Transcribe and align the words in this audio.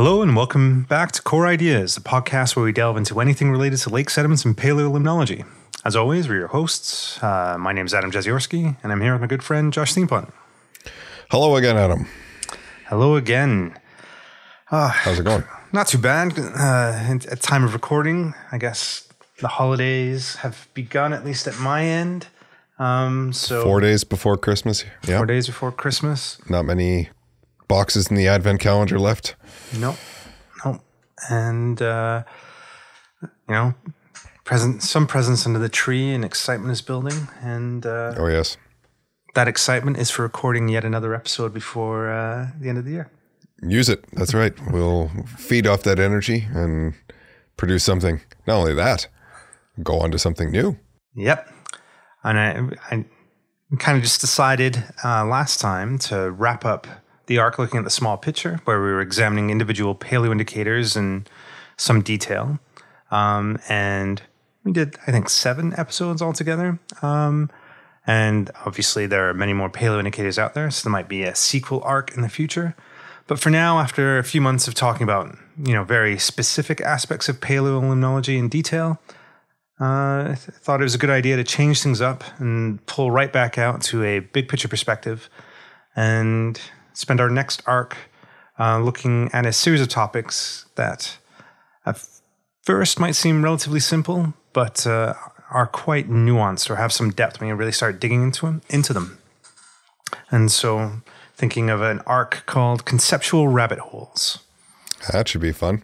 Hello 0.00 0.22
and 0.22 0.34
welcome 0.34 0.84
back 0.84 1.12
to 1.12 1.20
Core 1.20 1.46
Ideas, 1.46 1.98
a 1.98 2.00
podcast 2.00 2.56
where 2.56 2.64
we 2.64 2.72
delve 2.72 2.96
into 2.96 3.20
anything 3.20 3.50
related 3.50 3.80
to 3.80 3.90
lake 3.90 4.08
sediments 4.08 4.46
and 4.46 4.56
paleolimnology. 4.56 5.44
As 5.84 5.94
always, 5.94 6.26
we're 6.26 6.38
your 6.38 6.48
hosts. 6.48 7.22
Uh, 7.22 7.58
my 7.58 7.74
name 7.74 7.84
is 7.84 7.92
Adam 7.92 8.10
Jeziorski, 8.10 8.78
and 8.82 8.92
I'm 8.92 9.02
here 9.02 9.12
with 9.12 9.20
my 9.20 9.26
good 9.26 9.42
friend 9.42 9.70
Josh 9.72 9.92
Thienpont. 9.92 10.32
Hello 11.30 11.54
again, 11.56 11.76
Adam. 11.76 12.06
Hello 12.86 13.16
again. 13.16 13.78
How's 14.64 15.18
it 15.18 15.24
going? 15.24 15.44
Not 15.72 15.86
too 15.88 15.98
bad. 15.98 16.38
Uh, 16.38 17.18
at 17.30 17.42
time 17.42 17.62
of 17.62 17.74
recording, 17.74 18.32
I 18.50 18.56
guess 18.56 19.06
the 19.40 19.48
holidays 19.48 20.36
have 20.36 20.68
begun, 20.74 21.12
at 21.12 21.24
least 21.24 21.46
at 21.46 21.58
my 21.58 21.84
end. 21.84 22.26
Um, 22.78 23.32
so 23.32 23.62
Four 23.62 23.80
days 23.80 24.04
before 24.04 24.36
Christmas. 24.36 24.84
Yeah. 25.06 25.18
four 25.18 25.26
days 25.26 25.46
before 25.46 25.72
Christmas. 25.72 26.38
Not 26.48 26.64
many 26.64 27.08
boxes 27.68 28.08
in 28.08 28.16
the 28.16 28.26
advent 28.28 28.60
calendar 28.60 28.98
left. 28.98 29.34
Nope. 29.78 29.96
Nope. 30.64 30.80
And, 31.30 31.80
uh, 31.82 32.22
you 33.22 33.28
know, 33.54 33.74
present 34.44 34.82
some 34.82 35.06
presents 35.06 35.46
under 35.46 35.58
the 35.58 35.68
tree 35.68 36.10
and 36.14 36.24
excitement 36.24 36.72
is 36.72 36.80
building. 36.80 37.28
And 37.42 37.84
uh, 37.84 38.14
Oh, 38.16 38.26
yes. 38.28 38.56
that 39.34 39.46
excitement 39.46 39.98
is 39.98 40.10
for 40.10 40.22
recording 40.22 40.68
yet 40.68 40.84
another 40.84 41.14
episode 41.14 41.52
before 41.52 42.10
uh, 42.10 42.48
the 42.58 42.68
end 42.70 42.78
of 42.78 42.84
the 42.86 42.92
year. 42.92 43.10
Use 43.62 43.90
it. 43.90 44.02
That's 44.14 44.32
right. 44.32 44.54
We'll 44.72 45.10
feed 45.36 45.66
off 45.66 45.82
that 45.82 45.98
energy 45.98 46.46
and 46.54 46.94
produce 47.58 47.84
something. 47.84 48.22
Not 48.46 48.56
only 48.56 48.72
that, 48.74 49.06
go 49.82 50.00
on 50.00 50.10
to 50.10 50.18
something 50.18 50.50
new. 50.50 50.78
Yep. 51.14 51.48
And 52.22 52.38
I, 52.38 52.94
I 52.94 53.04
kind 53.78 53.96
of 53.96 54.02
just 54.02 54.20
decided 54.20 54.84
uh, 55.04 55.24
last 55.24 55.60
time 55.60 55.98
to 55.98 56.30
wrap 56.30 56.64
up 56.64 56.86
the 57.26 57.38
arc 57.38 57.58
looking 57.58 57.78
at 57.78 57.84
the 57.84 57.90
small 57.90 58.16
picture 58.16 58.60
where 58.64 58.80
we 58.80 58.88
were 58.88 59.00
examining 59.00 59.50
individual 59.50 59.94
paleo 59.94 60.32
indicators 60.32 60.96
in 60.96 61.26
some 61.76 62.02
detail. 62.02 62.58
Um, 63.10 63.58
and 63.68 64.22
we 64.64 64.72
did, 64.72 64.98
I 65.06 65.12
think, 65.12 65.28
seven 65.28 65.72
episodes 65.76 66.20
altogether. 66.20 66.78
Um, 67.02 67.50
and 68.06 68.50
obviously, 68.66 69.06
there 69.06 69.28
are 69.28 69.34
many 69.34 69.52
more 69.52 69.70
paleo 69.70 69.98
indicators 69.98 70.38
out 70.38 70.54
there, 70.54 70.70
so 70.70 70.84
there 70.84 70.92
might 70.92 71.08
be 71.08 71.22
a 71.22 71.34
sequel 71.34 71.82
arc 71.84 72.14
in 72.16 72.22
the 72.22 72.28
future. 72.28 72.74
But 73.26 73.38
for 73.38 73.50
now, 73.50 73.78
after 73.78 74.18
a 74.18 74.24
few 74.24 74.40
months 74.40 74.66
of 74.66 74.74
talking 74.74 75.04
about 75.04 75.36
you 75.64 75.72
know 75.72 75.84
very 75.84 76.18
specific 76.18 76.80
aspects 76.80 77.28
of 77.28 77.40
paleolimnology 77.40 78.36
in 78.36 78.48
detail, 78.48 79.00
uh, 79.80 80.32
I 80.32 80.36
th- 80.36 80.56
thought 80.58 80.80
it 80.80 80.84
was 80.84 80.94
a 80.94 80.98
good 80.98 81.10
idea 81.10 81.36
to 81.36 81.44
change 81.44 81.82
things 81.82 82.00
up 82.00 82.22
and 82.38 82.84
pull 82.86 83.10
right 83.10 83.32
back 83.32 83.56
out 83.56 83.80
to 83.84 84.04
a 84.04 84.18
big 84.18 84.48
picture 84.48 84.68
perspective 84.68 85.30
and 85.96 86.60
spend 86.92 87.20
our 87.20 87.30
next 87.30 87.62
arc 87.66 87.96
uh, 88.58 88.78
looking 88.78 89.30
at 89.32 89.46
a 89.46 89.52
series 89.52 89.80
of 89.80 89.88
topics 89.88 90.66
that 90.74 91.16
at 91.86 92.06
first 92.62 93.00
might 93.00 93.16
seem 93.16 93.42
relatively 93.42 93.80
simple, 93.80 94.34
but 94.52 94.86
uh, 94.86 95.14
are 95.50 95.66
quite 95.66 96.10
nuanced 96.10 96.68
or 96.68 96.76
have 96.76 96.92
some 96.92 97.10
depth 97.10 97.40
when 97.40 97.48
you 97.48 97.54
really 97.54 97.72
start 97.72 98.00
digging 98.00 98.22
into 98.22 98.44
them. 98.44 98.62
Into 98.68 98.92
them. 98.92 99.18
And 100.30 100.52
so, 100.52 101.00
thinking 101.36 101.70
of 101.70 101.80
an 101.80 102.00
arc 102.00 102.44
called 102.46 102.84
Conceptual 102.84 103.48
Rabbit 103.48 103.78
Holes. 103.78 104.40
That 105.10 105.28
should 105.28 105.40
be 105.40 105.52
fun. 105.52 105.82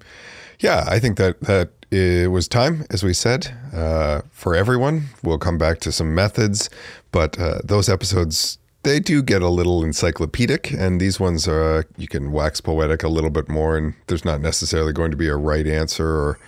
Yeah, 0.61 0.85
I 0.87 0.99
think 0.99 1.17
that 1.17 1.41
that 1.43 1.71
it 1.97 2.31
was 2.31 2.49
time, 2.49 2.85
as 2.91 3.03
we 3.03 3.15
said, 3.15 3.53
uh, 3.73 4.23
for 4.31 4.55
everyone. 4.55 5.07
We'll 5.23 5.39
come 5.39 5.59
back 5.59 5.81
to 5.81 5.93
some 5.93 6.15
methods, 6.15 6.71
but 7.13 7.39
uh, 7.39 7.61
those 7.65 7.89
episodes 7.89 8.59
they 8.83 9.01
do 9.01 9.21
get 9.21 9.43
a 9.43 9.49
little 9.49 9.83
encyclopedic, 9.83 10.71
and 10.71 11.01
these 11.01 11.19
ones 11.19 11.49
are 11.49 11.85
you 11.97 12.07
can 12.07 12.31
wax 12.31 12.61
poetic 12.61 13.03
a 13.03 13.09
little 13.09 13.31
bit 13.31 13.49
more, 13.49 13.77
and 13.77 13.95
there's 14.07 14.25
not 14.25 14.41
necessarily 14.41 14.93
going 14.93 15.11
to 15.11 15.17
be 15.17 15.27
a 15.27 15.37
right 15.37 15.67
answer 15.67 16.07
or 16.07 16.39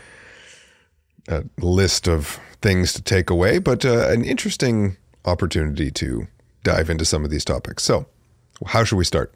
a 1.29 1.45
list 1.59 2.09
of 2.09 2.39
things 2.63 2.93
to 2.93 3.03
take 3.03 3.29
away, 3.29 3.59
but 3.59 3.85
uh, 3.85 4.09
an 4.09 4.25
interesting 4.25 4.97
opportunity 5.25 5.91
to 5.91 6.29
dive 6.63 6.89
into 6.91 7.05
some 7.05 7.25
of 7.25 7.31
these 7.31 7.45
topics. 7.45 7.83
So, 7.83 8.07
how 8.67 8.85
should 8.85 8.97
we 8.97 9.05
start? 9.05 9.35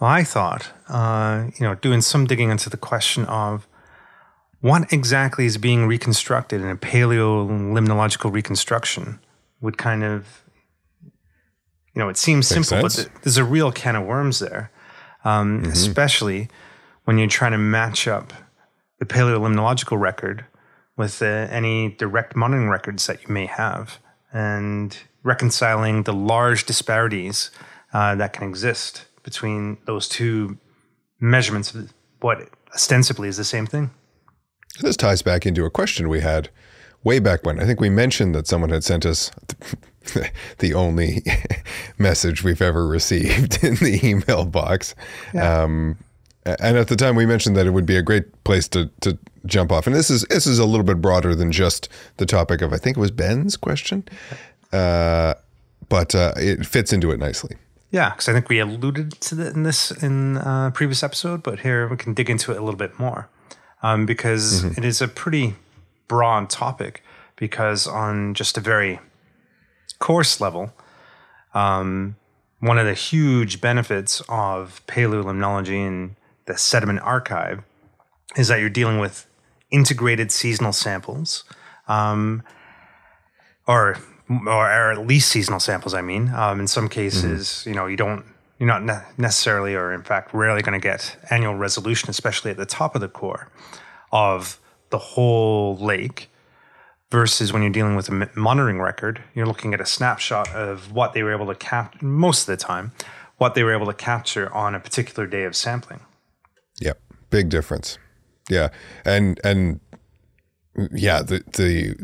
I 0.00 0.22
thought, 0.22 0.70
uh, 0.88 1.46
you 1.58 1.66
know, 1.66 1.74
doing 1.76 2.02
some 2.02 2.26
digging 2.26 2.50
into 2.50 2.70
the 2.70 2.76
question 2.76 3.24
of 3.24 3.66
what 4.60 4.92
exactly 4.92 5.46
is 5.46 5.56
being 5.56 5.86
reconstructed 5.86 6.60
in 6.60 6.68
a 6.68 6.76
paleolimnological 6.76 8.32
reconstruction 8.32 9.20
would 9.60 9.78
kind 9.78 10.02
of, 10.02 10.42
you 11.02 12.00
know, 12.02 12.08
it 12.08 12.16
seems 12.16 12.46
simple, 12.46 12.82
but 12.82 12.92
sense. 12.92 13.08
th- 13.08 13.22
there's 13.22 13.36
a 13.36 13.44
real 13.44 13.70
can 13.70 13.96
of 13.96 14.04
worms 14.04 14.40
there, 14.40 14.70
um, 15.24 15.64
especially 15.64 16.48
when 17.04 17.18
you're 17.18 17.28
trying 17.28 17.52
to 17.52 17.58
match 17.58 18.08
up 18.08 18.32
the 18.98 19.06
paleolimnological 19.06 19.98
record 19.98 20.44
with 20.96 21.22
uh, 21.22 21.26
any 21.26 21.90
direct 21.90 22.34
monitoring 22.34 22.68
records 22.68 23.06
that 23.06 23.22
you 23.22 23.32
may 23.32 23.46
have 23.46 23.98
and 24.32 24.98
reconciling 25.22 26.02
the 26.02 26.12
large 26.12 26.66
disparities 26.66 27.50
uh, 27.92 28.14
that 28.16 28.32
can 28.32 28.48
exist 28.48 29.06
between 29.22 29.78
those 29.86 30.08
two 30.08 30.58
measurements 31.20 31.74
of 31.74 31.92
what 32.20 32.48
ostensibly 32.74 33.28
is 33.28 33.36
the 33.36 33.44
same 33.44 33.66
thing. 33.66 33.90
This 34.80 34.96
ties 34.96 35.22
back 35.22 35.46
into 35.46 35.64
a 35.64 35.70
question 35.70 36.08
we 36.08 36.20
had 36.20 36.50
way 37.04 37.18
back 37.18 37.44
when. 37.44 37.60
I 37.60 37.64
think 37.64 37.80
we 37.80 37.90
mentioned 37.90 38.34
that 38.34 38.46
someone 38.46 38.70
had 38.70 38.84
sent 38.84 39.04
us 39.06 39.30
the 40.58 40.74
only 40.74 41.22
message 41.98 42.42
we've 42.42 42.62
ever 42.62 42.86
received 42.86 43.62
in 43.64 43.74
the 43.76 44.00
email 44.02 44.44
box. 44.44 44.94
Um, 45.40 45.96
and 46.44 46.78
at 46.78 46.88
the 46.88 46.96
time, 46.96 47.14
we 47.14 47.26
mentioned 47.26 47.56
that 47.56 47.66
it 47.66 47.70
would 47.70 47.86
be 47.86 47.96
a 47.96 48.02
great 48.02 48.44
place 48.44 48.68
to, 48.68 48.90
to 49.00 49.18
jump 49.44 49.70
off. 49.70 49.86
And 49.86 49.94
this 49.94 50.08
is 50.10 50.22
this 50.30 50.46
is 50.46 50.58
a 50.58 50.64
little 50.64 50.84
bit 50.84 51.00
broader 51.00 51.34
than 51.34 51.52
just 51.52 51.88
the 52.16 52.26
topic 52.26 52.62
of 52.62 52.72
I 52.72 52.78
think 52.78 52.96
it 52.96 53.00
was 53.00 53.10
Ben's 53.10 53.56
question, 53.56 54.04
uh, 54.72 55.34
but 55.88 56.14
uh, 56.14 56.32
it 56.36 56.64
fits 56.64 56.92
into 56.92 57.10
it 57.10 57.18
nicely. 57.18 57.56
Yeah, 57.90 58.10
because 58.10 58.28
I 58.28 58.32
think 58.32 58.48
we 58.48 58.60
alluded 58.60 59.12
to 59.12 59.34
that 59.36 59.54
in 59.54 59.62
this 59.62 59.90
in 59.90 60.38
uh, 60.38 60.70
previous 60.70 61.02
episode, 61.02 61.42
but 61.42 61.60
here 61.60 61.86
we 61.88 61.96
can 61.96 62.14
dig 62.14 62.30
into 62.30 62.52
it 62.52 62.56
a 62.56 62.60
little 62.60 62.78
bit 62.78 62.98
more 62.98 63.28
um, 63.82 64.06
because 64.06 64.64
it 64.64 64.84
is 64.84 65.00
a 65.00 65.08
pretty 65.08 65.54
broad 66.06 66.50
topic. 66.50 67.02
Because 67.36 67.86
on 67.86 68.34
just 68.34 68.58
a 68.58 68.60
very 68.60 68.98
coarse 70.00 70.40
level, 70.40 70.72
um, 71.54 72.16
one 72.60 72.78
of 72.78 72.86
the 72.86 72.94
huge 72.94 73.60
benefits 73.60 74.20
of 74.28 74.82
paleolimnology 74.88 75.86
and 75.86 76.16
the 76.46 76.58
sediment 76.58 77.00
archive 77.00 77.62
is 78.36 78.48
that 78.48 78.58
you're 78.58 78.68
dealing 78.68 78.98
with 78.98 79.26
integrated 79.70 80.32
seasonal 80.32 80.72
samples. 80.72 81.44
Um, 81.86 82.42
or, 83.66 83.98
or 84.28 84.92
at 84.92 85.06
least 85.06 85.30
seasonal 85.30 85.60
samples. 85.60 85.94
I 85.94 86.00
mean, 86.00 86.30
um, 86.30 86.58
in 86.58 86.66
some 86.66 86.88
cases, 86.88 87.64
you 87.66 87.74
know, 87.74 87.86
you 87.86 87.96
don't, 87.96 88.24
you're 88.58 88.66
not 88.66 88.82
ne- 88.82 89.02
necessarily, 89.16 89.74
or 89.74 89.92
in 89.92 90.02
fact, 90.02 90.34
rarely 90.34 90.62
going 90.62 90.78
to 90.78 90.82
get 90.82 91.16
annual 91.30 91.54
resolution, 91.54 92.10
especially 92.10 92.50
at 92.50 92.56
the 92.56 92.66
top 92.66 92.94
of 92.94 93.00
the 93.00 93.08
core 93.08 93.50
of 94.12 94.58
the 94.90 94.98
whole 94.98 95.76
lake. 95.76 96.30
Versus 97.10 97.54
when 97.54 97.62
you're 97.62 97.72
dealing 97.72 97.96
with 97.96 98.10
a 98.10 98.30
monitoring 98.34 98.80
record, 98.80 99.22
you're 99.34 99.46
looking 99.46 99.72
at 99.72 99.80
a 99.80 99.86
snapshot 99.86 100.50
of 100.50 100.92
what 100.92 101.14
they 101.14 101.22
were 101.22 101.32
able 101.32 101.46
to 101.46 101.54
capture 101.54 102.04
most 102.04 102.42
of 102.42 102.46
the 102.48 102.62
time, 102.62 102.92
what 103.38 103.54
they 103.54 103.62
were 103.62 103.72
able 103.72 103.86
to 103.86 103.94
capture 103.94 104.52
on 104.52 104.74
a 104.74 104.80
particular 104.80 105.26
day 105.26 105.44
of 105.44 105.56
sampling. 105.56 106.00
Yep, 106.82 107.00
big 107.30 107.48
difference. 107.48 107.96
Yeah, 108.50 108.68
and 109.06 109.40
and 109.42 109.80
yeah, 110.92 111.22
the 111.22 111.42
the, 111.52 111.94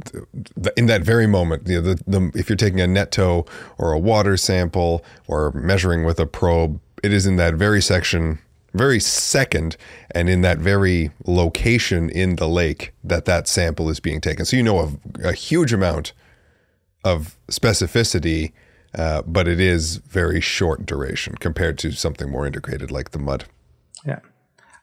the 0.57 0.73
in 0.77 0.87
that 0.87 1.03
very 1.03 1.27
moment, 1.27 1.69
you 1.69 1.81
know, 1.81 1.95
the, 1.95 2.03
the 2.07 2.31
if 2.35 2.49
you're 2.49 2.57
taking 2.57 2.81
a 2.81 2.87
net 2.87 3.13
tow 3.13 3.47
or 3.79 3.93
a 3.93 3.99
water 3.99 4.37
sample 4.37 5.05
or 5.29 5.53
measuring 5.53 6.05
with 6.05 6.19
a 6.19 6.27
probe, 6.27 6.81
it 7.03 7.13
is 7.13 7.27
in 7.27 7.37
that 7.37 7.55
very 7.55 7.81
section, 7.81 8.39
very 8.73 9.01
second, 9.01 9.77
and 10.11 10.29
in 10.29 10.43
that 10.43 10.59
very 10.59 11.11
location 11.27 12.11
in 12.11 12.37
the 12.37 12.49
lake 12.49 12.93
that 13.05 13.25
that 13.27 13.47
sample 13.47 13.89
is 13.89 14.01
being 14.01 14.21
taken. 14.21 14.45
So 14.45 14.57
you 14.57 14.63
know 14.63 14.81
a, 14.81 15.29
a 15.29 15.33
huge 15.33 15.73
amount 15.73 16.13
of 17.05 17.37
specificity, 17.49 18.53
uh, 18.95 19.23
but 19.23 19.47
it 19.47 19.61
is 19.61 19.97
very 19.97 20.41
short 20.41 20.87
duration 20.87 21.37
compared 21.37 21.79
to 21.79 21.93
something 21.93 22.31
more 22.31 22.47
integrated 22.47 22.91
like 22.91 23.11
the 23.11 23.19
mud. 23.19 23.45
Yeah. 24.07 24.21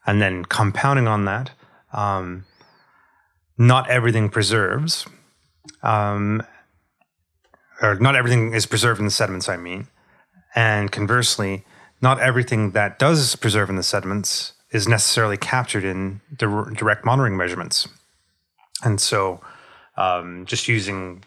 And 0.06 0.22
then 0.22 0.46
compounding 0.46 1.08
on 1.08 1.26
that, 1.26 1.52
um, 1.94 2.46
not 3.68 3.90
everything 3.90 4.30
preserves, 4.30 5.06
um, 5.84 6.42
or 7.82 7.96
not 7.96 8.16
everything 8.16 8.54
is 8.54 8.66
preserved 8.66 9.00
in 9.00 9.06
the 9.06 9.18
sediments, 9.22 9.48
I 9.48 9.58
mean. 9.58 9.88
And 10.56 10.92
conversely, 10.92 11.54
not 12.02 12.20
everything 12.20 12.72
that 12.72 13.00
does 13.00 13.36
preserve 13.36 13.70
in 13.70 13.76
the 13.76 13.84
sediments 13.84 14.54
is 14.72 14.88
necessarily 14.88 15.38
captured 15.38 15.86
in 15.94 16.22
dir- 16.36 16.72
direct 16.82 17.06
monitoring 17.06 17.38
measurements. 17.38 17.88
And 18.84 19.00
so, 19.00 19.22
Um, 19.98 20.46
just 20.46 20.68
using, 20.68 21.24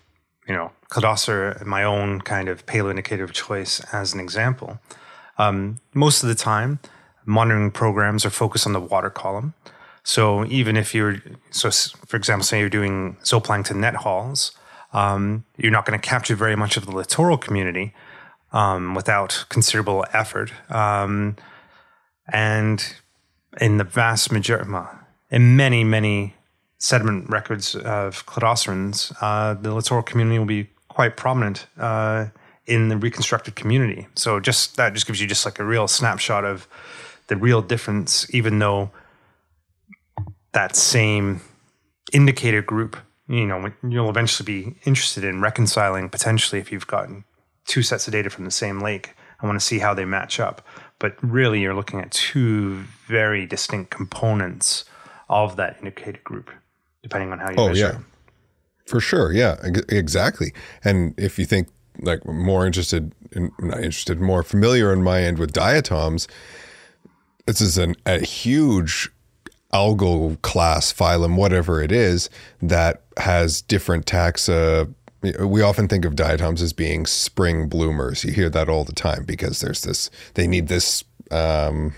you 0.49 0.55
know, 0.57 0.73
Cladocera, 0.91 1.65
my 1.77 1.85
own 1.85 2.23
kind 2.23 2.49
of 2.49 2.65
paleo 2.67 2.91
indicator 2.91 3.25
of 3.25 3.33
choice, 3.33 3.75
as 3.93 4.15
an 4.15 4.21
example. 4.21 4.71
Um, 5.37 5.81
most 5.93 6.23
of 6.23 6.29
the 6.31 6.35
time, 6.53 6.79
monitoring 7.27 7.71
programs 7.71 8.25
are 8.25 8.31
focused 8.31 8.67
on 8.67 8.73
the 8.73 8.81
water 8.81 9.11
column. 9.11 9.53
So 10.05 10.45
even 10.47 10.77
if 10.77 10.95
you're, 10.95 11.17
so 11.51 11.71
for 12.07 12.17
example, 12.17 12.45
say 12.45 12.61
you're 12.61 12.69
doing 12.69 13.17
zooplankton 13.25 13.77
net 13.77 13.97
hauls, 13.97 14.53
um, 14.93 15.45
you're 15.57 15.73
not 15.73 15.87
going 15.87 15.99
to 15.99 16.09
capture 16.09 16.37
very 16.37 16.55
much 16.57 16.77
of 16.77 16.87
the 16.87 16.93
littoral 16.93 17.39
community 17.39 17.95
um, 18.53 18.95
without 18.95 19.47
considerable 19.49 20.05
effort. 20.13 20.53
Um, 20.71 21.37
and 22.33 22.95
in 23.61 23.79
the 23.79 23.85
vast 23.85 24.31
majority, 24.31 24.71
in 25.31 25.57
many, 25.57 25.85
many 25.85 26.35
sediment 26.79 27.29
records 27.31 27.75
of 27.75 28.27
cladocerans, 28.27 29.13
uh, 29.21 29.55
the 29.55 29.75
littoral 29.75 30.03
community 30.03 30.39
will 30.39 30.47
be 30.47 30.69
quite 30.89 31.17
prominent 31.17 31.67
uh, 31.79 32.27
in 32.67 32.89
the 32.89 32.97
reconstructed 32.97 33.57
community. 33.57 34.07
So 34.15 34.39
just 34.39 34.77
that 34.77 34.93
just 34.93 35.07
gives 35.07 35.21
you 35.21 35.27
just 35.27 35.45
like 35.45 35.59
a 35.59 35.65
real 35.65 35.89
snapshot 35.89 36.45
of 36.45 36.69
the 37.29 37.37
real 37.37 37.63
difference, 37.63 38.33
even 38.35 38.59
though 38.59 38.91
that 40.55 40.75
same 40.75 41.41
indicator 42.13 42.63
group, 42.63 42.97
you 43.29 43.47
know, 43.47 43.73
you'll 43.87 44.11
eventually 44.11 44.47
be 44.47 44.77
interested 44.85 45.25
in 45.25 45.41
reconciling 45.41 46.09
potentially 46.09 46.61
if 46.61 46.73
you've 46.73 46.87
gotten 46.87 47.25
two 47.67 47.83
sets 47.83 48.07
of 48.07 48.13
data 48.13 48.31
from 48.31 48.45
the 48.45 48.51
same 48.51 48.81
lake. 48.81 49.15
I 49.41 49.47
want 49.47 49.61
to 49.61 49.65
see 49.65 49.79
how 49.79 49.95
they 49.95 50.05
match 50.05 50.41
up. 50.41 50.67
But 50.99 51.17
really, 51.23 51.61
you're 51.61 51.75
looking 51.75 52.01
at 52.01 52.11
two 52.13 52.85
very 53.07 53.47
distinct 53.47 53.91
components 53.91 54.85
of 55.29 55.57
that 55.57 55.77
indicator 55.79 56.21
group, 56.23 56.51
depending 57.03 57.33
on 57.33 57.39
how 57.39 57.51
you 57.51 57.57
oh, 57.59 57.69
measure. 57.69 57.99
Yeah. 57.99 57.99
For 58.87 59.01
sure. 59.01 59.33
Yeah, 59.33 59.57
exactly. 59.89 60.53
And 60.85 61.15
if 61.19 61.39
you 61.39 61.47
think 61.47 61.69
like 62.01 62.25
more 62.27 62.67
interested 62.67 63.13
in, 63.33 63.51
not 63.59 63.79
interested, 63.79 64.21
more 64.21 64.43
familiar 64.43 64.93
on 64.93 65.03
my 65.03 65.23
end 65.23 65.39
with 65.39 65.53
diatoms, 65.53 66.29
this 67.47 67.61
is 67.61 67.77
an, 67.79 67.97
a 68.07 68.21
huge 68.21 69.11
algal 69.75 70.41
class, 70.43 70.93
phylum, 70.93 71.37
whatever 71.37 71.83
it 71.83 71.93
is, 71.93 72.31
that 72.63 73.03
has 73.19 73.61
different 73.61 74.07
taxa. 74.07 74.93
We 75.41 75.63
often 75.63 75.89
think 75.89 76.05
of 76.05 76.17
diatoms 76.17 76.63
as 76.63 76.73
being 76.73 77.07
spring 77.07 77.69
bloomers. 77.69 78.25
You 78.25 78.33
hear 78.33 78.49
that 78.51 78.69
all 78.69 78.85
the 78.85 78.93
time 78.93 79.25
because 79.25 79.61
there's 79.61 79.83
this, 79.83 80.11
they 80.35 80.47
need 80.47 80.69
this 80.69 81.03
um, 81.31 81.95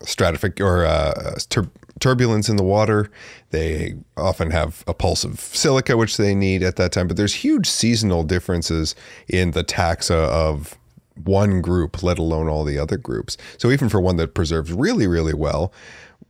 stratific 0.00 0.60
or 0.60 0.86
uh, 0.86 1.34
tur- 1.48 1.70
turbulence 1.98 2.48
in 2.48 2.56
the 2.56 2.64
water. 2.64 3.10
They 3.50 3.96
often 4.16 4.50
have 4.50 4.82
a 4.86 4.94
pulse 4.94 5.24
of 5.24 5.40
silica, 5.40 5.96
which 5.96 6.16
they 6.16 6.34
need 6.34 6.62
at 6.62 6.76
that 6.76 6.92
time. 6.92 7.06
But 7.08 7.16
there's 7.16 7.34
huge 7.34 7.68
seasonal 7.68 8.22
differences 8.22 8.94
in 9.28 9.50
the 9.50 9.64
taxa 9.64 10.14
of 10.14 10.78
one 11.24 11.60
group, 11.60 12.02
let 12.02 12.18
alone 12.18 12.48
all 12.48 12.64
the 12.64 12.78
other 12.78 12.96
groups. 12.96 13.36
So 13.58 13.70
even 13.70 13.88
for 13.88 14.00
one 14.00 14.16
that 14.16 14.34
preserves 14.34 14.72
really, 14.72 15.06
really 15.06 15.34
well, 15.34 15.72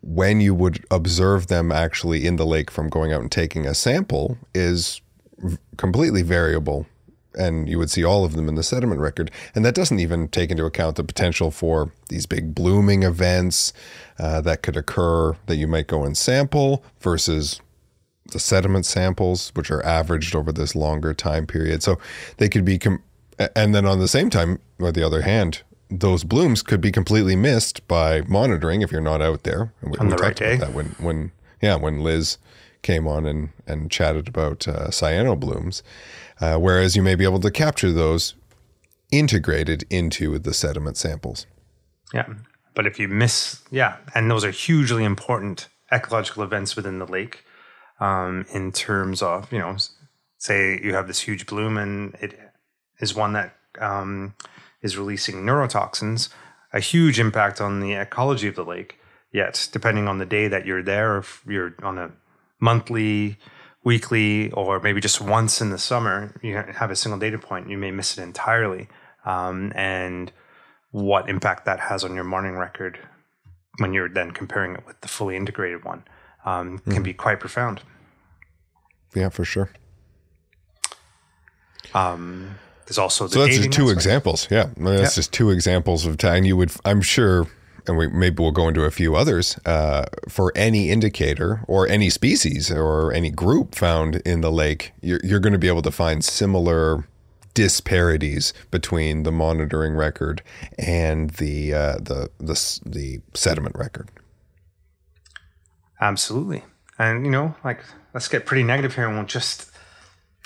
when 0.02 0.40
you 0.40 0.54
would 0.54 0.84
observe 0.90 1.48
them 1.48 1.70
actually 1.70 2.26
in 2.26 2.36
the 2.36 2.46
lake 2.46 2.70
from 2.70 2.88
going 2.88 3.12
out 3.12 3.20
and 3.20 3.30
taking 3.30 3.66
a 3.66 3.74
sample 3.74 4.38
is 4.54 5.00
completely 5.76 6.22
variable 6.22 6.86
and 7.38 7.68
you 7.68 7.78
would 7.78 7.90
see 7.90 8.04
all 8.04 8.24
of 8.24 8.34
them 8.34 8.48
in 8.48 8.54
the 8.54 8.62
sediment 8.62 9.00
record. 9.00 9.30
And 9.54 9.64
that 9.64 9.74
doesn't 9.74 10.00
even 10.00 10.28
take 10.28 10.50
into 10.50 10.64
account 10.64 10.96
the 10.96 11.04
potential 11.04 11.50
for 11.50 11.92
these 12.08 12.26
big 12.26 12.54
blooming 12.54 13.02
events 13.02 13.72
uh, 14.18 14.40
that 14.42 14.62
could 14.62 14.76
occur 14.76 15.36
that 15.46 15.56
you 15.56 15.68
might 15.68 15.86
go 15.86 16.04
and 16.04 16.16
sample 16.16 16.84
versus 17.00 17.60
the 18.32 18.40
sediment 18.40 18.86
samples, 18.86 19.52
which 19.54 19.70
are 19.70 19.84
averaged 19.84 20.34
over 20.34 20.52
this 20.52 20.74
longer 20.74 21.14
time 21.14 21.46
period. 21.46 21.82
So 21.82 21.98
they 22.38 22.48
could 22.48 22.64
be, 22.64 22.78
com- 22.78 23.02
and 23.56 23.74
then 23.74 23.86
on 23.86 24.00
the 24.00 24.08
same 24.08 24.30
time, 24.30 24.58
on 24.80 24.92
the 24.92 25.04
other 25.06 25.22
hand, 25.22 25.62
those 25.90 26.24
blooms 26.24 26.62
could 26.62 26.80
be 26.80 26.92
completely 26.92 27.36
missed 27.36 27.86
by 27.88 28.22
monitoring 28.22 28.82
if 28.82 28.92
you're 28.92 29.00
not 29.00 29.20
out 29.20 29.42
there. 29.42 29.72
We, 29.82 29.98
on 29.98 30.08
the 30.08 30.16
right 30.16 30.36
day. 30.36 30.56
That 30.56 30.72
when, 30.72 30.86
when, 30.98 31.32
yeah, 31.60 31.76
when 31.76 32.00
Liz 32.00 32.38
came 32.82 33.06
on 33.06 33.26
and, 33.26 33.50
and 33.66 33.90
chatted 33.90 34.28
about 34.28 34.66
uh, 34.66 34.88
cyano 34.88 35.38
blooms, 35.38 35.82
uh, 36.40 36.56
whereas 36.56 36.96
you 36.96 37.02
may 37.02 37.14
be 37.14 37.24
able 37.24 37.40
to 37.40 37.50
capture 37.50 37.92
those 37.92 38.34
integrated 39.10 39.84
into 39.90 40.38
the 40.38 40.54
sediment 40.54 40.96
samples. 40.96 41.46
Yeah. 42.14 42.26
But 42.74 42.86
if 42.86 42.98
you 42.98 43.08
miss, 43.08 43.62
yeah, 43.70 43.96
and 44.14 44.30
those 44.30 44.44
are 44.44 44.50
hugely 44.50 45.04
important 45.04 45.68
ecological 45.92 46.44
events 46.44 46.76
within 46.76 46.98
the 46.98 47.06
lake 47.06 47.44
um, 47.98 48.46
in 48.52 48.72
terms 48.72 49.22
of, 49.22 49.52
you 49.52 49.58
know, 49.58 49.76
say 50.38 50.80
you 50.82 50.94
have 50.94 51.06
this 51.06 51.20
huge 51.20 51.46
bloom 51.46 51.76
and 51.76 52.14
it 52.20 52.38
is 53.00 53.14
one 53.14 53.32
that 53.32 53.56
um, 53.80 54.34
is 54.82 54.96
releasing 54.96 55.36
neurotoxins, 55.36 56.28
a 56.72 56.80
huge 56.80 57.18
impact 57.18 57.60
on 57.60 57.80
the 57.80 57.92
ecology 57.92 58.48
of 58.48 58.54
the 58.54 58.64
lake. 58.64 58.98
Yet, 59.32 59.68
depending 59.72 60.08
on 60.08 60.18
the 60.18 60.26
day 60.26 60.48
that 60.48 60.66
you're 60.66 60.82
there, 60.82 61.18
if 61.18 61.42
you're 61.46 61.74
on 61.82 61.98
a 61.98 62.10
monthly, 62.60 63.38
weekly, 63.84 64.50
or 64.52 64.80
maybe 64.80 65.00
just 65.00 65.20
once 65.20 65.60
in 65.60 65.70
the 65.70 65.78
summer, 65.78 66.34
you 66.42 66.56
have 66.56 66.90
a 66.90 66.96
single 66.96 67.18
data 67.18 67.38
point, 67.38 67.70
you 67.70 67.78
may 67.78 67.90
miss 67.90 68.18
it 68.18 68.22
entirely. 68.22 68.88
Um, 69.24 69.72
and 69.74 70.32
what 70.90 71.28
impact 71.28 71.64
that 71.66 71.80
has 71.80 72.04
on 72.04 72.14
your 72.14 72.24
morning 72.24 72.56
record 72.56 72.98
when 73.78 73.92
you're 73.92 74.08
then 74.08 74.32
comparing 74.32 74.74
it 74.74 74.86
with 74.86 75.00
the 75.00 75.08
fully 75.08 75.36
integrated 75.36 75.84
one 75.84 76.04
um, 76.44 76.78
mm-hmm. 76.78 76.92
can 76.92 77.02
be 77.02 77.14
quite 77.14 77.40
profound. 77.40 77.80
Yeah, 79.14 79.28
for 79.28 79.44
sure. 79.44 79.70
Um, 81.94 82.58
there's 82.90 82.98
also 82.98 83.28
the 83.28 83.34
so 83.34 83.44
that's 83.44 83.56
just 83.56 83.70
two 83.70 83.84
aspect. 83.84 83.98
examples. 83.98 84.48
Yeah, 84.50 84.70
that's 84.76 85.00
yeah. 85.00 85.20
just 85.20 85.32
two 85.32 85.50
examples 85.50 86.06
of 86.06 86.18
time. 86.18 86.42
You 86.42 86.56
would, 86.56 86.72
I'm 86.84 87.02
sure, 87.02 87.46
and 87.86 87.96
we 87.96 88.08
maybe 88.08 88.42
we'll 88.42 88.50
go 88.50 88.66
into 88.66 88.82
a 88.82 88.90
few 88.90 89.14
others 89.14 89.56
uh, 89.64 90.06
for 90.28 90.52
any 90.56 90.90
indicator 90.90 91.60
or 91.68 91.86
any 91.86 92.10
species 92.10 92.68
or 92.68 93.12
any 93.12 93.30
group 93.30 93.76
found 93.76 94.16
in 94.26 94.40
the 94.40 94.50
lake. 94.50 94.90
You're, 95.02 95.20
you're 95.22 95.38
going 95.38 95.52
to 95.52 95.58
be 95.58 95.68
able 95.68 95.82
to 95.82 95.92
find 95.92 96.24
similar 96.24 97.06
disparities 97.54 98.52
between 98.72 99.22
the 99.22 99.30
monitoring 99.30 99.94
record 99.94 100.42
and 100.76 101.30
the 101.30 101.72
uh, 101.72 101.92
the 101.98 102.28
the 102.38 102.80
the 102.84 103.20
sediment 103.34 103.76
record. 103.78 104.10
Absolutely, 106.00 106.64
and 106.98 107.24
you 107.24 107.30
know, 107.30 107.54
like 107.62 107.84
let's 108.14 108.26
get 108.26 108.46
pretty 108.46 108.64
negative 108.64 108.96
here, 108.96 109.06
and 109.06 109.14
we'll 109.14 109.26
just 109.26 109.69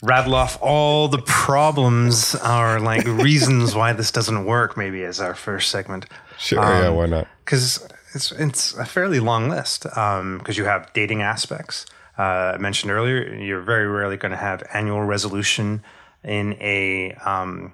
rattle 0.05 0.35
off 0.35 0.59
all 0.61 1.09
the 1.09 1.23
problems 1.23 2.35
or 2.37 2.79
like 2.81 3.05
reasons 3.07 3.75
why 3.75 3.93
this 3.93 4.11
doesn't 4.11 4.45
work 4.45 4.77
maybe 4.77 5.03
as 5.03 5.21
our 5.21 5.35
first 5.35 5.71
segment. 5.71 6.07
Sure 6.39 6.61
um, 6.61 6.83
yeah 6.83 6.89
why 6.91 7.07
not? 7.07 7.27
because 7.45 7.87
it's 8.15 8.33
it's 8.33 8.75
a 8.75 8.85
fairly 8.85 9.21
long 9.21 9.49
list 9.49 9.83
because 9.83 10.21
um, 10.21 10.43
you 10.49 10.65
have 10.65 10.93
dating 10.93 11.23
aspects. 11.23 11.87
Uh, 12.19 12.53
I 12.55 12.59
mentioned 12.59 12.93
earlier 12.93 13.35
you're 13.35 13.63
very 13.63 13.87
rarely 13.87 14.17
going 14.17 14.33
to 14.33 14.39
have 14.39 14.63
annual 14.73 15.03
resolution 15.03 15.83
in 16.23 16.55
a 16.61 17.13
um, 17.25 17.73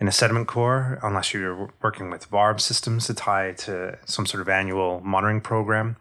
in 0.00 0.06
a 0.06 0.12
sediment 0.12 0.46
core 0.46 0.98
unless 1.02 1.34
you're 1.34 1.70
working 1.82 2.10
with 2.10 2.30
varved 2.30 2.60
systems 2.60 3.06
to 3.06 3.14
tie 3.14 3.52
to 3.52 3.98
some 4.04 4.26
sort 4.26 4.40
of 4.40 4.48
annual 4.48 5.00
monitoring 5.00 5.40
program. 5.40 5.96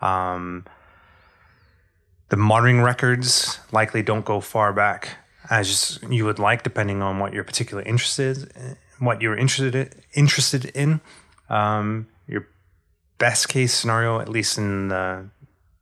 Um, 0.00 0.66
the 2.32 2.36
monitoring 2.38 2.80
records 2.80 3.58
likely 3.72 4.02
don't 4.02 4.24
go 4.24 4.40
far 4.40 4.72
back 4.72 5.18
as 5.50 5.98
you 6.08 6.24
would 6.24 6.38
like, 6.38 6.62
depending 6.62 7.02
on 7.02 7.18
what 7.18 7.34
you're 7.34 7.44
particularly 7.44 7.86
interested, 7.86 8.50
what 9.00 9.20
you're 9.20 9.36
interested 9.36 9.74
in, 9.74 9.90
interested 10.14 10.64
in. 10.74 11.02
Um, 11.50 12.08
your 12.26 12.48
best 13.18 13.50
case 13.50 13.74
scenario, 13.74 14.18
at 14.18 14.30
least 14.30 14.56
in 14.56 14.88
the 14.88 15.28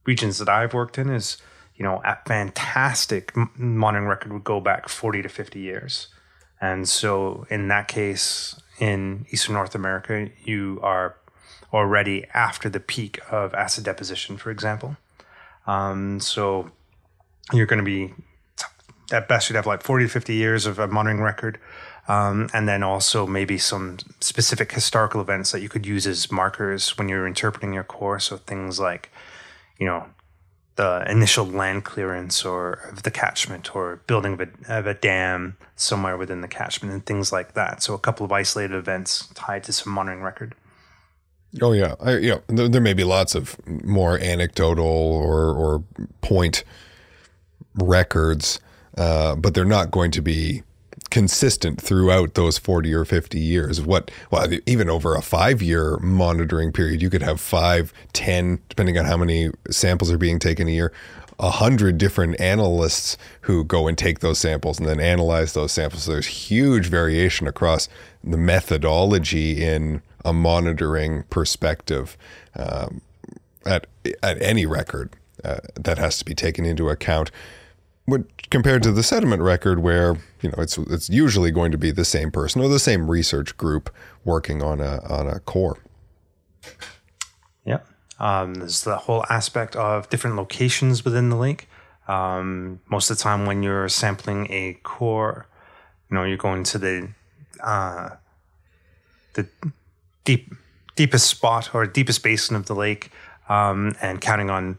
regions 0.04 0.38
that 0.38 0.49
I've 0.49 0.75
worked 0.75 0.99
in, 0.99 1.09
is 1.09 1.37
you 1.76 1.85
know 1.85 2.02
a 2.04 2.19
fantastic 2.26 3.33
monitoring 3.57 4.09
record 4.09 4.33
would 4.33 4.42
go 4.42 4.59
back 4.59 4.88
40 4.88 5.23
to 5.23 5.28
50 5.28 5.61
years, 5.61 6.09
and 6.61 6.88
so 6.88 7.47
in 7.49 7.69
that 7.69 7.87
case, 7.87 8.61
in 8.80 9.25
Eastern 9.30 9.54
North 9.54 9.76
America, 9.76 10.28
you 10.42 10.80
are 10.83 11.14
already 11.73 12.26
after 12.35 12.69
the 12.69 12.80
peak 12.80 13.21
of 13.30 13.54
acid 13.54 13.85
deposition, 13.85 14.37
for 14.37 14.50
example. 14.50 14.97
Um, 15.70 16.18
so 16.18 16.68
you're 17.52 17.66
going 17.66 17.78
to 17.78 17.84
be 17.84 18.12
at 19.12 19.28
best 19.28 19.48
you'd 19.48 19.56
have 19.56 19.66
like 19.66 19.82
40 19.82 20.06
to 20.06 20.10
50 20.10 20.34
years 20.34 20.66
of 20.66 20.78
a 20.80 20.88
monitoring 20.88 21.22
record. 21.22 21.58
Um, 22.08 22.50
and 22.52 22.68
then 22.68 22.82
also 22.82 23.24
maybe 23.24 23.56
some 23.56 23.98
specific 24.20 24.72
historical 24.72 25.20
events 25.20 25.52
that 25.52 25.60
you 25.60 25.68
could 25.68 25.86
use 25.86 26.08
as 26.08 26.32
markers 26.32 26.98
when 26.98 27.08
you're 27.08 27.26
interpreting 27.26 27.72
your 27.72 27.84
core. 27.84 28.18
So 28.18 28.36
things 28.36 28.80
like, 28.80 29.12
you 29.78 29.86
know, 29.86 30.06
the 30.74 31.04
initial 31.08 31.44
land 31.44 31.84
clearance 31.84 32.44
or 32.44 32.72
of 32.90 33.04
the 33.04 33.10
catchment 33.12 33.76
or 33.76 34.00
building 34.08 34.32
of 34.32 34.40
a, 34.40 34.78
of 34.78 34.86
a, 34.88 34.94
dam 34.94 35.56
somewhere 35.76 36.16
within 36.16 36.40
the 36.40 36.48
catchment 36.48 36.92
and 36.92 37.06
things 37.06 37.32
like 37.32 37.54
that. 37.54 37.82
So 37.82 37.94
a 37.94 37.98
couple 37.98 38.24
of 38.24 38.32
isolated 38.32 38.74
events 38.74 39.28
tied 39.34 39.62
to 39.64 39.72
some 39.72 39.92
monitoring 39.92 40.22
record. 40.22 40.54
Oh 41.61 41.73
yeah, 41.73 41.95
I, 42.00 42.19
yeah. 42.19 42.38
There, 42.47 42.69
there, 42.69 42.80
may 42.80 42.95
be 42.95 43.04
lots 43.04 43.35
of 43.35 43.57
more 43.66 44.19
anecdotal 44.19 44.87
or 44.87 45.52
or 45.52 45.83
point 46.21 46.62
records, 47.75 48.61
uh, 48.97 49.35
but 49.35 49.54
they're 49.54 49.64
not 49.64 49.90
going 49.90 50.12
to 50.12 50.23
be 50.23 50.62
consistent 51.11 51.80
throughout 51.80 52.35
those 52.35 52.57
40 52.57 52.95
or 52.95 53.04
50 53.04 53.40
years. 53.40 53.80
What 53.80 54.12
well 54.30 54.47
even 54.66 54.88
over 54.88 55.16
a 55.16 55.23
five 55.23 55.61
year 55.61 55.99
monitoring 55.99 56.73
period 56.73 57.02
you 57.02 57.11
could 57.11 57.23
have 57.23 57.40
five 57.40 57.92
ten 58.12 58.61
depending 58.69 58.97
on 58.97 59.07
how 59.07 59.16
many 59.16 59.50
samples 59.71 60.12
are 60.12 60.19
being 60.19 60.38
taken 60.38 60.69
a 60.69 60.71
year 60.71 60.92
a 61.40 61.50
hundred 61.50 61.97
different 61.97 62.38
analysts 62.38 63.16
who 63.42 63.64
go 63.64 63.88
and 63.88 63.97
take 63.97 64.21
those 64.21 64.38
samples 64.38 64.78
and 64.78 64.87
then 64.87 65.00
analyze 65.00 65.54
those 65.54 65.73
samples. 65.73 66.02
So 66.02 66.12
there's 66.12 66.26
huge 66.26 66.88
variation 66.88 67.49
across 67.49 67.88
the 68.23 68.37
methodology 68.37 69.64
in 69.64 70.02
a 70.24 70.32
monitoring 70.32 71.24
perspective 71.24 72.16
um, 72.56 73.00
at 73.66 73.86
at 74.22 74.40
any 74.42 74.66
record 74.66 75.14
uh, 75.44 75.58
that 75.74 75.98
has 75.98 76.18
to 76.18 76.24
be 76.24 76.34
taken 76.34 76.64
into 76.64 76.88
account 76.88 77.30
compared 78.50 78.82
to 78.82 78.92
the 78.92 79.02
sediment 79.02 79.42
record 79.42 79.80
where 79.80 80.16
you 80.40 80.50
know 80.50 80.56
it's 80.58 80.78
it's 80.78 81.08
usually 81.08 81.50
going 81.50 81.70
to 81.72 81.78
be 81.78 81.90
the 81.90 82.04
same 82.04 82.30
person 82.30 82.60
or 82.60 82.68
the 82.68 82.78
same 82.78 83.10
research 83.10 83.56
group 83.56 83.94
working 84.24 84.62
on 84.62 84.80
a 84.80 85.00
on 85.08 85.26
a 85.26 85.40
core. 85.40 85.78
Yeah, 87.64 87.80
um, 88.18 88.54
there's 88.54 88.82
the 88.82 88.96
whole 88.96 89.24
aspect 89.30 89.76
of 89.76 90.08
different 90.08 90.36
locations 90.36 91.04
within 91.04 91.30
the 91.30 91.36
lake. 91.36 91.68
Um, 92.08 92.80
most 92.90 93.10
of 93.10 93.18
the 93.18 93.22
time, 93.22 93.46
when 93.46 93.62
you're 93.62 93.88
sampling 93.88 94.48
a 94.50 94.74
core, 94.82 95.46
you 96.10 96.16
know 96.16 96.24
you're 96.24 96.36
going 96.36 96.64
to 96.64 96.78
the 96.78 97.08
uh, 97.62 98.10
the 99.34 99.46
deep 100.24 100.54
deepest 100.96 101.26
spot 101.26 101.74
or 101.74 101.86
deepest 101.86 102.22
basin 102.22 102.56
of 102.56 102.66
the 102.66 102.74
lake 102.74 103.10
um, 103.48 103.94
and 104.02 104.20
counting 104.20 104.50
on 104.50 104.78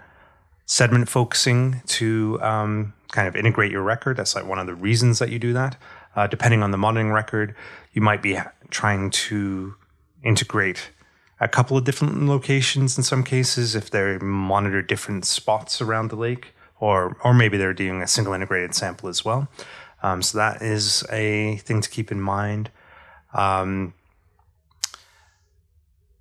sediment 0.65 1.09
focusing 1.09 1.81
to 1.87 2.39
um, 2.41 2.93
kind 3.11 3.27
of 3.27 3.35
integrate 3.35 3.71
your 3.71 3.81
record. 3.81 4.17
That's 4.17 4.35
like 4.35 4.45
one 4.45 4.59
of 4.59 4.67
the 4.67 4.75
reasons 4.75 5.19
that 5.19 5.29
you 5.29 5.39
do 5.39 5.53
that. 5.53 5.77
Uh, 6.15 6.27
depending 6.27 6.61
on 6.61 6.71
the 6.71 6.77
monitoring 6.77 7.11
record, 7.11 7.55
you 7.93 8.01
might 8.01 8.21
be 8.21 8.37
trying 8.69 9.09
to 9.09 9.75
integrate 10.23 10.91
a 11.39 11.47
couple 11.47 11.75
of 11.75 11.83
different 11.83 12.27
locations 12.27 12.97
in 12.97 13.03
some 13.03 13.23
cases 13.23 13.75
if 13.75 13.89
they 13.89 14.17
monitor 14.19 14.81
different 14.81 15.25
spots 15.25 15.81
around 15.81 16.09
the 16.09 16.15
lake, 16.15 16.53
or 16.79 17.17
or 17.23 17.33
maybe 17.33 17.57
they're 17.57 17.73
doing 17.73 18.01
a 18.01 18.07
single 18.07 18.33
integrated 18.33 18.75
sample 18.75 19.09
as 19.09 19.25
well. 19.25 19.47
Um, 20.03 20.21
so 20.21 20.37
that 20.37 20.61
is 20.61 21.03
a 21.11 21.57
thing 21.57 21.81
to 21.81 21.89
keep 21.89 22.11
in 22.11 22.21
mind. 22.21 22.69
Um, 23.33 23.93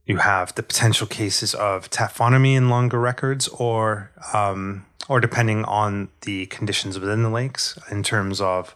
you 0.07 0.19
have 0.19 0.55
the 0.55 0.63
potential 0.63 1.07
cases 1.07 1.55
of 1.55 1.91
taphonomy 1.91 2.57
in 2.57 2.69
longer 2.69 2.99
records, 2.99 3.49
or 3.49 4.11
um, 4.33 4.87
or 5.09 5.21
depending 5.21 5.65
on 5.65 6.09
the 6.23 6.47
conditions 6.47 6.99
within 6.99 7.23
the 7.23 7.31
lakes, 7.31 7.79
in 7.91 8.03
terms 8.03 8.41
of 8.41 8.75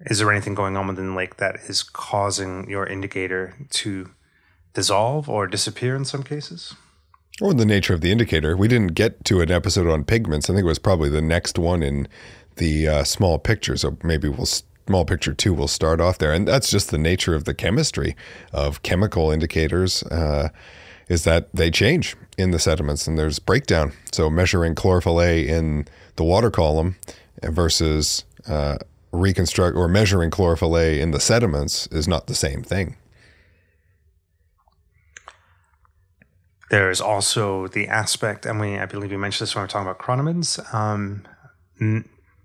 is 0.00 0.18
there 0.18 0.30
anything 0.30 0.54
going 0.54 0.76
on 0.76 0.86
within 0.86 1.10
the 1.10 1.16
lake 1.16 1.36
that 1.36 1.56
is 1.68 1.82
causing 1.82 2.68
your 2.68 2.86
indicator 2.86 3.54
to 3.70 4.10
dissolve 4.74 5.28
or 5.28 5.46
disappear 5.46 5.96
in 5.96 6.04
some 6.04 6.22
cases? 6.22 6.74
Or 7.40 7.54
the 7.54 7.64
nature 7.64 7.94
of 7.94 8.00
the 8.00 8.12
indicator. 8.12 8.56
We 8.56 8.68
didn't 8.68 8.94
get 8.94 9.24
to 9.26 9.40
an 9.40 9.50
episode 9.50 9.88
on 9.88 10.04
pigments. 10.04 10.48
I 10.48 10.52
think 10.52 10.64
it 10.64 10.68
was 10.68 10.78
probably 10.78 11.08
the 11.08 11.22
next 11.22 11.58
one 11.58 11.82
in 11.82 12.06
the 12.56 12.86
uh, 12.86 13.04
small 13.04 13.38
picture. 13.38 13.76
So 13.76 13.96
maybe 14.02 14.28
we'll 14.28 14.46
small 14.86 15.04
picture 15.04 15.34
two 15.34 15.54
will 15.54 15.68
start 15.68 16.00
off 16.00 16.18
there. 16.18 16.32
And 16.32 16.46
that's 16.46 16.70
just 16.70 16.90
the 16.90 16.98
nature 16.98 17.34
of 17.34 17.44
the 17.44 17.54
chemistry 17.54 18.16
of 18.52 18.82
chemical 18.82 19.30
indicators. 19.30 20.02
Uh, 20.04 20.50
is 21.08 21.24
that 21.24 21.48
they 21.54 21.70
change 21.70 22.16
in 22.38 22.50
the 22.50 22.58
sediments 22.58 23.06
and 23.06 23.18
there's 23.18 23.38
breakdown. 23.38 23.92
So 24.12 24.30
measuring 24.30 24.74
chlorophyll 24.74 25.20
A 25.20 25.46
in 25.46 25.86
the 26.16 26.24
water 26.24 26.50
column 26.50 26.96
versus 27.42 28.24
uh, 28.48 28.78
reconstruct 29.12 29.76
or 29.76 29.88
measuring 29.88 30.30
chlorophyll 30.30 30.76
A 30.78 31.00
in 31.00 31.10
the 31.10 31.20
sediments 31.20 31.86
is 31.88 32.08
not 32.08 32.26
the 32.26 32.34
same 32.34 32.62
thing. 32.62 32.96
There's 36.70 37.00
also 37.00 37.68
the 37.68 37.86
aspect, 37.88 38.46
and 38.46 38.58
we 38.58 38.78
I 38.78 38.86
believe 38.86 39.12
you 39.12 39.18
mentioned 39.18 39.46
this 39.46 39.54
when 39.54 39.62
we 39.62 39.64
are 39.66 39.68
talking 39.68 39.88
about 39.88 40.00
chironomids. 40.00 40.74
Um, 40.74 41.24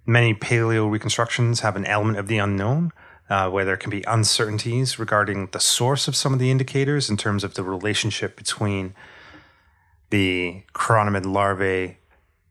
Many 0.09 0.33
paleo 0.33 0.89
reconstructions 0.89 1.59
have 1.59 1.75
an 1.75 1.85
element 1.85 2.17
of 2.17 2.25
the 2.25 2.39
unknown, 2.39 2.91
uh, 3.29 3.47
where 3.51 3.63
there 3.63 3.77
can 3.77 3.91
be 3.91 4.01
uncertainties 4.07 4.97
regarding 4.97 5.49
the 5.51 5.59
source 5.59 6.07
of 6.07 6.15
some 6.15 6.33
of 6.33 6.39
the 6.39 6.49
indicators 6.49 7.11
in 7.11 7.15
terms 7.15 7.43
of 7.43 7.53
the 7.53 7.61
relationship 7.61 8.35
between 8.35 8.95
the 10.09 10.63
chironomid 10.73 11.27
larvae, 11.27 11.99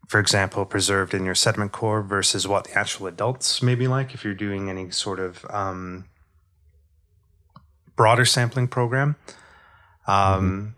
for 0.07 0.21
example, 0.21 0.65
preserved 0.67 1.13
in 1.15 1.25
your 1.25 1.35
sediment 1.35 1.73
core 1.73 2.01
versus 2.01 2.47
what 2.47 2.63
the 2.63 2.79
actual 2.79 3.09
adults 3.09 3.61
may 3.61 3.75
be 3.75 3.89
like 3.89 4.15
if 4.15 4.23
you're 4.23 4.35
doing 4.35 4.71
any 4.71 4.93
sort 4.93 5.19
of 5.19 5.45
um, 5.51 6.05
broader 7.97 8.25
sampling 8.25 8.69
program. 8.69 9.17
Um, 10.07 10.15
mm-hmm. 10.15 10.78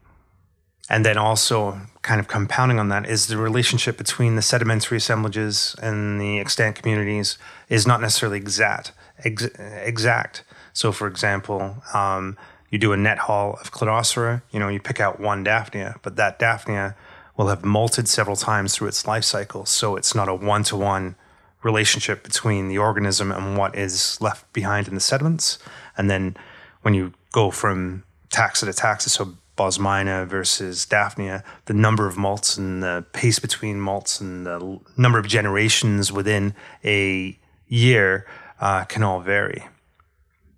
And 0.91 1.07
then 1.07 1.17
also, 1.17 1.81
kind 2.03 2.19
of 2.19 2.27
compounding 2.27 2.81
on 2.81 2.89
that, 2.89 3.07
is 3.07 3.29
the 3.29 3.37
relationship 3.37 3.97
between 3.97 4.35
the 4.35 4.43
sedimentary 4.43 4.99
assemblages 4.99 5.77
and 5.81 6.21
the 6.21 6.41
extant 6.41 6.75
communities 6.75 7.39
is 7.69 7.87
not 7.87 8.01
necessarily 8.01 8.39
exact. 8.39 8.93
Ex- 9.25 9.45
exact. 9.85 10.43
So, 10.73 10.91
for 10.91 11.07
example, 11.07 11.77
um, 11.95 12.37
you 12.71 12.79
do 12.79 12.93
a 12.93 12.97
net 12.97 13.19
haul 13.19 13.57
of 13.61 13.71
Cladocera, 13.71 14.43
you 14.51 14.59
know, 14.59 14.69
you 14.69 14.81
pick 14.81 15.01
out 15.01 15.21
one 15.21 15.45
Daphnia, 15.45 15.97
but 16.03 16.17
that 16.17 16.39
Daphnia 16.41 16.97
will 17.37 17.49
have 17.49 17.63
molted 17.63 18.09
several 18.09 18.37
times 18.37 18.75
through 18.75 18.89
its 18.89 19.07
life 19.07 19.25
cycle. 19.25 19.65
So 19.67 19.97
it's 19.97 20.15
not 20.15 20.29
a 20.29 20.35
one 20.35 20.65
to 20.65 20.77
one 20.77 21.15
relationship 21.63 22.23
between 22.25 22.69
the 22.69 22.79
organism 22.79 23.31
and 23.31 23.57
what 23.57 23.77
is 23.77 24.21
left 24.21 24.53
behind 24.53 24.89
in 24.89 24.95
the 24.95 25.01
sediments. 25.01 25.59
And 25.97 26.11
then 26.11 26.37
when 26.83 26.95
you 26.95 27.13
go 27.33 27.51
from 27.51 28.05
taxa 28.31 28.61
to 28.61 28.73
taxa, 28.73 29.09
so 29.09 29.37
Bosmina 29.61 30.25
versus 30.25 30.87
Daphnia, 30.87 31.45
the 31.67 31.75
number 31.75 32.07
of 32.07 32.17
malts 32.17 32.57
and 32.57 32.83
the 32.83 33.05
pace 33.13 33.39
between 33.39 33.79
malts 33.79 34.19
and 34.19 34.47
the 34.47 34.81
number 34.97 35.19
of 35.19 35.29
generations 35.29 36.11
within 36.11 36.55
a 36.83 37.39
year 37.69 38.27
uh, 38.59 38.85
can 38.85 39.03
all 39.03 39.21
vary. 39.21 39.67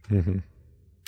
Mm-hmm. 0.08 0.38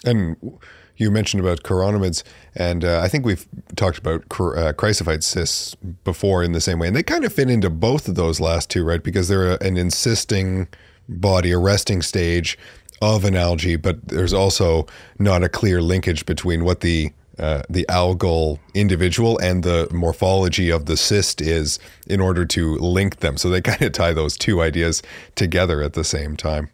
And 0.04 0.58
you 0.96 1.12
mentioned 1.12 1.40
about 1.40 1.62
chironomids, 1.62 2.24
and 2.56 2.84
uh, 2.84 3.00
I 3.00 3.06
think 3.06 3.24
we've 3.24 3.46
talked 3.76 3.98
about 3.98 4.22
uh, 4.22 4.72
chrysophyte 4.72 5.22
cysts 5.22 5.76
before 6.02 6.42
in 6.42 6.50
the 6.50 6.60
same 6.60 6.80
way, 6.80 6.88
and 6.88 6.96
they 6.96 7.04
kind 7.04 7.24
of 7.24 7.32
fit 7.32 7.48
into 7.48 7.70
both 7.70 8.08
of 8.08 8.16
those 8.16 8.40
last 8.40 8.70
two, 8.70 8.82
right? 8.82 9.04
Because 9.04 9.28
they're 9.28 9.52
a, 9.52 9.58
an 9.60 9.76
insisting 9.76 10.66
body, 11.08 11.52
a 11.52 11.58
resting 11.58 12.02
stage 12.02 12.58
of 13.00 13.24
an 13.24 13.36
algae, 13.36 13.76
but 13.76 14.08
there's 14.08 14.32
also 14.32 14.84
not 15.20 15.44
a 15.44 15.48
clear 15.48 15.80
linkage 15.80 16.26
between 16.26 16.64
what 16.64 16.80
the 16.80 17.12
uh, 17.38 17.62
the 17.68 17.84
algal 17.88 18.58
individual 18.74 19.38
and 19.38 19.62
the 19.62 19.88
morphology 19.92 20.70
of 20.70 20.86
the 20.86 20.96
cyst 20.96 21.40
is 21.40 21.78
in 22.06 22.20
order 22.20 22.44
to 22.46 22.76
link 22.76 23.16
them. 23.16 23.36
So 23.36 23.50
they 23.50 23.60
kind 23.62 23.82
of 23.82 23.92
tie 23.92 24.12
those 24.12 24.36
two 24.36 24.60
ideas 24.60 25.02
together 25.34 25.82
at 25.82 25.94
the 25.94 26.04
same 26.04 26.36
time. 26.36 26.70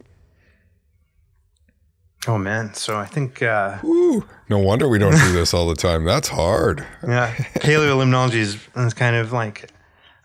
Oh 2.27 2.37
man, 2.37 2.75
so 2.75 2.99
I 2.99 3.07
think 3.07 3.43
uh, 3.43 3.79
Ooh, 3.83 4.27
no 4.51 4.59
wonder 4.59 4.89
we 4.89 4.99
don't 4.99 5.17
do 5.17 5.33
this 5.33 5.55
all 5.55 5.67
the 5.67 5.75
time. 5.75 6.05
That's 6.05 6.29
hard. 6.29 6.87
Yeah, 7.03 7.35
paleolimnology 7.55 8.35
is, 8.35 8.59
is 8.77 8.93
kind 8.93 9.17
of 9.17 9.33
like 9.33 9.71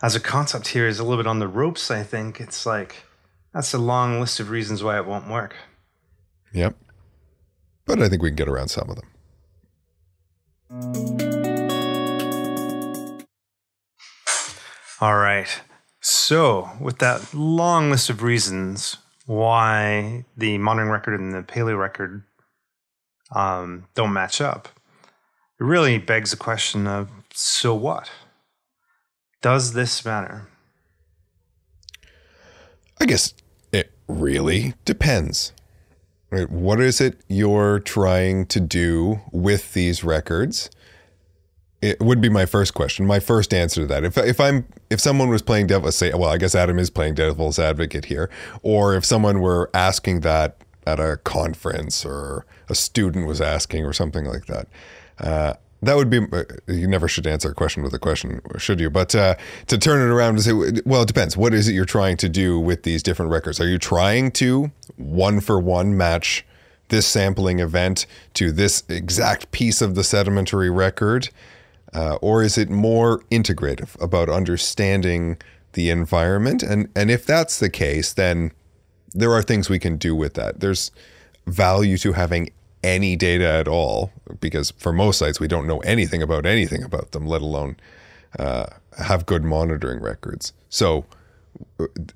as 0.02 0.14
a 0.14 0.20
concept 0.20 0.68
here 0.68 0.86
is 0.86 0.98
a 0.98 1.04
little 1.04 1.16
bit 1.16 1.26
on 1.26 1.38
the 1.38 1.48
ropes. 1.48 1.90
I 1.90 2.02
think 2.02 2.38
it's 2.38 2.66
like 2.66 3.04
that's 3.54 3.72
a 3.72 3.78
long 3.78 4.20
list 4.20 4.40
of 4.40 4.50
reasons 4.50 4.82
why 4.82 4.98
it 4.98 5.06
won't 5.06 5.30
work. 5.30 5.56
Yep, 6.52 6.76
but 7.86 8.02
I 8.02 8.10
think 8.10 8.22
we 8.22 8.28
can 8.28 8.36
get 8.36 8.48
around 8.48 8.68
some 8.68 8.90
of 8.90 8.96
them. 8.96 9.08
All 15.00 15.16
right. 15.16 15.46
So, 16.00 16.70
with 16.80 16.98
that 16.98 17.34
long 17.34 17.90
list 17.90 18.10
of 18.10 18.22
reasons 18.22 18.96
why 19.26 20.24
the 20.36 20.58
monitoring 20.58 20.90
record 20.90 21.20
and 21.20 21.34
the 21.34 21.42
paleo 21.42 21.78
record 21.78 22.24
um, 23.34 23.86
don't 23.94 24.12
match 24.12 24.40
up, 24.40 24.68
it 25.60 25.64
really 25.64 25.98
begs 25.98 26.30
the 26.30 26.36
question 26.36 26.86
of 26.86 27.10
so 27.32 27.74
what? 27.74 28.10
Does 29.42 29.72
this 29.74 30.04
matter? 30.04 30.48
I 33.00 33.04
guess 33.04 33.34
it 33.72 33.92
really 34.08 34.74
depends. 34.84 35.52
Right? 36.36 36.50
What 36.50 36.80
is 36.80 37.00
it 37.00 37.18
you're 37.28 37.80
trying 37.80 38.44
to 38.46 38.60
do 38.60 39.20
with 39.32 39.72
these 39.72 40.04
records? 40.04 40.68
It 41.80 41.98
would 41.98 42.20
be 42.20 42.28
my 42.28 42.44
first 42.44 42.74
question. 42.74 43.06
My 43.06 43.20
first 43.20 43.54
answer 43.54 43.82
to 43.82 43.86
that. 43.86 44.04
If 44.04 44.18
if 44.18 44.38
I'm 44.38 44.66
if 44.90 45.00
someone 45.00 45.30
was 45.30 45.40
playing 45.40 45.68
devil 45.68 45.90
say 45.92 46.12
well, 46.12 46.28
I 46.28 46.36
guess 46.36 46.54
Adam 46.54 46.78
is 46.78 46.90
playing 46.90 47.14
devil's 47.14 47.58
advocate 47.58 48.04
here, 48.06 48.28
or 48.62 48.94
if 48.94 49.04
someone 49.04 49.40
were 49.40 49.70
asking 49.72 50.20
that 50.20 50.58
at 50.86 51.00
a 51.00 51.16
conference 51.24 52.04
or 52.04 52.44
a 52.68 52.74
student 52.74 53.26
was 53.26 53.40
asking 53.40 53.86
or 53.86 53.94
something 53.94 54.26
like 54.26 54.44
that. 54.44 54.68
Uh, 55.18 55.54
that 55.82 55.96
would 55.96 56.10
be 56.10 56.20
uh, 56.32 56.44
you 56.66 56.86
never 56.86 57.08
should 57.08 57.26
answer 57.26 57.50
a 57.50 57.54
question 57.54 57.82
with 57.82 57.94
a 57.94 57.98
question 57.98 58.40
should 58.58 58.80
you 58.80 58.90
but 58.90 59.14
uh, 59.14 59.34
to 59.66 59.78
turn 59.78 60.00
it 60.00 60.12
around 60.12 60.34
and 60.34 60.42
say 60.42 60.82
well 60.84 61.02
it 61.02 61.08
depends 61.08 61.36
what 61.36 61.52
is 61.52 61.68
it 61.68 61.72
you're 61.72 61.84
trying 61.84 62.16
to 62.16 62.28
do 62.28 62.58
with 62.58 62.82
these 62.82 63.02
different 63.02 63.30
records 63.30 63.60
are 63.60 63.68
you 63.68 63.78
trying 63.78 64.30
to 64.30 64.70
one 64.96 65.40
for 65.40 65.58
one 65.58 65.96
match 65.96 66.44
this 66.88 67.06
sampling 67.06 67.58
event 67.58 68.06
to 68.34 68.52
this 68.52 68.84
exact 68.88 69.50
piece 69.50 69.82
of 69.82 69.94
the 69.94 70.04
sedimentary 70.04 70.70
record? 70.70 71.30
Uh, 71.94 72.16
or 72.16 72.42
is 72.42 72.58
it 72.58 72.68
more 72.68 73.20
integrative 73.30 74.00
about 74.02 74.28
understanding 74.28 75.36
the 75.72 75.90
environment? 75.90 76.62
And 76.62 76.88
and 76.94 77.10
if 77.10 77.24
that's 77.26 77.58
the 77.58 77.70
case 77.70 78.12
then 78.12 78.52
there 79.12 79.32
are 79.32 79.42
things 79.42 79.70
we 79.70 79.78
can 79.78 79.96
do 79.96 80.14
with 80.14 80.34
that. 80.34 80.60
There's 80.60 80.90
value 81.46 81.96
to 81.98 82.12
having 82.12 82.50
any 82.82 83.16
data 83.16 83.46
at 83.46 83.66
all 83.66 84.12
because 84.40 84.72
for 84.72 84.92
most 84.92 85.18
sites 85.18 85.40
we 85.40 85.48
don't 85.48 85.66
know 85.66 85.78
anything 85.80 86.22
about 86.22 86.44
anything 86.44 86.82
about 86.82 87.12
them 87.12 87.26
let 87.26 87.40
alone 87.40 87.76
uh, 88.38 88.66
have 88.98 89.26
good 89.26 89.42
monitoring 89.42 90.00
records. 90.00 90.52
So 90.68 91.06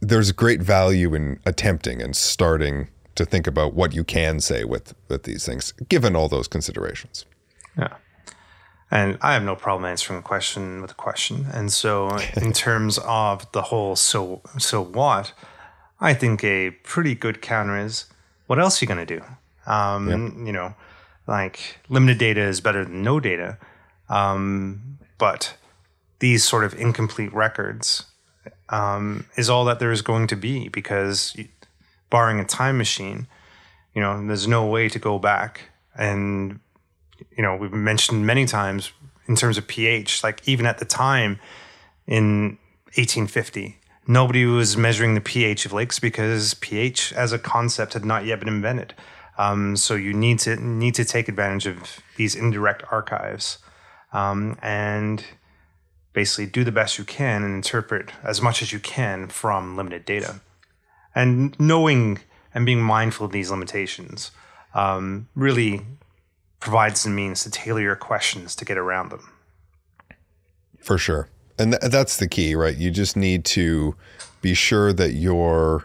there's 0.00 0.32
great 0.32 0.62
value 0.62 1.14
in 1.14 1.38
attempting 1.46 2.02
and 2.02 2.16
starting 2.16 2.88
to 3.14 3.24
think 3.24 3.46
about 3.46 3.74
what 3.74 3.94
you 3.94 4.04
can 4.04 4.40
say 4.40 4.64
with 4.64 4.94
with 5.08 5.24
these 5.24 5.44
things 5.44 5.72
given 5.88 6.16
all 6.16 6.28
those 6.28 6.48
considerations 6.48 7.24
yeah 7.76 7.96
and 8.90 9.18
I 9.22 9.34
have 9.34 9.44
no 9.44 9.54
problem 9.54 9.84
answering 9.84 10.18
a 10.18 10.22
question 10.22 10.82
with 10.82 10.90
a 10.90 10.94
question. 10.94 11.46
And 11.52 11.72
so, 11.72 12.16
in 12.36 12.52
terms 12.52 12.98
of 12.98 13.50
the 13.52 13.62
whole 13.62 13.96
so 13.96 14.42
so 14.58 14.82
what, 14.82 15.32
I 16.00 16.14
think 16.14 16.42
a 16.42 16.70
pretty 16.70 17.14
good 17.14 17.40
counter 17.40 17.78
is 17.78 18.06
what 18.46 18.58
else 18.58 18.80
are 18.80 18.84
you 18.84 18.88
going 18.88 19.06
to 19.06 19.18
do? 19.18 19.24
Um, 19.70 20.08
yep. 20.08 20.46
You 20.46 20.52
know, 20.52 20.74
like 21.28 21.78
limited 21.88 22.18
data 22.18 22.40
is 22.40 22.60
better 22.60 22.84
than 22.84 23.02
no 23.02 23.20
data. 23.20 23.58
Um, 24.08 24.98
but 25.18 25.56
these 26.18 26.42
sort 26.42 26.64
of 26.64 26.74
incomplete 26.74 27.32
records 27.32 28.06
um, 28.70 29.26
is 29.36 29.50
all 29.50 29.64
that 29.66 29.78
there 29.78 29.92
is 29.92 30.02
going 30.02 30.26
to 30.28 30.36
be 30.36 30.68
because, 30.68 31.36
barring 32.08 32.40
a 32.40 32.44
time 32.44 32.78
machine, 32.78 33.26
you 33.94 34.00
know, 34.00 34.26
there's 34.26 34.46
no 34.46 34.66
way 34.66 34.88
to 34.88 34.98
go 34.98 35.18
back. 35.18 35.70
And, 35.96 36.60
you 37.36 37.42
know, 37.42 37.56
we've 37.56 37.72
mentioned 37.72 38.26
many 38.26 38.46
times 38.46 38.92
in 39.26 39.36
terms 39.36 39.58
of 39.58 39.66
pH, 39.66 40.24
like 40.24 40.46
even 40.48 40.66
at 40.66 40.78
the 40.78 40.84
time 40.84 41.38
in 42.06 42.58
1850, 42.96 43.78
nobody 44.06 44.44
was 44.44 44.76
measuring 44.76 45.14
the 45.14 45.20
pH 45.20 45.66
of 45.66 45.72
lakes 45.72 45.98
because 45.98 46.54
pH 46.54 47.12
as 47.12 47.32
a 47.32 47.38
concept 47.38 47.92
had 47.92 48.04
not 48.04 48.24
yet 48.24 48.40
been 48.40 48.48
invented. 48.48 48.94
Um, 49.38 49.76
so 49.76 49.94
you 49.94 50.12
need 50.12 50.38
to 50.40 50.56
need 50.56 50.94
to 50.96 51.04
take 51.04 51.28
advantage 51.28 51.66
of 51.66 52.00
these 52.16 52.34
indirect 52.34 52.82
archives 52.90 53.58
um, 54.12 54.58
and 54.60 55.24
basically 56.12 56.46
do 56.46 56.64
the 56.64 56.72
best 56.72 56.98
you 56.98 57.04
can 57.04 57.42
and 57.42 57.54
interpret 57.54 58.10
as 58.22 58.42
much 58.42 58.62
as 58.62 58.72
you 58.72 58.80
can 58.80 59.28
from 59.28 59.76
limited 59.76 60.04
data. 60.04 60.40
And 61.14 61.58
knowing 61.58 62.18
and 62.54 62.66
being 62.66 62.80
mindful 62.80 63.26
of 63.26 63.32
these 63.32 63.50
limitations 63.50 64.30
um, 64.74 65.28
really 65.34 65.82
provides 66.58 67.04
the 67.04 67.10
means 67.10 67.42
to 67.44 67.50
tailor 67.50 67.80
your 67.80 67.96
questions 67.96 68.54
to 68.56 68.64
get 68.64 68.76
around 68.76 69.10
them. 69.10 69.32
For 70.80 70.98
sure. 70.98 71.28
And 71.58 71.72
th- 71.72 71.92
that's 71.92 72.16
the 72.16 72.28
key, 72.28 72.54
right? 72.54 72.76
You 72.76 72.90
just 72.90 73.16
need 73.16 73.44
to 73.46 73.94
be 74.40 74.54
sure 74.54 74.92
that 74.92 75.12
you're 75.12 75.84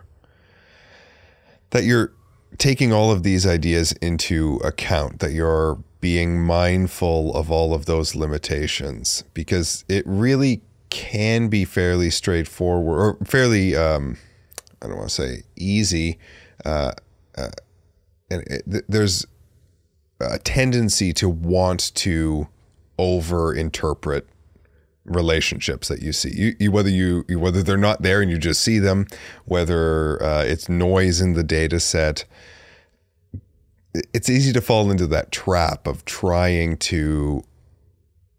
that 1.71 1.83
you're 1.83 2.13
taking 2.57 2.93
all 2.93 3.11
of 3.11 3.23
these 3.23 3.45
ideas 3.45 3.91
into 3.93 4.57
account, 4.63 5.19
that 5.19 5.31
you're 5.31 5.77
being 6.01 6.41
mindful 6.41 7.35
of 7.35 7.49
all 7.49 7.73
of 7.73 7.85
those 7.85 8.15
limitations, 8.15 9.23
because 9.33 9.83
it 9.87 10.03
really 10.05 10.61
can 10.89 11.47
be 11.47 11.65
fairly 11.65 12.09
straightforward 12.09 12.99
or 12.99 13.25
fairly, 13.25 13.75
um, 13.75 14.17
I 14.81 14.87
don't 14.87 14.97
want 14.97 15.09
to 15.09 15.15
say 15.15 15.43
easy. 15.55 16.19
Uh, 16.63 16.93
uh, 17.37 17.49
and 18.29 18.43
it, 18.47 18.85
there's 18.87 19.25
a 20.19 20.39
tendency 20.39 21.11
to 21.13 21.27
want 21.27 21.93
to 21.95 22.47
over 22.97 23.53
interpret 23.53 24.27
relationships 25.05 25.87
that 25.87 26.01
you 26.01 26.11
see. 26.11 26.31
You, 26.33 26.55
you, 26.59 26.71
whether 26.71 26.89
you, 26.89 27.23
whether 27.29 27.63
they're 27.63 27.77
not 27.77 28.01
there 28.01 28.21
and 28.21 28.29
you 28.29 28.37
just 28.37 28.61
see 28.61 28.79
them, 28.79 29.07
whether 29.45 30.21
uh, 30.21 30.43
it's 30.43 30.67
noise 30.67 31.21
in 31.21 31.33
the 31.33 31.43
data 31.43 31.79
set. 31.79 32.25
It's 34.13 34.29
easy 34.29 34.51
to 34.51 34.61
fall 34.61 34.91
into 34.91 35.07
that 35.07 35.31
trap 35.31 35.87
of 35.87 36.03
trying 36.03 36.77
to 36.77 37.43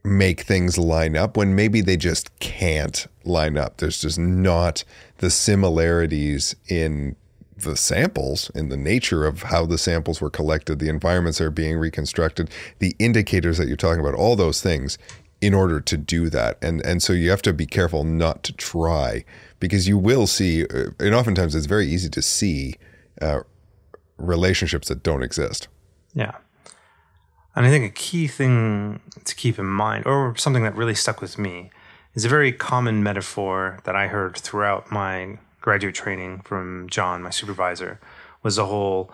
make 0.05 0.42
things 0.42 0.76
line 0.79 1.16
up 1.16 1.37
when 1.37 1.55
maybe 1.55 1.81
they 1.81 1.96
just 1.96 2.38
can't 2.38 3.07
line 3.24 3.57
up. 3.57 3.79
There's 3.79 4.00
just 4.00 4.18
not 4.18 4.85
the 5.18 5.31
similarities 5.31 6.55
in 6.68 7.16
the 7.57 7.76
samples 7.76 8.50
in 8.55 8.68
the 8.68 8.76
nature 8.76 9.24
of 9.24 9.44
how 9.44 9.64
the 9.64 9.79
samples 9.79 10.20
were 10.20 10.29
collected, 10.29 10.79
the 10.79 10.90
environments 10.90 11.38
that 11.38 11.44
are 11.44 11.50
being 11.50 11.79
reconstructed, 11.79 12.50
the 12.81 12.94
indicators 12.98 13.57
that 13.57 13.66
you're 13.66 13.79
talking 13.79 14.00
about, 14.00 14.14
all 14.14 14.37
those 14.37 14.61
things 14.61 14.98
in 15.46 15.54
order 15.54 15.80
to 15.80 15.96
do 15.96 16.28
that. 16.28 16.59
And 16.61 16.85
and 16.85 17.00
so 17.00 17.12
you 17.12 17.30
have 17.30 17.42
to 17.42 17.52
be 17.52 17.66
careful 17.66 18.02
not 18.02 18.42
to 18.42 18.52
try 18.52 19.24
because 19.61 19.87
you 19.87 19.96
will 19.96 20.26
see, 20.26 20.64
uh, 20.64 20.90
and 20.98 21.14
oftentimes 21.14 21.54
it's 21.54 21.66
very 21.66 21.87
easy 21.87 22.11
to 22.11 22.20
see 22.20 22.74
uh, 23.22 23.40
relationships 24.18 24.88
that 24.88 25.04
don't 25.04 25.22
exist. 25.22 25.68
Yeah. 26.14 26.35
And 27.54 27.64
I 27.64 27.70
think 27.70 27.85
a 27.85 27.94
key 27.94 28.26
thing 28.26 29.00
to 29.24 29.35
keep 29.35 29.59
in 29.59 29.66
mind, 29.66 30.04
or 30.04 30.35
something 30.37 30.64
that 30.64 30.74
really 30.74 30.96
stuck 30.96 31.20
with 31.20 31.38
me, 31.38 31.70
is 32.14 32.24
a 32.24 32.28
very 32.28 32.52
common 32.52 33.02
metaphor 33.02 33.78
that 33.85 33.94
I 33.94 34.09
heard 34.09 34.37
throughout 34.37 34.90
my 34.90 35.38
graduate 35.61 35.94
training 35.94 36.42
from 36.44 36.88
John, 36.90 37.22
my 37.22 37.30
supervisor, 37.30 38.00
was 38.42 38.56
the 38.56 38.66
whole, 38.66 39.11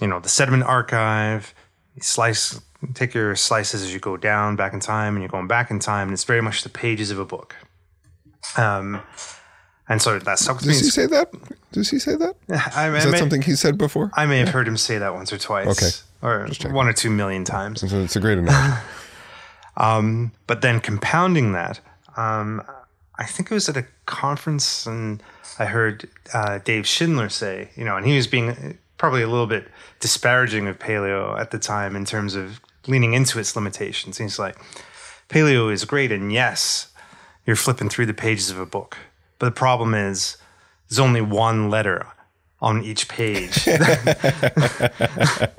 you 0.00 0.08
know, 0.08 0.20
the 0.20 0.28
sediment 0.28 0.64
archive, 0.64 1.54
slice 2.00 2.60
take 2.94 3.12
your 3.12 3.36
slices 3.36 3.82
as 3.82 3.92
you 3.92 4.00
go 4.00 4.16
down 4.16 4.56
back 4.56 4.72
in 4.72 4.80
time 4.80 5.14
and 5.14 5.22
you're 5.22 5.28
going 5.28 5.46
back 5.46 5.70
in 5.70 5.78
time 5.78 6.08
and 6.08 6.14
it's 6.14 6.24
very 6.24 6.40
much 6.40 6.62
the 6.62 6.68
pages 6.68 7.10
of 7.10 7.18
a 7.18 7.24
book. 7.24 7.54
Um, 8.56 9.02
and 9.88 10.00
so 10.00 10.18
that 10.18 10.38
stuck 10.38 10.56
with 10.56 10.64
does 10.64 10.80
me. 10.80 10.84
he 10.86 10.90
say 10.90 11.06
that? 11.06 11.32
Does 11.72 11.90
he 11.90 11.98
say 11.98 12.16
that? 12.16 12.36
I, 12.74 12.86
I 12.86 12.96
is 12.96 13.04
that 13.04 13.10
may, 13.10 13.18
something 13.18 13.42
he 13.42 13.54
said 13.54 13.76
before? 13.76 14.10
I 14.14 14.24
may 14.26 14.38
have 14.38 14.48
heard 14.48 14.66
him 14.66 14.76
say 14.76 14.98
that 14.98 15.14
once 15.14 15.32
or 15.32 15.38
twice 15.38 15.66
okay. 15.66 15.90
or 16.26 16.48
one 16.72 16.88
or 16.88 16.92
two 16.92 17.10
million 17.10 17.44
times. 17.44 17.88
So 17.88 18.00
it's 18.00 18.16
a 18.16 18.20
great 18.20 18.38
analogy. 18.38 18.80
Um, 19.76 20.32
but 20.46 20.60
then 20.60 20.80
compounding 20.80 21.52
that 21.52 21.80
um, 22.16 22.62
i 23.18 23.24
think 23.24 23.50
it 23.50 23.54
was 23.54 23.68
at 23.68 23.76
a 23.76 23.86
conference 24.06 24.86
and 24.86 25.22
i 25.58 25.66
heard 25.66 26.08
uh, 26.34 26.58
dave 26.58 26.86
schindler 26.86 27.28
say 27.28 27.70
you 27.76 27.84
know 27.84 27.96
and 27.96 28.06
he 28.06 28.16
was 28.16 28.26
being 28.26 28.78
probably 29.00 29.22
a 29.22 29.28
little 29.28 29.46
bit 29.46 29.66
disparaging 29.98 30.68
of 30.68 30.78
paleo 30.78 31.34
at 31.40 31.52
the 31.52 31.58
time 31.58 31.96
in 31.96 32.04
terms 32.04 32.34
of 32.34 32.60
leaning 32.86 33.14
into 33.14 33.38
its 33.38 33.56
limitations. 33.56 34.18
He's 34.18 34.38
like, 34.38 34.58
paleo 35.30 35.72
is 35.72 35.86
great, 35.86 36.12
and 36.12 36.30
yes, 36.30 36.92
you're 37.46 37.56
flipping 37.56 37.88
through 37.88 38.04
the 38.04 38.12
pages 38.12 38.50
of 38.50 38.58
a 38.58 38.66
book. 38.66 38.98
But 39.38 39.46
the 39.46 39.52
problem 39.52 39.94
is, 39.94 40.36
there's 40.90 40.98
only 40.98 41.22
one 41.22 41.70
letter 41.70 42.08
on 42.60 42.84
each 42.84 43.08
page 43.08 43.64
that, 43.64 45.54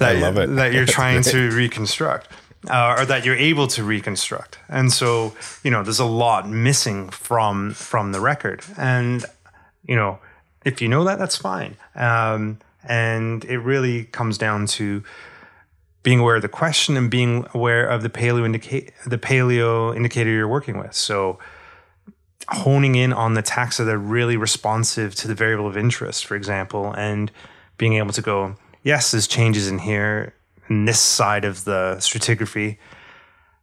I 0.00 0.14
love 0.14 0.36
it. 0.38 0.48
that 0.56 0.72
you're 0.72 0.84
trying 1.00 1.22
to 1.22 1.52
reconstruct. 1.52 2.28
Uh, 2.68 2.96
or 2.98 3.04
that 3.04 3.24
you're 3.24 3.36
able 3.36 3.66
to 3.66 3.82
reconstruct, 3.82 4.56
and 4.68 4.92
so 4.92 5.34
you 5.64 5.70
know 5.70 5.82
there's 5.82 5.98
a 5.98 6.04
lot 6.04 6.48
missing 6.48 7.10
from 7.10 7.74
from 7.74 8.12
the 8.12 8.20
record, 8.20 8.62
and 8.78 9.24
you 9.84 9.96
know 9.96 10.20
if 10.64 10.80
you 10.80 10.88
know 10.88 11.02
that, 11.02 11.18
that's 11.18 11.36
fine. 11.36 11.76
Um, 11.96 12.58
and 12.88 13.44
it 13.44 13.58
really 13.58 14.04
comes 14.04 14.38
down 14.38 14.66
to 14.66 15.02
being 16.02 16.18
aware 16.18 16.36
of 16.36 16.42
the 16.42 16.48
question 16.48 16.96
and 16.96 17.10
being 17.10 17.46
aware 17.54 17.86
of 17.86 18.02
the 18.02 18.10
paleo 18.10 18.44
indicator 18.44 18.92
the 19.06 19.18
paleo 19.18 19.94
indicator 19.94 20.30
you're 20.30 20.48
working 20.48 20.78
with. 20.78 20.94
So 20.94 21.38
honing 22.48 22.94
in 22.94 23.12
on 23.12 23.34
the 23.34 23.42
taxa 23.42 23.84
that 23.84 23.94
are 23.94 23.98
really 23.98 24.36
responsive 24.36 25.14
to 25.16 25.28
the 25.28 25.34
variable 25.34 25.66
of 25.66 25.76
interest, 25.76 26.26
for 26.26 26.34
example, 26.34 26.92
and 26.94 27.30
being 27.78 27.94
able 27.94 28.12
to 28.12 28.22
go, 28.22 28.56
yes, 28.82 29.12
there's 29.12 29.26
changes 29.26 29.68
in 29.68 29.78
here 29.78 30.34
in 30.68 30.84
this 30.84 31.00
side 31.00 31.44
of 31.44 31.64
the 31.64 31.96
stratigraphy, 31.98 32.78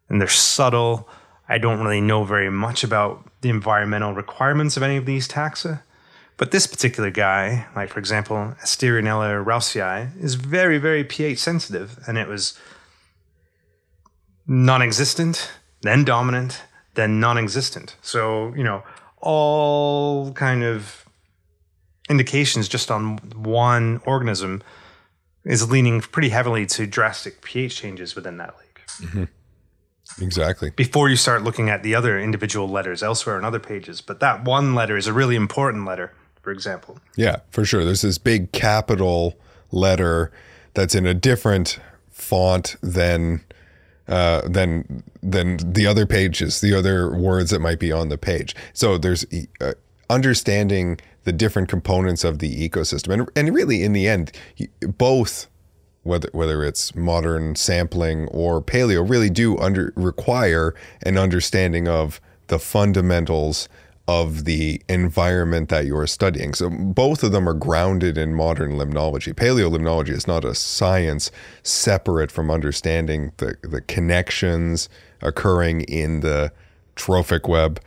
and 0.07 0.19
they're 0.19 0.27
subtle. 0.27 1.09
I 1.47 1.57
don't 1.57 1.81
really 1.81 2.01
know 2.01 2.23
very 2.23 2.49
much 2.49 2.83
about 2.83 3.29
the 3.41 3.49
environmental 3.49 4.13
requirements 4.13 4.77
of 4.77 4.83
any 4.83 4.97
of 4.97 5.05
these 5.05 5.27
taxa. 5.27 5.81
But 6.39 6.51
this 6.51 6.67
particular 6.67 7.11
guy, 7.11 7.67
like 7.75 7.89
for 7.89 7.99
example, 7.99 8.55
Asterionella 8.63 9.43
ralfsii, 9.43 10.23
is 10.23 10.35
very, 10.35 10.77
very 10.77 11.03
pH 11.03 11.37
sensitive, 11.37 11.99
and 12.07 12.17
it 12.17 12.29
was 12.29 12.57
non-existent, 14.47 15.51
then 15.81 16.05
dominant, 16.05 16.63
then 16.95 17.19
non-existent. 17.19 17.97
So 18.01 18.53
you 18.55 18.63
know, 18.63 18.83
all 19.17 20.31
kind 20.31 20.63
of 20.63 21.05
indications 22.09 22.69
just 22.69 22.89
on 22.89 23.17
one 23.35 23.99
organism 24.05 24.63
is 25.43 25.69
leaning 25.69 25.99
pretty 25.99 26.29
heavily 26.29 26.65
to 26.67 26.87
drastic 26.87 27.41
pH 27.41 27.75
changes 27.75 28.15
within 28.15 28.37
that 28.37 28.55
lake. 28.57 28.81
Mm-hmm. 29.01 29.23
Exactly. 30.21 30.71
before 30.71 31.07
you 31.09 31.15
start 31.15 31.43
looking 31.43 31.69
at 31.69 31.83
the 31.83 31.95
other 31.95 32.19
individual 32.19 32.67
letters 32.67 33.03
elsewhere 33.03 33.37
on 33.37 33.45
other 33.45 33.59
pages. 33.59 34.01
But 34.01 34.19
that 34.21 34.43
one 34.43 34.73
letter 34.73 34.97
is 34.97 35.07
a 35.07 35.13
really 35.13 35.35
important 35.35 35.85
letter, 35.85 36.13
for 36.49 36.53
example. 36.53 36.97
Yeah, 37.15 37.41
for 37.51 37.63
sure. 37.63 37.85
There's 37.85 38.01
this 38.01 38.17
big 38.17 38.51
capital 38.53 39.37
letter 39.71 40.31
that's 40.73 40.95
in 40.95 41.05
a 41.05 41.13
different 41.13 41.79
font 42.09 42.75
than 42.81 43.41
uh, 44.07 44.41
than 44.49 45.03
than 45.21 45.57
the 45.57 45.85
other 45.85 46.07
pages, 46.07 46.59
the 46.59 46.73
other 46.73 47.15
words 47.15 47.51
that 47.51 47.59
might 47.59 47.77
be 47.77 47.91
on 47.91 48.09
the 48.09 48.17
page. 48.17 48.55
So 48.73 48.97
there's 48.97 49.27
uh, 49.61 49.73
understanding 50.09 50.99
the 51.23 51.31
different 51.31 51.69
components 51.69 52.23
of 52.23 52.39
the 52.39 52.67
ecosystem, 52.67 53.13
and 53.13 53.29
and 53.35 53.53
really 53.53 53.83
in 53.83 53.93
the 53.93 54.07
end, 54.07 54.31
both 54.97 55.45
whether 56.01 56.29
whether 56.31 56.63
it's 56.63 56.95
modern 56.95 57.55
sampling 57.57 58.27
or 58.29 58.59
paleo 58.59 59.07
really 59.07 59.29
do 59.29 59.55
under 59.59 59.93
require 59.95 60.73
an 61.03 61.15
understanding 61.15 61.87
of 61.87 62.19
the 62.47 62.57
fundamentals 62.57 63.69
of 64.09 64.45
the 64.45 64.81
environment 64.89 65.69
that 65.69 65.85
you're 65.85 66.07
studying. 66.07 66.55
So 66.55 66.67
both 66.67 67.21
of 67.21 67.31
them 67.31 67.47
are 67.47 67.53
grounded 67.53 68.17
in 68.17 68.33
modern 68.33 68.71
limnology. 68.71 69.35
Paleolimnology 69.35 70.09
is 70.09 70.25
not 70.25 70.43
a 70.43 70.55
science 70.55 71.29
separate 71.61 72.31
from 72.31 72.49
understanding 72.49 73.33
the, 73.37 73.55
the 73.61 73.81
connections 73.81 74.89
occurring 75.21 75.81
in 75.81 76.21
the 76.21 76.51
trophic 76.95 77.47
web, 77.47 77.79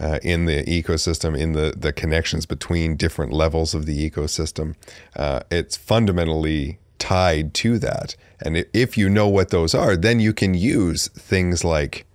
uh, 0.00 0.18
in 0.22 0.46
the 0.46 0.64
ecosystem, 0.64 1.38
in 1.38 1.52
the, 1.52 1.74
the 1.76 1.92
connections 1.92 2.46
between 2.46 2.96
different 2.96 3.34
levels 3.34 3.74
of 3.74 3.84
the 3.84 4.10
ecosystem. 4.10 4.76
Uh, 5.14 5.40
it's 5.50 5.76
fundamentally 5.76 6.78
tied 6.98 7.52
to 7.52 7.78
that. 7.78 8.16
And 8.40 8.64
if 8.72 8.96
you 8.96 9.10
know 9.10 9.28
what 9.28 9.50
those 9.50 9.74
are, 9.74 9.94
then 9.94 10.20
you 10.20 10.32
can 10.32 10.54
use 10.54 11.08
things 11.08 11.64
like 11.64 12.05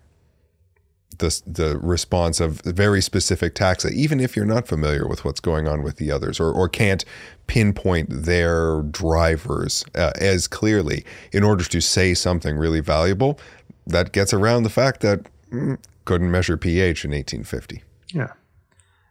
the, 1.21 1.41
the 1.47 1.77
response 1.79 2.39
of 2.39 2.61
very 2.61 3.01
specific 3.01 3.55
taxa, 3.55 3.91
even 3.93 4.19
if 4.19 4.35
you're 4.35 4.45
not 4.45 4.67
familiar 4.67 5.07
with 5.07 5.23
what's 5.23 5.39
going 5.39 5.67
on 5.67 5.81
with 5.81 5.95
the 5.95 6.11
others 6.11 6.39
or, 6.39 6.51
or 6.51 6.67
can't 6.67 7.05
pinpoint 7.47 8.07
their 8.09 8.81
drivers 8.83 9.85
uh, 9.95 10.11
as 10.19 10.47
clearly 10.47 11.05
in 11.31 11.43
order 11.43 11.63
to 11.63 11.79
say 11.79 12.13
something 12.13 12.57
really 12.57 12.81
valuable, 12.81 13.39
that 13.87 14.11
gets 14.11 14.33
around 14.33 14.63
the 14.63 14.69
fact 14.69 15.01
that 15.01 15.21
mm, 15.51 15.77
couldn't 16.05 16.29
measure 16.29 16.57
pH 16.57 17.05
in 17.05 17.11
1850. 17.11 17.83
Yeah. 18.13 18.33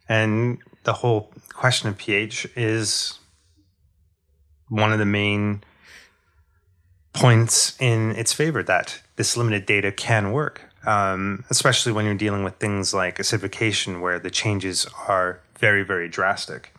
And 0.09 0.59
the 0.85 0.93
whole 0.93 1.33
question 1.55 1.89
of 1.89 1.97
pH 1.97 2.47
is 2.57 3.19
one 4.69 4.93
of 4.93 4.99
the 4.99 5.07
main 5.07 5.63
points 7.13 7.77
in 7.81 8.13
its 8.13 8.33
favor 8.33 8.63
that 8.63 9.01
this 9.17 9.37
limited 9.37 9.67
data 9.67 9.91
can 9.93 10.33
work 10.33 10.70
um, 10.87 11.45
especially 11.51 11.93
when 11.93 12.05
you're 12.05 12.15
dealing 12.15 12.45
with 12.45 12.57
things 12.57 12.95
like 12.95 13.19
acidification, 13.19 14.01
where 14.01 14.19
the 14.19 14.31
changes 14.31 14.87
are 15.09 15.41
very, 15.59 15.83
very 15.83 16.09
drastic. 16.09 16.75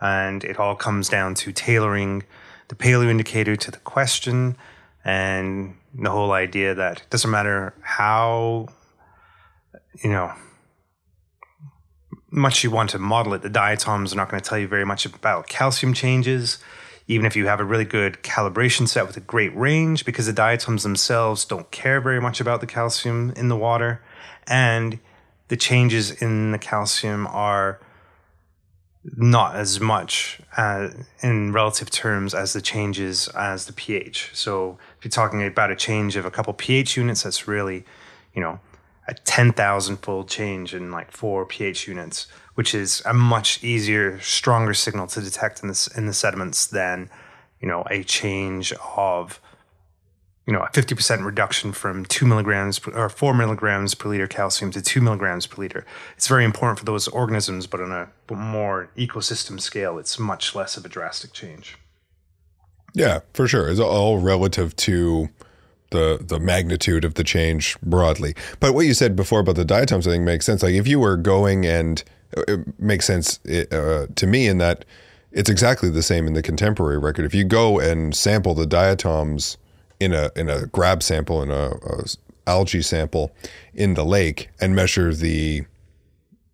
And 0.00 0.44
it 0.44 0.58
all 0.58 0.74
comes 0.74 1.08
down 1.08 1.34
to 1.36 1.52
tailoring 1.52 2.24
the 2.68 2.74
paleo 2.74 3.08
indicator 3.08 3.56
to 3.56 3.70
the 3.70 3.78
question 3.78 4.56
and 5.04 5.76
the 5.94 6.10
whole 6.10 6.32
idea 6.32 6.74
that 6.74 7.00
it 7.00 7.10
doesn't 7.10 7.30
matter 7.30 7.74
how, 7.82 8.68
you 10.02 10.10
know, 10.10 10.32
much 12.30 12.64
you 12.64 12.70
want 12.70 12.90
to 12.90 12.98
model 12.98 13.34
it, 13.34 13.42
the 13.42 13.50
diatoms 13.50 14.12
are 14.12 14.16
not 14.16 14.30
going 14.30 14.40
to 14.40 14.48
tell 14.48 14.58
you 14.58 14.66
very 14.66 14.86
much 14.86 15.04
about 15.04 15.48
calcium 15.48 15.92
changes 15.92 16.58
even 17.06 17.26
if 17.26 17.36
you 17.36 17.46
have 17.46 17.60
a 17.60 17.64
really 17.64 17.84
good 17.84 18.22
calibration 18.22 18.88
set 18.88 19.06
with 19.06 19.16
a 19.16 19.20
great 19.20 19.54
range, 19.56 20.04
because 20.04 20.26
the 20.26 20.32
diatoms 20.32 20.82
themselves 20.82 21.44
don't 21.44 21.70
care 21.70 22.00
very 22.00 22.20
much 22.20 22.40
about 22.40 22.60
the 22.60 22.66
calcium 22.66 23.32
in 23.36 23.48
the 23.48 23.56
water. 23.56 24.00
And 24.46 24.98
the 25.48 25.56
changes 25.56 26.10
in 26.10 26.52
the 26.52 26.58
calcium 26.58 27.26
are 27.26 27.80
not 29.16 29.56
as 29.56 29.80
much 29.80 30.40
uh, 30.56 30.88
in 31.22 31.52
relative 31.52 31.90
terms 31.90 32.34
as 32.34 32.52
the 32.52 32.60
changes 32.60 33.28
as 33.28 33.66
the 33.66 33.72
pH. 33.72 34.30
So 34.32 34.78
if 34.96 35.04
you're 35.04 35.10
talking 35.10 35.44
about 35.44 35.70
a 35.70 35.76
change 35.76 36.16
of 36.16 36.24
a 36.24 36.30
couple 36.30 36.52
pH 36.52 36.96
units, 36.96 37.24
that's 37.24 37.48
really, 37.48 37.84
you 38.32 38.40
know, 38.40 38.60
a 39.08 39.14
10,000 39.14 39.96
fold 39.98 40.28
change 40.28 40.74
in 40.74 40.90
like 40.90 41.10
four 41.10 41.44
pH 41.44 41.88
units 41.88 42.28
which 42.54 42.74
is 42.74 43.02
a 43.06 43.14
much 43.14 43.62
easier, 43.64 44.20
stronger 44.20 44.74
signal 44.74 45.06
to 45.06 45.20
detect 45.20 45.62
in 45.62 45.68
this 45.68 45.86
in 45.86 46.06
the 46.06 46.12
sediments 46.12 46.66
than 46.66 47.10
you 47.60 47.68
know 47.68 47.84
a 47.90 48.02
change 48.04 48.72
of 48.96 49.40
you 50.46 50.52
know 50.52 50.60
a 50.60 50.68
50% 50.68 51.24
reduction 51.24 51.72
from 51.72 52.04
2 52.04 52.26
milligrams 52.26 52.80
or 52.88 53.08
4 53.08 53.34
milligrams 53.34 53.94
per 53.94 54.08
liter 54.08 54.26
calcium 54.26 54.70
to 54.72 54.82
2 54.82 55.00
milligrams 55.00 55.46
per 55.46 55.62
liter. 55.62 55.86
It's 56.16 56.28
very 56.28 56.44
important 56.44 56.78
for 56.78 56.84
those 56.84 57.08
organisms 57.08 57.66
but 57.66 57.80
on 57.80 57.92
a 57.92 58.08
more 58.34 58.90
ecosystem 58.96 59.60
scale 59.60 59.98
it's 59.98 60.18
much 60.18 60.54
less 60.54 60.76
of 60.76 60.84
a 60.84 60.88
drastic 60.88 61.32
change. 61.32 61.78
Yeah 62.92 63.20
for 63.32 63.48
sure. 63.48 63.70
It's 63.70 63.80
all 63.80 64.18
relative 64.18 64.76
to 64.76 65.30
the 65.92 66.18
the 66.20 66.40
magnitude 66.40 67.04
of 67.04 67.14
the 67.14 67.24
change 67.24 67.78
broadly 67.82 68.34
but 68.60 68.74
what 68.74 68.86
you 68.86 68.94
said 68.94 69.14
before 69.14 69.40
about 69.40 69.56
the 69.56 69.64
diatoms 69.64 70.06
i 70.06 70.10
think 70.10 70.24
makes 70.24 70.44
sense 70.44 70.62
like 70.62 70.74
if 70.74 70.86
you 70.86 70.98
were 70.98 71.16
going 71.16 71.64
and 71.64 72.04
it 72.48 72.80
makes 72.80 73.06
sense 73.06 73.38
uh, 73.46 74.06
to 74.14 74.26
me 74.26 74.46
in 74.48 74.58
that 74.58 74.84
it's 75.32 75.50
exactly 75.50 75.90
the 75.90 76.02
same 76.02 76.26
in 76.26 76.34
the 76.34 76.42
contemporary 76.42 76.98
record. 76.98 77.24
If 77.24 77.34
you 77.34 77.44
go 77.44 77.80
and 77.80 78.14
sample 78.14 78.54
the 78.54 78.66
diatoms 78.66 79.56
in 79.98 80.12
a 80.12 80.30
in 80.36 80.48
a 80.48 80.66
grab 80.66 81.02
sample 81.02 81.42
in 81.42 81.50
a, 81.50 81.70
a 81.70 82.04
algae 82.46 82.82
sample 82.82 83.32
in 83.72 83.94
the 83.94 84.04
lake 84.04 84.50
and 84.60 84.74
measure 84.74 85.14
the 85.14 85.64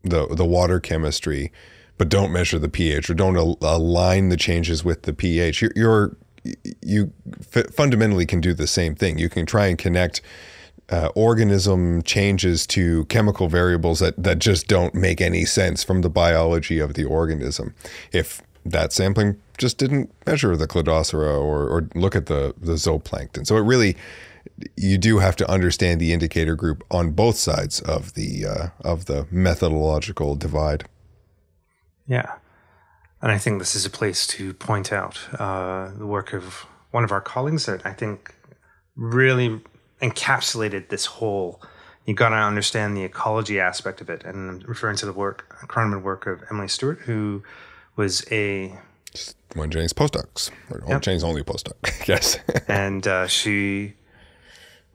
the 0.03 0.27
the 0.29 0.45
water 0.45 0.81
chemistry, 0.81 1.53
but 1.97 2.09
don't 2.09 2.33
measure 2.33 2.59
the 2.59 2.69
pH 2.69 3.11
or 3.11 3.15
don't 3.15 3.37
al- 3.37 3.59
align 3.63 4.29
the 4.29 4.37
changes 4.37 4.85
with 4.85 5.03
the 5.03 5.13
pH, 5.13 5.63
you're, 5.63 5.73
you're 5.75 6.17
you 6.83 7.13
f- 7.55 7.73
fundamentally 7.73 8.27
can 8.27 8.41
do 8.41 8.55
the 8.55 8.67
same 8.67 8.95
thing. 8.95 9.19
You 9.19 9.29
can 9.29 9.47
try 9.47 9.67
and 9.67 9.79
connect 9.79 10.21
uh, 10.91 11.11
organism 11.15 12.03
changes 12.03 12.67
to 12.67 13.05
chemical 13.07 13.49
variables 13.49 13.99
that, 14.01 14.23
that 14.23 14.39
just 14.39 14.69
don't 14.69 14.95
make 14.95 15.21
any 15.21 15.45
sense 15.45 15.85
from 15.85 16.01
the 16.01 16.11
biology 16.11 16.79
of 16.79 16.95
the 16.95 17.05
organism. 17.05 17.75
If 18.13 18.43
that 18.65 18.93
sampling 18.93 19.41
just 19.59 19.79
didn't 19.79 20.13
measure 20.27 20.57
the 20.57 20.67
Cladocera 20.67 21.41
or, 21.41 21.69
or 21.69 21.89
look 21.95 22.15
at 22.15 22.27
the, 22.27 22.55
the 22.61 22.75
zooplankton. 22.75 23.47
So 23.47 23.57
it 23.57 23.63
really, 23.63 23.97
you 24.77 24.99
do 24.99 25.19
have 25.19 25.37
to 25.37 25.51
understand 25.51 26.01
the 26.01 26.13
indicator 26.13 26.55
group 26.55 26.85
on 26.91 27.11
both 27.11 27.37
sides 27.37 27.81
of 27.81 28.15
the, 28.15 28.47
uh, 28.47 28.67
of 28.81 29.07
the 29.07 29.27
methodological 29.31 30.37
divide. 30.37 30.85
Yeah. 32.07 32.37
And 33.21 33.33
I 33.33 33.39
think 33.39 33.59
this 33.59 33.75
is 33.75 33.85
a 33.85 33.91
place 33.91 34.27
to 34.29 34.55
point 34.55 34.93
out 34.93 35.19
uh, 35.39 35.91
the 35.97 36.07
work 36.07 36.33
of 36.33 36.67
one 36.91 37.05
of 37.05 37.13
our 37.13 37.21
colleagues 37.21 37.67
that 37.67 37.85
I 37.85 37.93
think 37.93 38.35
really 38.97 39.61
encapsulated 40.01 40.89
this 40.89 41.07
whole. 41.07 41.61
You've 42.07 42.17
got 42.17 42.31
to 42.31 42.37
understand 42.37 42.97
the 42.97 43.05
ecology 43.05 43.61
aspect 43.61 44.01
of 44.01 44.09
it, 44.09 44.25
and 44.25 44.51
I'm 44.51 44.69
referring 44.69 44.97
to 44.97 45.07
the 45.07 45.13
work, 45.13 45.57
chironomid 45.67 46.03
work 46.03 46.27
of 46.27 46.43
Emily 46.51 46.69
Stewart, 46.69 47.01
who 47.01 47.43
was 47.97 48.25
a 48.31 48.79
one 49.55 49.67
of 49.67 49.71
Jane's 49.71 49.93
postdocs, 49.93 50.51
or 50.71 50.83
yep. 50.87 51.03
Jane's 51.03 51.25
only 51.25 51.43
postdoc, 51.43 51.75
yes. 52.09 52.39
and 52.69 53.07
uh, 53.07 53.27
she 53.27 53.95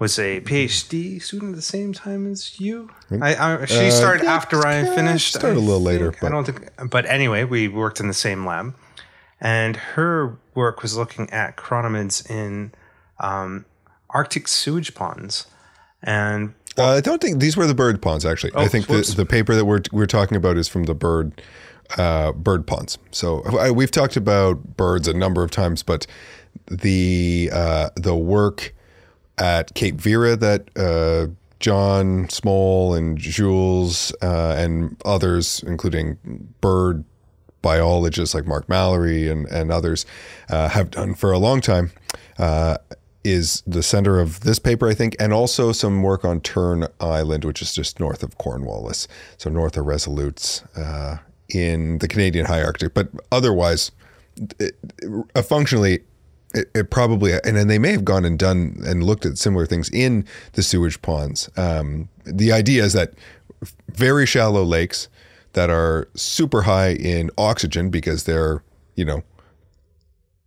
was 0.04 0.20
a 0.20 0.42
PhD 0.42 1.22
student 1.22 1.52
at 1.52 1.56
the 1.56 1.62
same 1.62 1.94
time 1.94 2.30
as 2.30 2.60
you. 2.60 2.90
I, 3.22 3.36
I 3.36 3.66
she 3.66 3.88
uh, 3.88 3.90
started 3.90 4.26
yeah, 4.26 4.34
after 4.34 4.68
I 4.68 4.84
finished. 4.84 5.34
Started 5.34 5.56
I 5.58 5.62
a 5.62 5.64
little 5.64 5.78
think. 5.78 5.86
later, 5.86 6.12
but 6.20 6.28
I 6.28 6.30
don't 6.30 6.44
think. 6.44 6.90
But 6.90 7.06
anyway, 7.06 7.46
we 7.46 7.70
worked 7.70 8.02
in 8.02 8.10
the 8.10 8.14
same 8.14 8.46
lab, 8.46 8.76
and 9.40 9.78
her 9.78 10.38
work 10.56 10.82
was 10.82 10.98
looking 10.98 11.30
at 11.30 11.56
chironomids 11.56 12.30
in 12.30 12.74
um, 13.22 13.64
Arctic 14.10 14.50
sewage 14.50 14.94
ponds. 14.94 15.48
And 16.02 16.54
uh, 16.78 16.96
I 16.96 17.00
don't 17.00 17.22
think 17.22 17.40
these 17.40 17.56
were 17.56 17.66
the 17.66 17.74
bird 17.74 18.02
ponds. 18.02 18.26
Actually, 18.26 18.52
oh, 18.56 18.62
I 18.62 18.68
think 18.68 18.88
the, 18.88 19.14
the 19.16 19.26
paper 19.26 19.56
that 19.56 19.64
we're 19.64 19.84
we're 19.94 20.06
talking 20.06 20.36
about 20.36 20.58
is 20.58 20.68
from 20.68 20.84
the 20.84 20.94
bird 20.94 21.42
uh, 21.98 22.34
bird 22.34 22.68
ponds. 22.68 22.98
So 23.12 23.42
I, 23.58 23.72
we've 23.72 23.90
talked 23.90 24.18
about 24.18 24.76
birds 24.76 25.08
a 25.08 25.14
number 25.14 25.44
of 25.44 25.52
times, 25.52 25.82
but 25.82 26.06
the 26.68 27.50
uh, 27.54 27.92
the 27.96 28.18
work 28.18 28.74
at 29.38 29.74
Cape 29.74 29.96
Vera 29.96 30.36
that 30.36 30.70
uh, 30.78 31.28
John 31.60 32.28
Smol 32.28 32.98
and 32.98 33.18
Jules 33.18 34.14
uh, 34.22 34.56
and 34.58 34.96
others, 35.06 35.64
including 35.66 36.18
bird 36.62 37.04
biologists 37.62 38.36
like 38.36 38.46
Mark 38.46 38.68
Mallory 38.68 39.30
and 39.30 39.48
and 39.48 39.72
others, 39.72 40.06
uh, 40.50 40.70
have 40.70 40.92
done 40.92 41.16
for 41.16 41.32
a 41.32 41.40
long 41.40 41.62
time 41.62 41.92
is 43.24 43.64
the 43.66 43.84
center 43.84 44.20
of 44.20 44.42
this 44.42 44.60
paper, 44.60 44.88
I 44.88 44.94
think, 44.94 45.16
and 45.20 45.34
also 45.34 45.72
some 45.72 46.04
work 46.04 46.26
on 46.26 46.42
Tern 46.42 46.88
Island, 47.00 47.46
which 47.46 47.62
is 47.62 47.74
just 47.74 48.00
north 48.00 48.24
of 48.24 48.38
Cornwallis, 48.38 49.08
so 49.38 49.50
north 49.50 49.78
of 49.78 49.86
Resolutes 49.86 50.64
uh, 50.76 51.18
in 51.50 52.00
the 52.00 52.08
Canadian 52.08 52.46
high 52.46 52.62
Arctic. 52.62 52.94
But 52.94 53.10
otherwise, 53.32 53.92
it, 54.60 54.76
uh, 55.36 55.42
functionally, 55.42 56.02
it, 56.54 56.70
it 56.76 56.90
probably 56.90 57.34
and 57.34 57.58
then 57.58 57.68
they 57.68 57.80
may 57.80 57.92
have 57.92 58.06
gone 58.06 58.26
and 58.26 58.38
done 58.38 58.82
and 58.86 59.04
looked 59.04 59.26
at 59.26 59.38
similar 59.38 59.66
things 59.66 59.90
in 59.90 60.26
the 60.54 60.64
sewage 60.64 61.02
ponds. 61.02 61.50
Um, 61.58 62.10
the 62.26 62.52
idea 62.52 62.84
is 62.84 62.94
that 62.94 63.14
very 63.90 64.26
shallow 64.26 64.64
lakes 64.64 65.08
that 65.54 65.70
are 65.70 66.08
super 66.16 66.64
high 66.64 66.94
in 66.94 67.30
oxygen 67.38 67.90
because 67.90 68.24
they're 68.26 68.64
you 68.96 69.06
know 69.06 69.24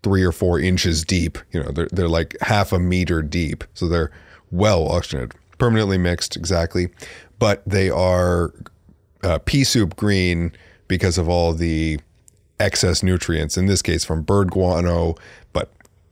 three 0.03 0.23
or 0.23 0.33
four 0.33 0.61
inches 0.61 1.05
deep. 1.05 1.38
You 1.53 1.62
know 1.62 1.71
they're 1.71 1.88
they're 1.92 2.09
like 2.09 2.37
half 2.40 2.73
a 2.73 2.79
meter 2.79 3.23
deep, 3.23 3.64
so 3.75 3.88
they're 3.88 4.12
well 4.51 4.88
oxygenated, 4.88 5.35
permanently 5.59 5.99
mixed 5.99 6.37
exactly, 6.37 6.88
but 7.38 7.62
they 7.66 7.90
are 7.90 8.53
uh, 9.23 9.38
pea 9.45 9.64
soup 9.64 9.97
green 9.97 10.53
because 10.88 11.19
of 11.19 11.29
all 11.29 11.53
the 11.53 11.99
excess 12.61 13.03
nutrients. 13.03 13.57
In 13.57 13.66
this 13.66 13.83
case, 13.83 14.05
from 14.05 14.23
bird 14.23 14.51
guano, 14.51 15.14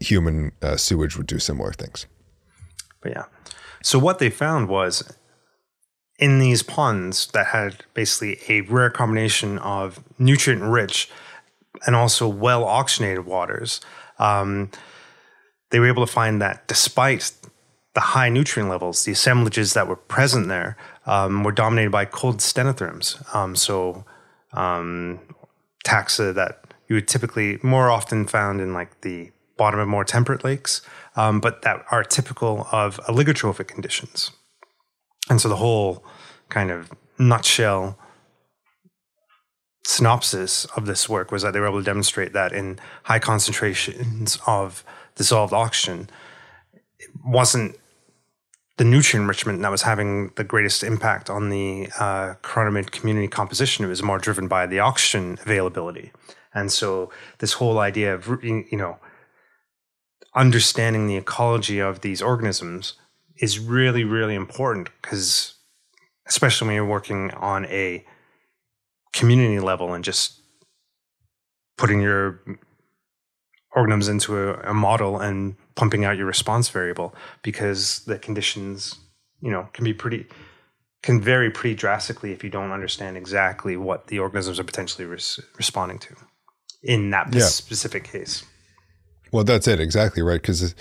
human 0.04 0.52
uh, 0.62 0.76
sewage 0.76 1.16
would 1.16 1.26
do 1.26 1.38
similar 1.38 1.72
things. 1.72 2.06
But 3.00 3.12
yeah. 3.12 3.24
So 3.82 3.98
what 3.98 4.18
they 4.18 4.30
found 4.30 4.68
was 4.68 5.02
in 6.18 6.38
these 6.38 6.62
ponds 6.62 7.26
that 7.28 7.48
had 7.48 7.84
basically 7.92 8.38
a 8.48 8.62
rare 8.62 8.90
combination 8.90 9.58
of 9.58 10.02
nutrient 10.18 10.62
rich 10.62 11.10
and 11.86 11.96
also 11.96 12.28
well 12.28 12.64
oxygenated 12.64 13.26
waters, 13.26 13.80
um, 14.18 14.70
they 15.70 15.80
were 15.80 15.88
able 15.88 16.06
to 16.06 16.12
find 16.12 16.40
that 16.40 16.66
despite 16.68 17.32
the 17.94 18.00
high 18.00 18.28
nutrient 18.28 18.70
levels, 18.70 19.04
the 19.04 19.12
assemblages 19.12 19.74
that 19.74 19.86
were 19.86 19.96
present 19.96 20.48
there 20.48 20.76
um, 21.06 21.44
were 21.44 21.52
dominated 21.52 21.90
by 21.90 22.04
cold 22.04 22.38
stenotherms. 22.38 23.34
Um, 23.34 23.54
so 23.56 24.04
um, 24.52 25.20
taxa 25.84 26.34
that 26.34 26.62
you 26.88 26.94
would 26.96 27.08
typically 27.08 27.58
more 27.62 27.90
often 27.90 28.26
found 28.26 28.60
in 28.60 28.72
like 28.72 29.00
the 29.02 29.30
bottom 29.56 29.80
of 29.80 29.88
more 29.88 30.04
temperate 30.04 30.44
lakes, 30.44 30.82
um, 31.16 31.40
but 31.40 31.62
that 31.62 31.84
are 31.90 32.02
typical 32.04 32.66
of 32.72 32.98
oligotrophic 33.08 33.68
conditions. 33.68 34.30
And 35.30 35.40
so 35.40 35.48
the 35.48 35.56
whole 35.56 36.04
kind 36.48 36.70
of 36.70 36.92
nutshell 37.18 37.98
synopsis 39.84 40.64
of 40.76 40.86
this 40.86 41.08
work 41.08 41.30
was 41.30 41.42
that 41.42 41.52
they 41.52 41.60
were 41.60 41.68
able 41.68 41.78
to 41.78 41.84
demonstrate 41.84 42.32
that 42.32 42.52
in 42.52 42.78
high 43.04 43.18
concentrations 43.18 44.38
of 44.46 44.84
dissolved 45.14 45.52
oxygen, 45.52 46.08
it 46.98 47.10
wasn't 47.24 47.76
the 48.76 48.84
nutrient 48.84 49.22
enrichment 49.22 49.62
that 49.62 49.70
was 49.70 49.82
having 49.82 50.30
the 50.34 50.42
greatest 50.42 50.82
impact 50.82 51.30
on 51.30 51.48
the 51.50 51.88
uh, 52.00 52.34
chironomid 52.42 52.90
community 52.90 53.28
composition. 53.28 53.84
It 53.84 53.88
was 53.88 54.02
more 54.02 54.18
driven 54.18 54.48
by 54.48 54.66
the 54.66 54.80
oxygen 54.80 55.38
availability. 55.42 56.10
And 56.54 56.72
so 56.72 57.10
this 57.38 57.54
whole 57.54 57.78
idea 57.78 58.14
of, 58.14 58.26
you 58.42 58.66
know, 58.72 58.98
understanding 60.34 61.06
the 61.06 61.16
ecology 61.16 61.78
of 61.78 62.00
these 62.00 62.20
organisms 62.20 62.94
is 63.38 63.58
really, 63.58 64.04
really 64.04 64.34
important 64.34 64.90
because, 65.00 65.54
especially 66.26 66.68
when 66.68 66.74
you're 66.76 66.84
working 66.86 67.30
on 67.32 67.64
a 67.66 68.04
community 69.12 69.60
level 69.60 69.94
and 69.94 70.04
just 70.04 70.40
putting 71.76 72.00
your 72.00 72.40
organisms 73.74 74.08
into 74.08 74.38
a, 74.38 74.70
a 74.70 74.74
model 74.74 75.18
and 75.18 75.56
pumping 75.74 76.04
out 76.04 76.16
your 76.16 76.26
response 76.26 76.68
variable 76.68 77.14
because 77.42 78.00
the 78.06 78.18
conditions, 78.18 78.96
you 79.40 79.50
know, 79.50 79.68
can 79.72 79.84
be 79.84 79.92
pretty 79.92 80.26
can 81.02 81.20
vary 81.20 81.50
pretty 81.50 81.74
drastically 81.74 82.32
if 82.32 82.42
you 82.42 82.48
don't 82.48 82.70
understand 82.70 83.14
exactly 83.14 83.76
what 83.76 84.06
the 84.06 84.18
organisms 84.18 84.58
are 84.58 84.64
potentially 84.64 85.04
res- 85.04 85.38
responding 85.58 85.98
to 85.98 86.16
in 86.82 87.10
that 87.10 87.32
yeah. 87.34 87.42
specific 87.42 88.04
case. 88.04 88.42
Well, 89.34 89.42
that's 89.42 89.66
it. 89.66 89.80
Exactly 89.80 90.22
right. 90.22 90.40
Because 90.40 90.76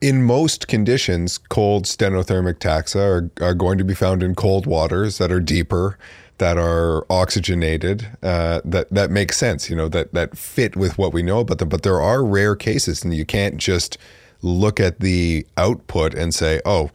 in 0.00 0.24
most 0.24 0.66
conditions, 0.66 1.38
cold 1.38 1.84
stenothermic 1.84 2.54
taxa 2.54 2.98
are, 2.98 3.30
are 3.40 3.54
going 3.54 3.78
to 3.78 3.84
be 3.84 3.94
found 3.94 4.24
in 4.24 4.34
cold 4.34 4.66
waters 4.66 5.18
that 5.18 5.30
are 5.30 5.38
deeper 5.38 5.96
that 6.38 6.58
are 6.58 7.06
oxygenated 7.08 8.08
uh, 8.20 8.60
that 8.64 8.90
that 8.90 9.10
makes 9.10 9.38
sense 9.38 9.70
you 9.70 9.76
know 9.76 9.88
that 9.88 10.12
that 10.12 10.36
fit 10.36 10.76
with 10.76 10.98
what 10.98 11.14
we 11.14 11.22
know 11.22 11.38
about 11.38 11.58
them. 11.58 11.68
But 11.68 11.84
there 11.84 12.00
are 12.00 12.24
rare 12.24 12.56
cases 12.56 13.04
and 13.04 13.14
you 13.14 13.24
can't 13.24 13.58
just 13.58 13.96
look 14.42 14.80
at 14.80 14.98
the 14.98 15.46
output 15.56 16.14
and 16.14 16.34
say 16.34 16.60
oh 16.66 16.90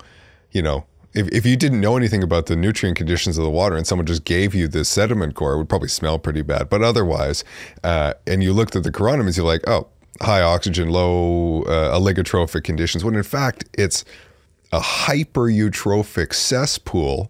you 0.52 0.62
know 0.62 0.86
if, 1.14 1.30
if 1.30 1.46
you 1.46 1.56
didn't 1.56 1.80
know 1.80 1.96
anything 1.96 2.22
about 2.24 2.48
the 2.48 2.58
nutrient 2.58 2.98
conditions 2.98 3.38
of 3.38 3.46
the 3.46 3.50
water 3.50 3.78
and 3.78 3.88
someone 3.88 4.06
just 4.06 4.26
gave 4.26 4.54
you 4.54 4.68
this 4.68 4.90
sediment 4.90 5.34
core 5.34 5.54
it 5.54 5.58
would 5.60 5.70
probably 5.70 5.88
smell 5.88 6.20
pretty 6.20 6.42
bad. 6.42 6.70
But 6.70 6.84
otherwise 6.84 7.46
uh, 7.86 8.16
and 8.28 8.44
you 8.44 8.52
looked 8.52 8.76
at 8.76 8.84
the 8.84 8.92
chironomids 8.92 9.38
you're 9.38 9.46
like 9.46 9.64
oh 9.66 9.88
high 10.20 10.42
oxygen 10.42 10.90
low 10.90 11.64
uh, 11.64 11.98
oligotrophic 11.98 12.64
conditions 12.64 13.04
when 13.04 13.16
in 13.16 13.24
fact 13.24 13.66
it's 13.74 14.04
a 14.72 14.80
hyper-eutrophic 14.80 16.34
cesspool 16.34 17.30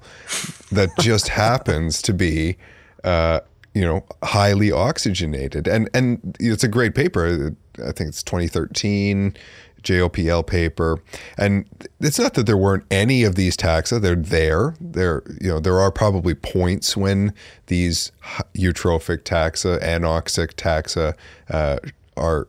that 0.72 0.90
just 1.00 1.28
happens 1.44 2.02
to 2.04 2.14
be, 2.14 2.58
uh, 3.04 3.40
you 3.74 3.82
know, 3.82 4.06
highly 4.24 4.72
oxygenated. 4.72 5.68
And 5.68 5.90
and 5.94 6.38
it's 6.40 6.64
a 6.64 6.68
great 6.68 6.94
paper. 6.94 7.56
I 7.80 7.92
think 7.92 8.10
it's 8.10 8.22
2013 8.24 9.36
JOPL 9.82 10.46
paper. 10.46 11.00
And 11.38 11.66
it's 12.00 12.20
not 12.20 12.36
that 12.36 12.46
there 12.46 12.58
weren't 12.58 12.86
any 12.92 13.24
of 13.24 13.36
these 13.36 13.58
taxa. 13.58 14.00
They're 14.00 14.16
there. 14.16 14.76
There, 14.80 15.24
you 15.40 15.50
know, 15.50 15.60
there 15.60 15.80
are 15.80 15.92
probably 15.92 16.36
points 16.36 16.96
when 16.96 17.34
these 17.68 18.12
eutrophic 18.54 19.24
taxa, 19.24 19.82
anoxic 19.82 20.54
taxa 20.54 21.16
uh, 21.50 21.80
are 22.16 22.48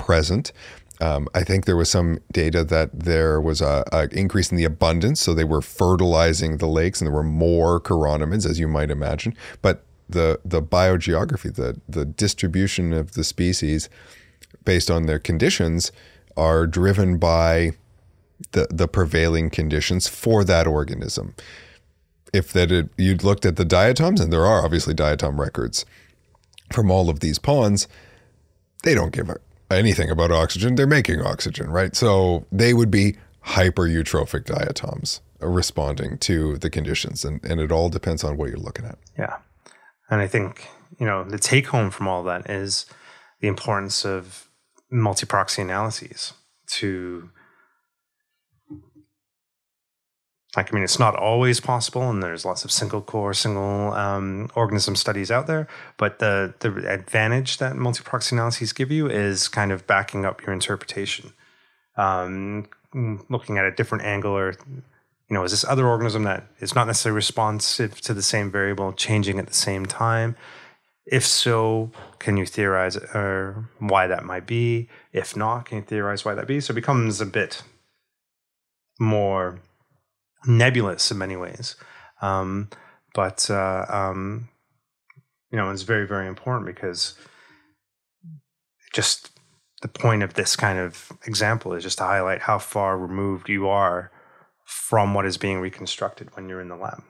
present. 0.00 0.52
Um, 1.00 1.28
I 1.34 1.44
think 1.44 1.64
there 1.64 1.76
was 1.76 1.88
some 1.88 2.18
data 2.32 2.64
that 2.64 2.90
there 2.92 3.40
was 3.40 3.60
a, 3.60 3.84
a, 3.92 4.08
increase 4.10 4.50
in 4.50 4.56
the 4.56 4.64
abundance, 4.64 5.20
so 5.20 5.32
they 5.32 5.44
were 5.44 5.62
fertilizing 5.62 6.58
the 6.58 6.66
lakes, 6.66 7.00
and 7.00 7.06
there 7.06 7.14
were 7.14 7.22
more 7.22 7.80
chironomids, 7.80 8.44
as 8.44 8.58
you 8.58 8.68
might 8.68 8.90
imagine. 8.90 9.34
But 9.62 9.84
the 10.08 10.40
the 10.44 10.60
biogeography, 10.60 11.54
the 11.54 11.80
the 11.88 12.04
distribution 12.04 12.92
of 12.92 13.12
the 13.12 13.24
species, 13.24 13.88
based 14.64 14.90
on 14.90 15.06
their 15.06 15.18
conditions, 15.18 15.92
are 16.36 16.66
driven 16.66 17.16
by 17.16 17.72
the 18.52 18.66
the 18.70 18.88
prevailing 18.88 19.48
conditions 19.48 20.06
for 20.06 20.44
that 20.44 20.66
organism. 20.66 21.34
If 22.32 22.52
that 22.52 22.70
it, 22.70 22.90
you'd 22.98 23.24
looked 23.24 23.46
at 23.46 23.56
the 23.56 23.64
diatoms, 23.64 24.20
and 24.20 24.32
there 24.32 24.46
are 24.46 24.64
obviously 24.64 24.94
diatom 24.94 25.38
records 25.38 25.86
from 26.72 26.90
all 26.90 27.08
of 27.08 27.20
these 27.20 27.38
ponds, 27.38 27.88
they 28.82 28.94
don't 28.94 29.12
give 29.12 29.28
a 29.28 29.36
anything 29.70 30.10
about 30.10 30.30
oxygen, 30.30 30.74
they're 30.74 30.86
making 30.86 31.22
oxygen, 31.22 31.70
right? 31.70 31.94
So 31.94 32.46
they 32.50 32.74
would 32.74 32.90
be 32.90 33.16
hypereutrophic 33.46 34.44
diatoms 34.44 35.20
responding 35.40 36.18
to 36.18 36.58
the 36.58 36.70
conditions. 36.70 37.24
And, 37.24 37.42
and 37.44 37.60
it 37.60 37.72
all 37.72 37.88
depends 37.88 38.24
on 38.24 38.36
what 38.36 38.50
you're 38.50 38.58
looking 38.58 38.84
at. 38.84 38.98
Yeah. 39.18 39.36
And 40.10 40.20
I 40.20 40.26
think, 40.26 40.68
you 40.98 41.06
know, 41.06 41.24
the 41.24 41.38
take 41.38 41.68
home 41.68 41.90
from 41.90 42.08
all 42.08 42.22
that 42.24 42.50
is 42.50 42.86
the 43.40 43.48
importance 43.48 44.04
of 44.04 44.48
multi 44.90 45.26
proxy 45.26 45.62
analyses 45.62 46.34
to 46.78 47.30
Like, 50.56 50.72
I 50.72 50.74
mean, 50.74 50.82
it's 50.82 50.98
not 50.98 51.14
always 51.14 51.60
possible, 51.60 52.10
and 52.10 52.22
there's 52.22 52.44
lots 52.44 52.64
of 52.64 52.72
single 52.72 53.00
core, 53.00 53.32
single 53.34 53.92
um, 53.92 54.50
organism 54.56 54.96
studies 54.96 55.30
out 55.30 55.46
there. 55.46 55.68
But 55.96 56.18
the 56.18 56.54
the 56.58 56.92
advantage 56.92 57.58
that 57.58 57.76
multi 57.76 58.02
proxy 58.02 58.34
analyses 58.34 58.72
give 58.72 58.90
you 58.90 59.08
is 59.08 59.46
kind 59.46 59.70
of 59.70 59.86
backing 59.86 60.24
up 60.24 60.42
your 60.42 60.52
interpretation, 60.52 61.32
um, 61.96 62.68
looking 63.28 63.58
at 63.58 63.64
a 63.64 63.70
different 63.70 64.04
angle, 64.04 64.32
or 64.32 64.56
you 65.30 65.34
know, 65.34 65.44
is 65.44 65.52
this 65.52 65.64
other 65.64 65.86
organism 65.86 66.24
that 66.24 66.48
is 66.58 66.74
not 66.74 66.88
necessarily 66.88 67.14
responsive 67.14 68.00
to 68.00 68.12
the 68.12 68.22
same 68.22 68.50
variable 68.50 68.92
changing 68.92 69.38
at 69.38 69.46
the 69.46 69.54
same 69.54 69.86
time? 69.86 70.36
If 71.06 71.24
so, 71.24 71.92
can 72.18 72.36
you 72.36 72.44
theorize 72.44 72.96
or 72.96 73.70
why 73.78 74.08
that 74.08 74.24
might 74.24 74.46
be? 74.46 74.88
If 75.12 75.36
not, 75.36 75.66
can 75.66 75.78
you 75.78 75.84
theorize 75.84 76.24
why 76.24 76.34
that 76.34 76.48
be? 76.48 76.60
So 76.60 76.72
it 76.72 76.74
becomes 76.74 77.20
a 77.20 77.26
bit 77.26 77.62
more 78.98 79.60
nebulous 80.46 81.10
in 81.10 81.18
many 81.18 81.36
ways. 81.36 81.76
Um, 82.22 82.68
but 83.14 83.50
uh, 83.50 83.86
um, 83.88 84.48
you 85.50 85.58
know, 85.58 85.70
it's 85.70 85.82
very 85.82 86.06
very 86.06 86.26
important 86.26 86.66
because 86.66 87.14
just 88.92 89.30
the 89.82 89.88
point 89.88 90.22
of 90.22 90.34
this 90.34 90.56
kind 90.56 90.78
of 90.78 91.12
example 91.26 91.72
is 91.72 91.82
just 91.82 91.98
to 91.98 92.04
highlight 92.04 92.42
how 92.42 92.58
far 92.58 92.98
removed 92.98 93.48
you 93.48 93.68
are 93.68 94.10
from 94.64 95.14
what 95.14 95.26
is 95.26 95.36
being 95.36 95.60
reconstructed 95.60 96.28
when 96.36 96.48
you're 96.48 96.60
in 96.60 96.68
the 96.68 96.76
lab. 96.76 97.02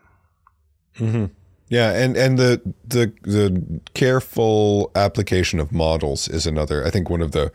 Mm-hmm. 0.98 1.26
Yeah, 1.68 1.92
and 1.92 2.16
and 2.16 2.38
the 2.38 2.60
the 2.84 3.12
the 3.22 3.80
careful 3.94 4.90
application 4.94 5.60
of 5.60 5.70
models 5.70 6.26
is 6.26 6.46
another. 6.46 6.84
I 6.84 6.90
think 6.90 7.08
one 7.08 7.22
of 7.22 7.32
the 7.32 7.52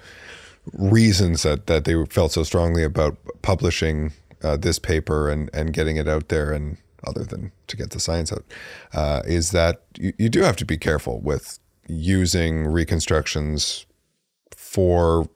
reasons 0.74 1.44
that 1.44 1.68
that 1.68 1.86
they 1.86 2.06
felt 2.06 2.32
so 2.32 2.44
strongly 2.44 2.84
about 2.84 3.18
publishing 3.42 4.14
uh, 4.46 4.56
this 4.56 4.80
paper 4.80 5.30
and 5.30 5.50
and 5.54 5.74
getting 5.74 5.98
it 5.98 6.08
out 6.08 6.30
there 6.30 6.52
and 6.52 6.78
other 7.06 7.24
than 7.24 7.52
to 7.68 7.76
get 7.76 7.92
the 7.92 8.00
science 8.00 8.32
out 8.32 8.46
uh, 8.94 9.22
is 9.26 9.52
that 9.52 9.84
you, 9.98 10.14
you 10.18 10.30
do 10.30 10.42
have 10.42 10.56
to 10.56 10.66
be 10.66 10.78
careful 10.78 11.20
with 11.20 11.60
using 11.88 12.68
reconstructions 12.68 13.86
for 14.56 15.30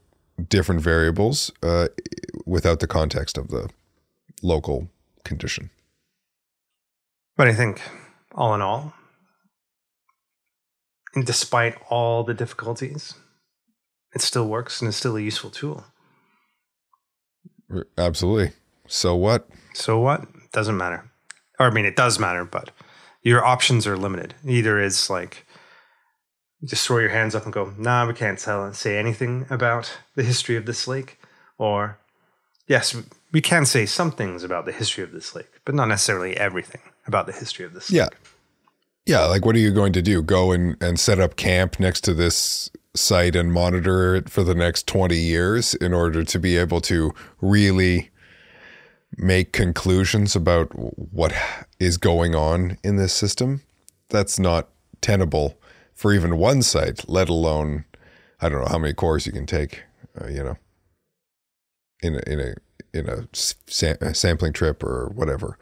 different 0.48 0.82
variables 0.82 1.52
uh, 1.64 1.88
without 2.46 2.80
the 2.80 2.88
context 2.88 3.38
of 3.38 3.50
the 3.50 3.70
local 4.42 4.90
condition. 5.24 5.70
But 7.36 7.48
I 7.48 7.54
think, 7.54 7.82
all 8.34 8.54
in 8.56 8.62
all, 8.62 8.94
and 11.16 11.26
despite 11.26 11.76
all 11.90 12.24
the 12.24 12.34
difficulties, 12.34 13.14
it 14.14 14.22
still 14.22 14.48
works 14.48 14.82
and 14.82 14.90
is 14.90 14.96
still 14.96 15.18
a 15.18 15.22
useful 15.22 15.50
tool. 15.50 15.86
Absolutely. 17.98 18.54
So 18.90 19.16
what? 19.16 19.48
So 19.74 20.00
what? 20.00 20.28
Doesn't 20.52 20.78
matter. 20.78 21.10
Or 21.60 21.68
I 21.68 21.70
mean, 21.70 21.86
it 21.86 21.96
does 21.96 22.20
matter, 22.20 22.44
but 22.44 22.72
your 23.22 23.46
options 23.46 23.88
are 23.88 23.98
limited. 23.98 24.34
Either 24.46 24.80
is 24.80 25.10
like 25.10 25.46
just 26.66 26.86
throw 26.86 26.98
your 26.98 27.10
hands 27.10 27.36
up 27.36 27.46
and 27.46 27.54
go, 27.54 27.74
nah, 27.78 28.06
we 28.06 28.14
can't 28.14 28.38
tell 28.38 28.74
say 28.74 28.98
anything 28.98 29.46
about 29.50 29.98
the 30.16 30.24
history 30.24 30.56
of 30.58 30.66
this 30.66 30.88
lake, 30.88 31.20
or 31.58 31.98
yes, 32.68 32.96
we 33.32 33.42
can 33.42 33.66
say 33.66 33.86
some 33.86 34.12
things 34.12 34.44
about 34.44 34.66
the 34.66 34.72
history 34.72 35.04
of 35.04 35.12
this 35.12 35.36
lake, 35.36 35.62
but 35.64 35.76
not 35.76 35.88
necessarily 35.88 36.36
everything 36.36 36.82
about 37.06 37.28
the 37.28 37.32
history 37.32 37.66
of 37.66 37.74
this 37.74 37.90
yeah. 37.92 38.04
lake. 38.04 38.18
Yeah, 39.06 39.26
like 39.26 39.46
what 39.46 39.56
are 39.56 39.60
you 39.60 39.72
going 39.72 39.94
to 39.94 40.02
do? 40.02 40.22
Go 40.22 40.52
and, 40.52 40.76
and 40.82 41.00
set 41.00 41.20
up 41.20 41.36
camp 41.36 41.80
next 41.80 42.02
to 42.02 42.14
this 42.14 42.70
site 42.96 43.36
and 43.36 43.54
monitor 43.54 44.16
it 44.16 44.30
for 44.30 44.44
the 44.44 44.56
next 44.56 44.88
20 44.88 45.16
years 45.16 45.74
in 45.76 45.94
order 45.94 46.24
to 46.24 46.40
be 46.40 46.58
able 46.58 46.82
to 46.82 47.14
really 47.42 48.12
make 49.18 49.52
conclusions 49.52 50.36
about 50.36 50.68
what 50.74 51.34
is 51.80 51.98
going 51.98 52.36
on 52.36 52.78
in 52.84 52.96
this 52.96 53.14
system? 53.14 53.62
That's 54.10 54.40
not 54.40 54.70
tenable 55.02 55.60
for 55.94 56.14
even 56.14 56.38
one 56.38 56.62
site, 56.62 57.08
let 57.08 57.30
alone 57.30 57.86
I 58.42 58.50
don't 58.50 58.62
know 58.62 58.70
how 58.70 58.78
many 58.78 58.94
cores 58.94 59.26
you 59.26 59.34
can 59.34 59.46
take, 59.46 59.84
uh, 60.20 60.28
you 60.28 60.44
know, 60.44 60.58
in 62.02 62.16
a, 62.16 62.22
in 62.32 62.40
a 62.40 62.54
in 62.94 63.10
a, 63.10 63.28
sam- 63.34 63.98
a 64.02 64.14
sampling 64.16 64.54
trip 64.54 64.82
or 64.84 65.12
whatever. 65.14 65.60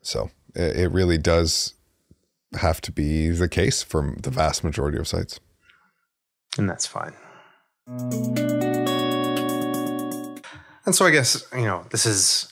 So 0.00 0.30
it, 0.54 0.76
it 0.76 0.88
really 0.88 1.18
does 1.18 1.74
have 2.54 2.80
to 2.82 2.92
be 2.92 3.28
the 3.30 3.48
case 3.48 3.82
for 3.82 4.14
the 4.20 4.30
vast 4.30 4.64
majority 4.64 4.98
of 4.98 5.06
sites. 5.06 5.38
And 6.58 6.68
that's 6.68 6.86
fine. 6.86 7.12
And 10.84 10.94
so 10.94 11.06
I 11.06 11.10
guess, 11.10 11.46
you 11.54 11.62
know, 11.62 11.84
this 11.90 12.06
is 12.06 12.51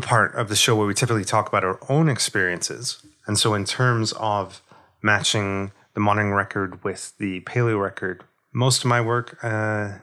part 0.00 0.34
of 0.34 0.48
the 0.48 0.56
show 0.56 0.74
where 0.76 0.86
we 0.86 0.94
typically 0.94 1.24
talk 1.24 1.48
about 1.48 1.64
our 1.64 1.78
own 1.88 2.08
experiences. 2.08 3.04
And 3.26 3.38
so, 3.38 3.54
in 3.54 3.64
terms 3.64 4.12
of 4.12 4.62
matching 5.02 5.72
the 5.94 6.00
modern 6.00 6.32
record 6.32 6.82
with 6.82 7.12
the 7.18 7.40
paleo 7.40 7.80
record, 7.80 8.24
most 8.52 8.84
of 8.84 8.88
my 8.88 9.00
work 9.00 9.38
uh, 9.42 9.98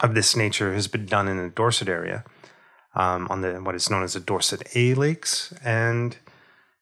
of 0.00 0.14
this 0.14 0.36
nature 0.36 0.74
has 0.74 0.88
been 0.88 1.06
done 1.06 1.28
in 1.28 1.36
the 1.36 1.48
Dorset 1.48 1.88
area 1.88 2.24
um, 2.94 3.28
on 3.30 3.40
the 3.40 3.54
what 3.54 3.74
is 3.74 3.88
known 3.88 4.02
as 4.02 4.14
the 4.14 4.20
Dorset 4.20 4.62
A 4.74 4.94
lakes. 4.94 5.52
And, 5.64 6.16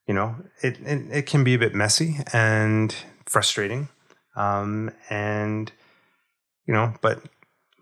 you 0.06 0.14
know, 0.14 0.36
it, 0.62 0.78
it, 0.80 1.10
it 1.10 1.26
can 1.26 1.44
be 1.44 1.54
a 1.54 1.58
bit 1.58 1.74
messy 1.74 2.18
and 2.32 2.94
frustrating. 3.26 3.88
Um, 4.36 4.90
and, 5.08 5.70
you 6.66 6.74
know, 6.74 6.94
but 7.00 7.22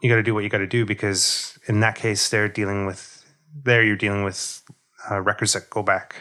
you 0.03 0.09
got 0.09 0.17
to 0.17 0.23
do 0.23 0.35
what 0.35 0.45
you 0.45 0.51
got 0.51 0.59
to 0.59 0.67
do 0.67 0.85
because 0.85 1.59
in 1.67 1.81
that 1.81 1.97
case, 1.97 2.29
they're 2.29 2.49
dealing 2.49 2.87
with 2.87 3.18
there 3.65 3.83
you're 3.83 3.97
dealing 3.97 4.25
with 4.25 4.63
uh, 5.11 5.21
records 5.21 5.53
that 5.55 5.71
go 5.71 5.83
back 5.83 6.15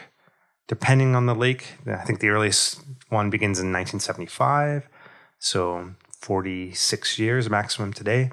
depending 0.66 1.14
on 1.14 1.26
the 1.26 1.34
lake. 1.34 1.74
I 1.86 2.04
think 2.04 2.20
the 2.20 2.28
earliest 2.28 2.82
one 3.08 3.30
begins 3.30 3.58
in 3.58 3.72
1975, 3.72 4.88
so 5.38 5.94
46 6.20 7.18
years 7.18 7.48
maximum 7.48 7.92
today. 7.92 8.30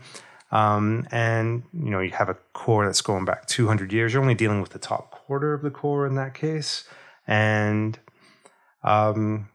Um, 0.52 1.08
and 1.12 1.64
you 1.74 1.90
know 1.90 2.00
you 2.00 2.12
have 2.12 2.30
a 2.30 2.38
core 2.54 2.86
that's 2.86 3.02
going 3.02 3.26
back 3.26 3.48
200 3.48 3.92
years. 3.92 4.14
You're 4.14 4.22
only 4.22 4.36
dealing 4.36 4.62
with 4.62 4.72
the 4.72 4.80
top 4.80 5.12
quarter 5.12 5.54
of 5.54 5.64
the 5.64 5.72
core 5.72 6.06
in 6.06 6.16
that 6.16 6.34
case, 6.34 6.88
and 7.26 7.98
um, 8.84 9.50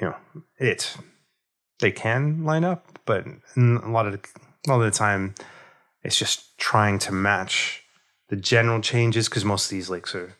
you 0.00 0.08
know 0.08 0.16
it 0.58 0.96
they 1.78 1.92
can 1.92 2.44
line 2.44 2.64
up, 2.64 2.98
but 3.06 3.26
a 3.56 3.60
lot 3.60 4.06
of 4.06 4.12
the, 4.12 4.28
a 4.66 4.68
lot 4.68 4.80
of 4.80 4.92
the 4.92 4.98
time 4.98 5.34
it's 6.04 6.18
just 6.18 6.56
trying 6.58 6.98
to 7.00 7.12
match 7.12 7.82
the 8.28 8.36
general 8.36 8.80
changes 8.80 9.28
because 9.28 9.44
most 9.44 9.66
of 9.66 9.70
these 9.70 9.90
lakes 9.90 10.14
are 10.14 10.34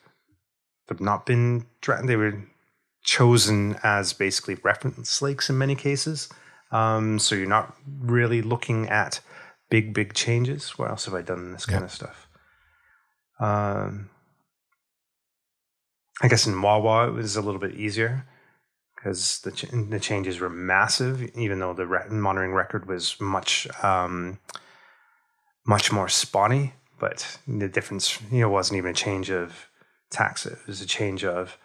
have 0.88 1.00
not 1.00 1.24
been 1.24 1.66
they 2.04 2.16
were 2.16 2.44
chosen 3.02 3.76
as 3.82 4.12
basically 4.12 4.56
reference 4.62 5.20
lakes 5.22 5.48
in 5.48 5.58
many 5.58 5.74
cases. 5.74 6.28
Um, 6.70 7.18
so 7.18 7.34
you're 7.34 7.46
not 7.46 7.74
really 8.00 8.42
looking 8.42 8.88
at 8.88 9.20
big 9.70 9.94
big 9.94 10.14
changes. 10.14 10.78
What 10.78 10.90
else 10.90 11.06
have 11.06 11.14
I 11.14 11.22
done 11.22 11.38
in 11.38 11.52
this 11.52 11.66
kind 11.66 11.84
of 11.84 11.90
stuff? 11.90 12.28
Um, 13.40 14.10
I 16.22 16.28
guess 16.28 16.46
in 16.46 16.60
Wawa 16.60 17.08
it 17.08 17.12
was 17.12 17.36
a 17.36 17.42
little 17.42 17.60
bit 17.60 17.74
easier 17.74 18.26
because 18.96 19.40
the 19.40 19.52
ch- 19.52 19.70
the 19.70 20.00
changes 20.00 20.40
were 20.40 20.50
massive, 20.50 21.22
even 21.36 21.58
though 21.58 21.74
the 21.74 21.86
re- 21.86 22.08
monitoring 22.10 22.52
record 22.52 22.86
was 22.86 23.20
much. 23.20 23.66
Um, 23.82 24.38
much 25.66 25.92
more 25.92 26.06
spawny, 26.06 26.72
but 26.98 27.38
the 27.46 27.68
difference, 27.68 28.20
you 28.30 28.40
know, 28.40 28.48
wasn't 28.48 28.78
even 28.78 28.90
a 28.90 28.94
change 28.94 29.30
of 29.30 29.68
taxa. 30.10 30.52
It 30.52 30.66
was 30.66 30.80
a 30.80 30.86
change 30.86 31.24
of 31.24 31.58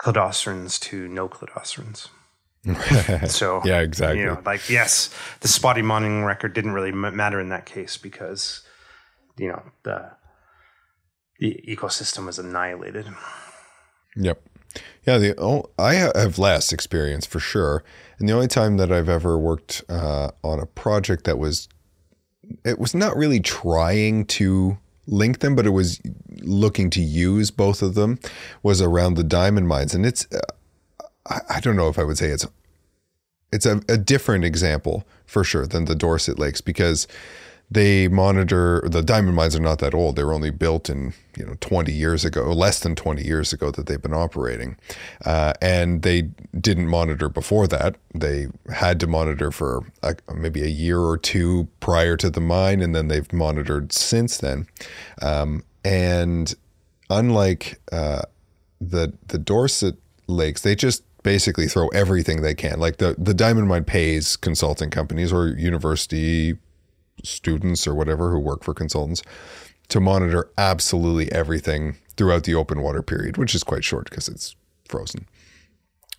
cladocerans 0.00 0.80
to 0.80 1.08
no 1.08 1.28
cladocerans. 1.28 2.08
so 3.28 3.62
yeah, 3.64 3.80
exactly. 3.80 4.20
You 4.20 4.26
know, 4.26 4.42
like 4.44 4.68
yes, 4.68 5.14
the 5.40 5.48
spotty 5.48 5.82
monitoring 5.82 6.24
record 6.24 6.52
didn't 6.52 6.72
really 6.72 6.90
matter 6.90 7.40
in 7.40 7.48
that 7.50 7.64
case 7.64 7.96
because 7.96 8.62
you 9.36 9.48
know 9.48 9.62
the 9.84 10.10
the 11.38 11.64
ecosystem 11.68 12.26
was 12.26 12.38
annihilated. 12.38 13.06
Yep. 14.16 14.42
Yeah, 15.06 15.18
the 15.18 15.34
oh, 15.38 15.70
I 15.78 15.94
have 15.94 16.38
less 16.38 16.72
experience 16.72 17.26
for 17.26 17.38
sure, 17.38 17.84
and 18.18 18.28
the 18.28 18.32
only 18.32 18.48
time 18.48 18.76
that 18.78 18.90
I've 18.90 19.08
ever 19.08 19.38
worked 19.38 19.84
uh, 19.88 20.30
on 20.42 20.58
a 20.58 20.66
project 20.66 21.24
that 21.24 21.38
was, 21.38 21.68
it 22.64 22.78
was 22.78 22.94
not 22.94 23.16
really 23.16 23.40
trying 23.40 24.24
to 24.26 24.78
link 25.06 25.38
them, 25.38 25.54
but 25.54 25.66
it 25.66 25.70
was 25.70 26.00
looking 26.42 26.90
to 26.90 27.00
use 27.00 27.50
both 27.50 27.82
of 27.82 27.94
them, 27.94 28.18
was 28.62 28.80
around 28.82 29.14
the 29.14 29.24
diamond 29.24 29.68
mines, 29.68 29.94
and 29.94 30.04
it's, 30.04 30.26
uh, 30.32 30.40
I, 31.28 31.56
I, 31.56 31.60
don't 31.60 31.76
know 31.76 31.88
if 31.88 31.98
I 31.98 32.04
would 32.04 32.18
say 32.18 32.28
it's, 32.28 32.46
it's 33.52 33.66
a, 33.66 33.80
a 33.88 33.96
different 33.96 34.44
example 34.44 35.06
for 35.24 35.44
sure 35.44 35.66
than 35.66 35.84
the 35.84 35.94
Dorset 35.94 36.38
Lakes 36.38 36.60
because 36.60 37.06
they 37.70 38.06
monitor 38.06 38.82
the 38.86 39.02
diamond 39.02 39.34
mines 39.34 39.56
are 39.56 39.60
not 39.60 39.80
that 39.80 39.94
old. 39.94 40.16
They 40.16 40.22
were 40.22 40.32
only 40.32 40.50
built 40.50 40.88
in 40.88 41.14
you 41.36 41.44
know 41.44 41.54
20 41.60 41.92
years 41.92 42.24
ago, 42.24 42.52
less 42.52 42.80
than 42.80 42.94
20 42.94 43.24
years 43.24 43.52
ago 43.52 43.70
that 43.72 43.86
they've 43.86 44.00
been 44.00 44.14
operating, 44.14 44.76
uh, 45.24 45.52
and 45.60 46.02
they 46.02 46.22
didn't 46.58 46.86
monitor 46.86 47.28
before 47.28 47.66
that. 47.68 47.96
They 48.14 48.46
had 48.72 49.00
to 49.00 49.06
monitor 49.06 49.50
for 49.50 49.84
a, 50.02 50.14
maybe 50.34 50.62
a 50.62 50.68
year 50.68 51.00
or 51.00 51.18
two 51.18 51.66
prior 51.80 52.16
to 52.18 52.30
the 52.30 52.40
mine, 52.40 52.80
and 52.80 52.94
then 52.94 53.08
they've 53.08 53.30
monitored 53.32 53.92
since 53.92 54.38
then. 54.38 54.66
Um, 55.20 55.64
and 55.84 56.54
unlike 57.10 57.80
uh, 57.90 58.22
the 58.80 59.12
the 59.26 59.38
Dorset 59.38 59.96
lakes, 60.28 60.62
they 60.62 60.76
just 60.76 61.02
basically 61.24 61.66
throw 61.66 61.88
everything 61.88 62.42
they 62.42 62.54
can. 62.54 62.78
Like 62.78 62.98
the 62.98 63.16
the 63.18 63.34
diamond 63.34 63.66
mine 63.66 63.82
pays 63.82 64.36
consulting 64.36 64.90
companies 64.90 65.32
or 65.32 65.48
university 65.48 66.56
students 67.22 67.86
or 67.86 67.94
whatever 67.94 68.30
who 68.30 68.38
work 68.38 68.62
for 68.62 68.74
consultants 68.74 69.22
to 69.88 70.00
monitor 70.00 70.50
absolutely 70.58 71.30
everything 71.32 71.96
throughout 72.16 72.44
the 72.44 72.54
open 72.54 72.82
water 72.82 73.02
period, 73.02 73.36
which 73.36 73.54
is 73.54 73.62
quite 73.62 73.84
short 73.84 74.10
because 74.10 74.28
it's 74.28 74.56
frozen 74.88 75.26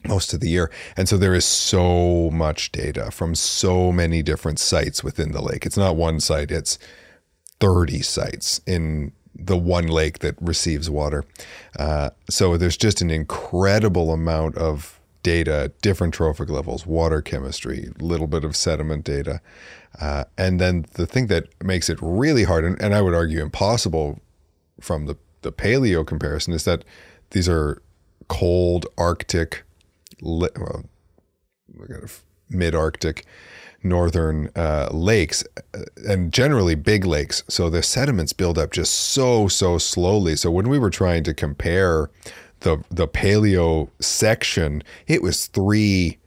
most 0.07 0.33
of 0.33 0.39
the 0.39 0.49
year. 0.49 0.71
And 0.95 1.09
so 1.09 1.17
there 1.17 1.33
is 1.33 1.45
so 1.45 2.29
much 2.31 2.71
data 2.71 3.11
from 3.11 3.35
so 3.35 3.91
many 3.91 4.21
different 4.21 4.59
sites 4.59 5.03
within 5.03 5.31
the 5.31 5.41
lake. 5.41 5.65
It's 5.65 5.77
not 5.77 5.95
one 5.95 6.19
site, 6.19 6.51
it's 6.51 6.77
30 7.59 8.01
sites 8.01 8.61
in 8.65 9.11
the 9.35 9.57
one 9.57 9.87
lake 9.87 10.19
that 10.19 10.35
receives 10.39 10.89
water. 10.89 11.25
Uh, 11.77 12.11
so 12.29 12.57
there's 12.57 12.77
just 12.77 13.01
an 13.01 13.11
incredible 13.11 14.11
amount 14.11 14.55
of 14.57 14.99
data, 15.27 15.73
different 15.81 16.13
trophic 16.13 16.49
levels, 16.49 16.85
water 16.85 17.21
chemistry, 17.21 17.91
a 17.99 18.01
little 18.01 18.27
bit 18.27 18.45
of 18.45 18.55
sediment 18.55 19.03
data. 19.03 19.41
Uh, 19.99 20.23
and 20.37 20.57
then 20.57 20.85
the 20.93 21.05
thing 21.05 21.27
that 21.27 21.49
makes 21.61 21.89
it 21.89 21.97
really 22.01 22.45
hard, 22.45 22.63
and, 22.63 22.81
and 22.81 22.95
I 22.95 23.01
would 23.01 23.13
argue 23.13 23.41
impossible 23.41 24.21
from 24.79 25.05
the, 25.05 25.17
the 25.41 25.51
paleo 25.51 26.07
comparison, 26.07 26.53
is 26.53 26.63
that 26.63 26.85
these 27.31 27.49
are 27.49 27.81
cold 28.29 28.85
Arctic, 28.97 29.63
well, 30.21 30.85
mid 32.49 32.73
Arctic, 32.73 33.25
northern 33.83 34.49
uh, 34.55 34.87
lakes, 34.93 35.43
uh, 35.73 35.79
and 36.07 36.31
generally 36.31 36.75
big 36.75 37.03
lakes. 37.03 37.43
So 37.49 37.69
the 37.69 37.83
sediments 37.83 38.31
build 38.31 38.57
up 38.57 38.71
just 38.71 38.93
so, 38.95 39.49
so 39.49 39.77
slowly. 39.77 40.37
So 40.37 40.49
when 40.51 40.69
we 40.69 40.79
were 40.79 40.89
trying 40.89 41.25
to 41.25 41.33
compare 41.33 42.09
the 42.61 42.83
the 42.89 43.07
paleo 43.07 43.89
section, 43.99 44.83
it 45.07 45.21
was 45.21 45.47
three 45.47 46.17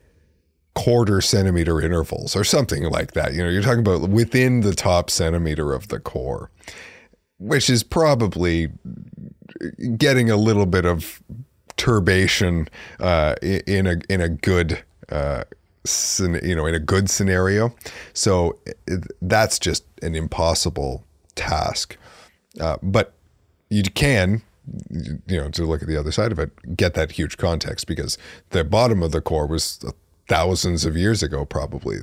quarter 0.75 1.21
centimeter 1.21 1.81
intervals 1.81 2.37
or 2.37 2.45
something 2.45 2.85
like 2.85 3.13
that. 3.13 3.35
You 3.35 3.43
know, 3.43 3.49
you're 3.51 3.63
talking 3.63 3.81
about 3.81 4.09
within 4.09 4.61
the 4.61 4.75
top 4.75 5.11
centimeter 5.11 5.73
of 5.73 5.89
the 5.89 5.99
core, 5.99 6.51
which 7.39 7.69
is 7.69 7.83
probably 7.83 8.69
getting 9.97 10.31
a 10.31 10.37
little 10.37 10.67
bit 10.67 10.85
of 10.85 11.23
turbation 11.77 12.69
uh, 13.01 13.35
in 13.43 13.87
a 13.87 13.97
in 14.09 14.21
a 14.21 14.29
good 14.29 14.83
uh, 15.11 15.45
you 16.21 16.55
know 16.55 16.67
in 16.67 16.75
a 16.75 16.81
good 16.81 17.11
scenario. 17.11 17.75
So 18.13 18.59
that's 19.21 19.59
just 19.59 19.85
an 20.03 20.15
impossible 20.15 21.05
task. 21.35 21.97
Uh, 22.61 22.77
but 22.83 23.15
you 23.71 23.83
can 23.83 24.43
you 24.91 25.41
know 25.41 25.51
to 25.51 25.65
look 25.65 25.83
at 25.83 25.89
the 25.89 25.97
other 25.97 26.13
side 26.13 26.33
of 26.33 26.39
it 26.39 26.77
get 26.77 26.95
that 26.95 27.13
huge 27.13 27.37
context 27.37 27.87
because 27.87 28.17
the 28.51 28.65
bottom 28.65 29.03
of 29.03 29.13
the 29.13 29.21
core 29.21 29.47
was 29.47 29.85
thousands 30.29 30.85
of 30.85 30.97
years 30.97 31.23
ago 31.23 31.45
probably. 31.45 31.97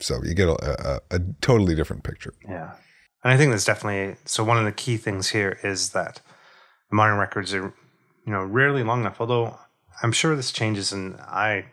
So 0.00 0.22
you 0.24 0.34
get 0.34 0.48
a, 0.48 0.96
a, 1.12 1.16
a 1.16 1.20
totally 1.40 1.74
different 1.74 2.02
picture. 2.02 2.34
Yeah. 2.48 2.72
And 3.22 3.32
i 3.32 3.36
think 3.36 3.52
that's 3.52 3.64
definitely 3.64 4.16
so 4.24 4.44
one 4.44 4.58
of 4.58 4.64
the 4.64 4.72
key 4.72 4.96
things 4.96 5.30
here 5.30 5.58
is 5.62 5.90
that 5.90 6.20
modern 6.90 7.18
records 7.18 7.54
are 7.54 7.72
you 8.26 8.32
know 8.32 8.44
rarely 8.44 8.82
long 8.82 9.00
enough 9.00 9.20
although 9.20 9.58
i'm 10.02 10.12
sure 10.12 10.36
this 10.36 10.52
changes 10.52 10.92
and 10.92 11.16
i 11.20 11.64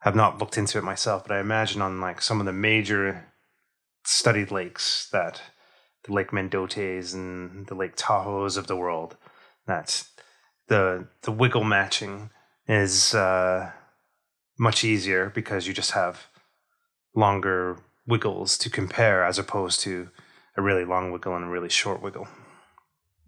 have 0.00 0.16
not 0.16 0.38
looked 0.38 0.56
into 0.56 0.78
it 0.78 0.84
myself 0.84 1.22
but 1.26 1.36
i 1.36 1.38
imagine 1.40 1.82
on 1.82 2.00
like 2.00 2.22
some 2.22 2.40
of 2.40 2.46
the 2.46 2.52
major 2.52 3.26
studied 4.04 4.50
lakes 4.50 5.08
that 5.12 5.42
the 6.04 6.12
Lake 6.12 6.30
Mendotas 6.30 7.14
and 7.14 7.66
the 7.66 7.74
Lake 7.74 7.96
Tahoes 7.96 8.56
of 8.56 8.66
the 8.66 8.76
world. 8.76 9.16
That 9.66 10.04
the 10.68 11.06
the 11.22 11.32
wiggle 11.32 11.64
matching 11.64 12.30
is 12.66 13.14
uh, 13.14 13.72
much 14.58 14.84
easier 14.84 15.30
because 15.30 15.66
you 15.66 15.72
just 15.74 15.92
have 15.92 16.26
longer 17.14 17.78
wiggles 18.06 18.56
to 18.58 18.70
compare 18.70 19.24
as 19.24 19.38
opposed 19.38 19.80
to 19.80 20.08
a 20.56 20.62
really 20.62 20.84
long 20.84 21.12
wiggle 21.12 21.34
and 21.34 21.44
a 21.44 21.48
really 21.48 21.68
short 21.68 22.02
wiggle. 22.02 22.28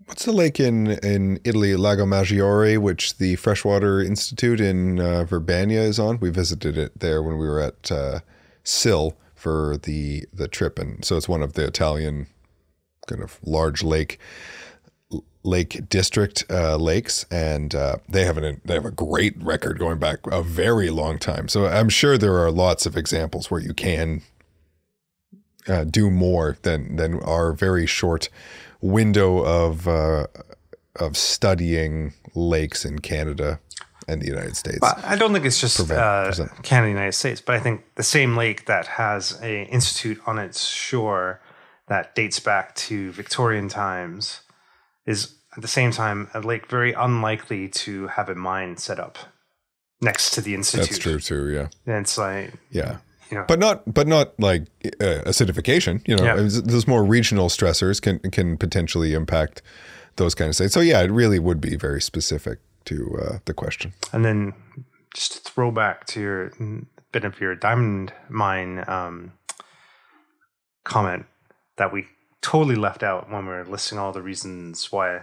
What's 0.06 0.24
the 0.24 0.32
lake 0.32 0.58
in, 0.58 0.88
in 0.88 1.38
Italy, 1.44 1.76
Lago 1.76 2.04
Maggiore, 2.04 2.76
which 2.78 3.18
the 3.18 3.36
Freshwater 3.36 4.00
Institute 4.00 4.60
in 4.60 4.98
uh, 4.98 5.24
Verbania 5.28 5.84
is 5.84 6.00
on? 6.00 6.18
We 6.18 6.30
visited 6.30 6.76
it 6.76 6.98
there 6.98 7.22
when 7.22 7.38
we 7.38 7.46
were 7.46 7.60
at 7.60 7.90
uh, 7.90 8.20
SIL 8.64 9.16
for 9.34 9.76
the 9.76 10.24
the 10.32 10.48
trip, 10.48 10.78
and 10.78 11.04
so 11.04 11.16
it's 11.16 11.28
one 11.28 11.42
of 11.42 11.54
the 11.54 11.64
Italian 11.64 12.26
kind 13.06 13.22
of 13.22 13.38
large 13.44 13.82
lake 13.82 14.18
lake 15.44 15.88
district 15.88 16.44
uh, 16.50 16.76
lakes, 16.76 17.26
and 17.30 17.74
uh, 17.74 17.96
they 18.08 18.24
have 18.24 18.36
an 18.36 18.60
they 18.64 18.74
have 18.74 18.84
a 18.84 18.90
great 18.90 19.40
record 19.42 19.78
going 19.78 19.98
back 19.98 20.18
a 20.26 20.42
very 20.42 20.90
long 20.90 21.18
time. 21.18 21.48
So 21.48 21.66
I'm 21.66 21.88
sure 21.88 22.16
there 22.16 22.38
are 22.38 22.50
lots 22.50 22.86
of 22.86 22.96
examples 22.96 23.50
where 23.50 23.60
you 23.60 23.74
can 23.74 24.22
uh, 25.68 25.84
do 25.84 26.10
more 26.10 26.56
than 26.62 26.96
than 26.96 27.20
our 27.20 27.52
very 27.52 27.86
short 27.86 28.28
window 28.80 29.44
of 29.44 29.88
uh, 29.88 30.26
of 30.96 31.16
studying 31.16 32.14
lakes 32.34 32.84
in 32.84 33.00
Canada 33.00 33.60
and 34.08 34.20
the 34.20 34.26
United 34.26 34.56
States. 34.56 34.78
But 34.80 35.02
I 35.04 35.16
don't 35.16 35.32
think 35.32 35.44
it's 35.44 35.60
just 35.60 35.78
uh, 35.80 36.32
Canada, 36.62 36.88
and 36.88 36.88
United 36.88 37.12
States, 37.12 37.40
but 37.40 37.54
I 37.54 37.60
think 37.60 37.84
the 37.94 38.02
same 38.02 38.36
lake 38.36 38.66
that 38.66 38.86
has 38.86 39.38
a 39.42 39.64
institute 39.64 40.20
on 40.26 40.38
its 40.38 40.66
shore 40.66 41.40
that 41.92 42.14
dates 42.14 42.40
back 42.40 42.74
to 42.74 43.12
Victorian 43.12 43.68
times 43.68 44.40
is 45.04 45.34
at 45.54 45.60
the 45.60 45.68
same 45.68 45.90
time 45.90 46.30
a 46.32 46.40
lake 46.40 46.66
very 46.66 46.94
unlikely 46.94 47.68
to 47.68 48.06
have 48.06 48.30
a 48.30 48.34
mine 48.34 48.78
set 48.78 48.98
up 48.98 49.18
next 50.00 50.30
to 50.30 50.40
the 50.40 50.54
institute. 50.54 50.88
That's 50.88 50.98
true 50.98 51.18
too. 51.18 51.50
Yeah, 51.50 51.68
and 51.86 52.02
it's 52.02 52.16
like 52.16 52.54
yeah. 52.70 52.98
You 53.30 53.38
know. 53.38 53.44
But 53.46 53.58
not, 53.58 53.92
but 53.92 54.06
not 54.06 54.38
like 54.38 54.62
uh, 55.00 55.24
acidification. 55.24 56.06
You 56.06 56.16
know, 56.16 56.24
yeah. 56.24 56.36
those 56.36 56.86
more 56.86 57.04
regional 57.04 57.48
stressors 57.48 58.00
can 58.00 58.18
can 58.30 58.56
potentially 58.56 59.12
impact 59.12 59.60
those 60.16 60.34
kind 60.34 60.48
of 60.48 60.54
states. 60.54 60.72
So 60.72 60.80
yeah, 60.80 61.02
it 61.02 61.10
really 61.10 61.38
would 61.38 61.60
be 61.60 61.76
very 61.76 62.00
specific 62.00 62.58
to 62.86 63.18
uh, 63.22 63.38
the 63.44 63.54
question. 63.54 63.92
And 64.12 64.24
then 64.24 64.54
just 65.14 65.32
to 65.32 65.38
throw 65.40 65.70
back 65.70 66.06
to 66.08 66.20
your 66.20 66.52
bit 67.12 67.24
of 67.24 67.38
your 67.38 67.54
diamond 67.54 68.14
mine 68.30 68.82
um, 68.86 69.32
comment, 70.84 71.26
that 71.76 71.92
we 71.92 72.06
totally 72.40 72.74
left 72.74 73.02
out 73.02 73.30
when 73.30 73.46
we 73.46 73.52
are 73.52 73.64
listing 73.64 73.98
all 73.98 74.12
the 74.12 74.22
reasons 74.22 74.90
why 74.90 75.22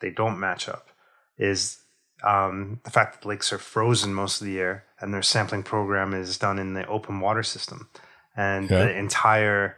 they 0.00 0.10
don't 0.10 0.40
match 0.40 0.68
up 0.68 0.88
is 1.38 1.78
um, 2.24 2.80
the 2.84 2.90
fact 2.90 3.14
that 3.14 3.22
the 3.22 3.28
lakes 3.28 3.52
are 3.52 3.58
frozen 3.58 4.12
most 4.12 4.40
of 4.40 4.46
the 4.46 4.52
year 4.52 4.84
and 5.00 5.14
their 5.14 5.22
sampling 5.22 5.62
program 5.62 6.12
is 6.14 6.36
done 6.36 6.58
in 6.58 6.74
the 6.74 6.86
open 6.86 7.20
water 7.20 7.42
system. 7.42 7.88
And 8.36 8.70
yeah. 8.70 8.84
the 8.84 8.96
entire 8.96 9.76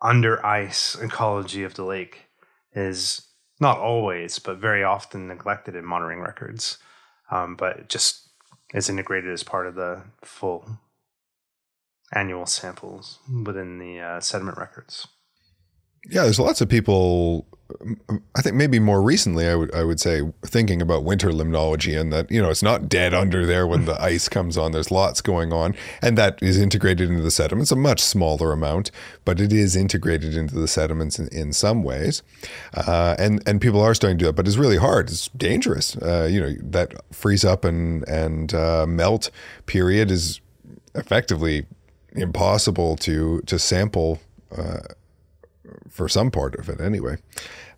under 0.00 0.44
ice 0.44 0.96
ecology 0.96 1.64
of 1.64 1.74
the 1.74 1.84
lake 1.84 2.26
is 2.74 3.22
not 3.60 3.78
always, 3.78 4.38
but 4.38 4.58
very 4.58 4.84
often 4.84 5.28
neglected 5.28 5.74
in 5.74 5.84
monitoring 5.84 6.20
records. 6.20 6.78
Um, 7.30 7.56
but 7.56 7.88
just 7.88 8.28
is 8.74 8.88
integrated 8.88 9.32
as 9.32 9.42
part 9.42 9.66
of 9.66 9.74
the 9.74 10.02
full 10.22 10.78
annual 12.12 12.46
samples 12.46 13.18
within 13.44 13.78
the 13.78 14.00
uh, 14.00 14.20
sediment 14.20 14.58
records. 14.58 15.06
Yeah, 16.06 16.22
there's 16.22 16.38
lots 16.38 16.60
of 16.60 16.68
people. 16.68 17.46
I 18.34 18.40
think 18.40 18.56
maybe 18.56 18.78
more 18.78 19.02
recently, 19.02 19.46
I 19.46 19.54
would 19.54 19.74
I 19.74 19.84
would 19.84 20.00
say 20.00 20.22
thinking 20.42 20.80
about 20.80 21.04
winter 21.04 21.28
limnology 21.28 22.00
and 22.00 22.10
that 22.14 22.30
you 22.30 22.40
know 22.40 22.48
it's 22.48 22.62
not 22.62 22.88
dead 22.88 23.12
under 23.12 23.44
there 23.44 23.66
when 23.66 23.84
the 23.84 24.00
ice 24.02 24.26
comes 24.26 24.56
on. 24.56 24.72
There's 24.72 24.90
lots 24.90 25.20
going 25.20 25.52
on, 25.52 25.74
and 26.00 26.16
that 26.16 26.38
is 26.42 26.56
integrated 26.56 27.10
into 27.10 27.22
the 27.22 27.30
sediments. 27.30 27.70
A 27.70 27.76
much 27.76 28.00
smaller 28.00 28.52
amount, 28.52 28.90
but 29.26 29.38
it 29.38 29.52
is 29.52 29.76
integrated 29.76 30.34
into 30.34 30.54
the 30.54 30.66
sediments 30.68 31.18
in, 31.18 31.28
in 31.28 31.52
some 31.52 31.82
ways, 31.82 32.22
uh, 32.74 33.16
and 33.18 33.42
and 33.46 33.60
people 33.60 33.82
are 33.82 33.94
starting 33.94 34.16
to 34.16 34.22
do 34.22 34.26
that. 34.28 34.36
But 34.36 34.46
it's 34.46 34.56
really 34.56 34.78
hard. 34.78 35.10
It's 35.10 35.28
dangerous. 35.28 35.94
Uh, 35.96 36.26
you 36.30 36.40
know 36.40 36.54
that 36.62 36.94
freeze 37.12 37.44
up 37.44 37.66
and 37.66 38.08
and 38.08 38.54
uh, 38.54 38.86
melt 38.86 39.30
period 39.66 40.10
is 40.10 40.40
effectively 40.94 41.66
impossible 42.12 42.96
to 42.96 43.42
to 43.42 43.58
sample 43.58 44.20
uh, 44.56 44.78
for 45.88 46.08
some 46.08 46.30
part 46.30 46.54
of 46.56 46.68
it 46.68 46.80
anyway. 46.80 47.16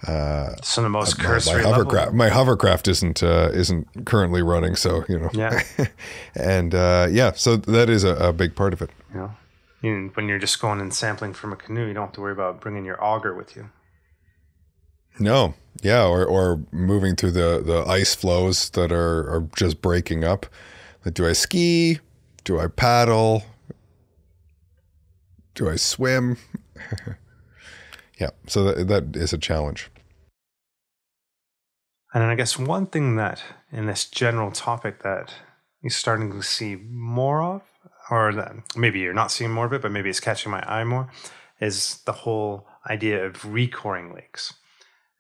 Uh, 0.07 0.55
so 0.63 0.83
the 0.83 0.89
most 0.89 1.19
cursory 1.19 1.63
my, 1.63 1.71
my 1.71 1.77
hovercraft, 1.77 2.13
my 2.13 2.29
hovercraft 2.29 2.89
isn't 2.89 3.23
uh, 3.23 3.51
isn't 3.53 4.07
currently 4.07 4.43
running, 4.43 4.77
so 4.77 5.05
you 5.09 5.19
know. 5.19 5.31
Yeah. 5.33 5.63
and 6.35 6.75
uh, 6.75 7.09
yeah, 7.11 7.33
so 7.33 7.57
that 7.57 7.91
is 7.91 8.05
a, 8.05 8.15
a 8.17 8.33
big 8.33 8.55
part 8.55 8.73
of 8.73 8.83
it. 8.83 8.91
Yeah. 9.15 9.31
You 9.83 10.11
when 10.15 10.29
you're 10.29 10.39
just 10.39 10.61
going 10.61 10.81
and 10.81 10.93
sampling 10.93 11.33
from 11.33 11.53
a 11.53 11.57
canoe, 11.57 11.87
you 11.87 11.95
don't 11.95 12.07
have 12.07 12.15
to 12.15 12.21
worry 12.21 12.33
about 12.33 12.61
bringing 12.61 12.85
your 12.85 13.03
auger 13.03 13.35
with 13.35 13.57
you. 13.57 13.71
No, 15.19 15.55
yeah, 15.83 16.07
or 16.07 16.25
or 16.25 16.61
moving 16.73 17.17
through 17.17 17.33
the 17.33 17.63
the 17.65 17.85
ice 17.87 18.15
flows 18.15 18.71
that 18.71 18.93
are 18.93 19.31
are 19.31 19.49
just 19.57 19.83
breaking 19.83 20.25
up. 20.25 20.47
Like, 21.05 21.15
do 21.15 21.27
I 21.27 21.33
ski? 21.33 21.99
Do 22.45 22.59
I 22.59 22.69
paddle? 22.69 23.45
Do 25.55 25.69
I 25.69 25.77
swim? 25.77 26.39
Yeah, 28.21 28.31
so 28.47 28.65
that, 28.65 28.89
that 28.89 29.17
is 29.17 29.33
a 29.33 29.39
challenge. 29.39 29.91
And 32.13 32.23
then 32.23 32.29
I 32.31 32.35
guess 32.35 32.59
one 32.59 32.87
thing 32.87 33.17
that 33.17 33.43
in 33.73 33.87
this 33.87 34.05
general 34.05 34.51
topic 34.51 35.03
that 35.03 35.33
you're 35.81 35.91
starting 35.91 36.31
to 36.33 36.43
see 36.43 36.77
more 36.77 37.43
of, 37.43 37.63
or 38.11 38.35
that 38.35 38.53
maybe 38.77 38.99
you're 38.99 39.15
not 39.15 39.31
seeing 39.31 39.53
more 39.53 39.67
of 39.67 39.73
it, 39.73 39.81
but 39.81 39.93
maybe 39.93 40.11
it's 40.11 40.21
catching 40.21 40.53
my 40.53 40.63
eye 40.69 40.85
more, 40.85 41.11
is 41.61 42.01
the 42.05 42.13
whole 42.13 42.67
idea 42.91 43.25
of 43.25 43.35
recoring 43.45 44.15
lakes. 44.15 44.53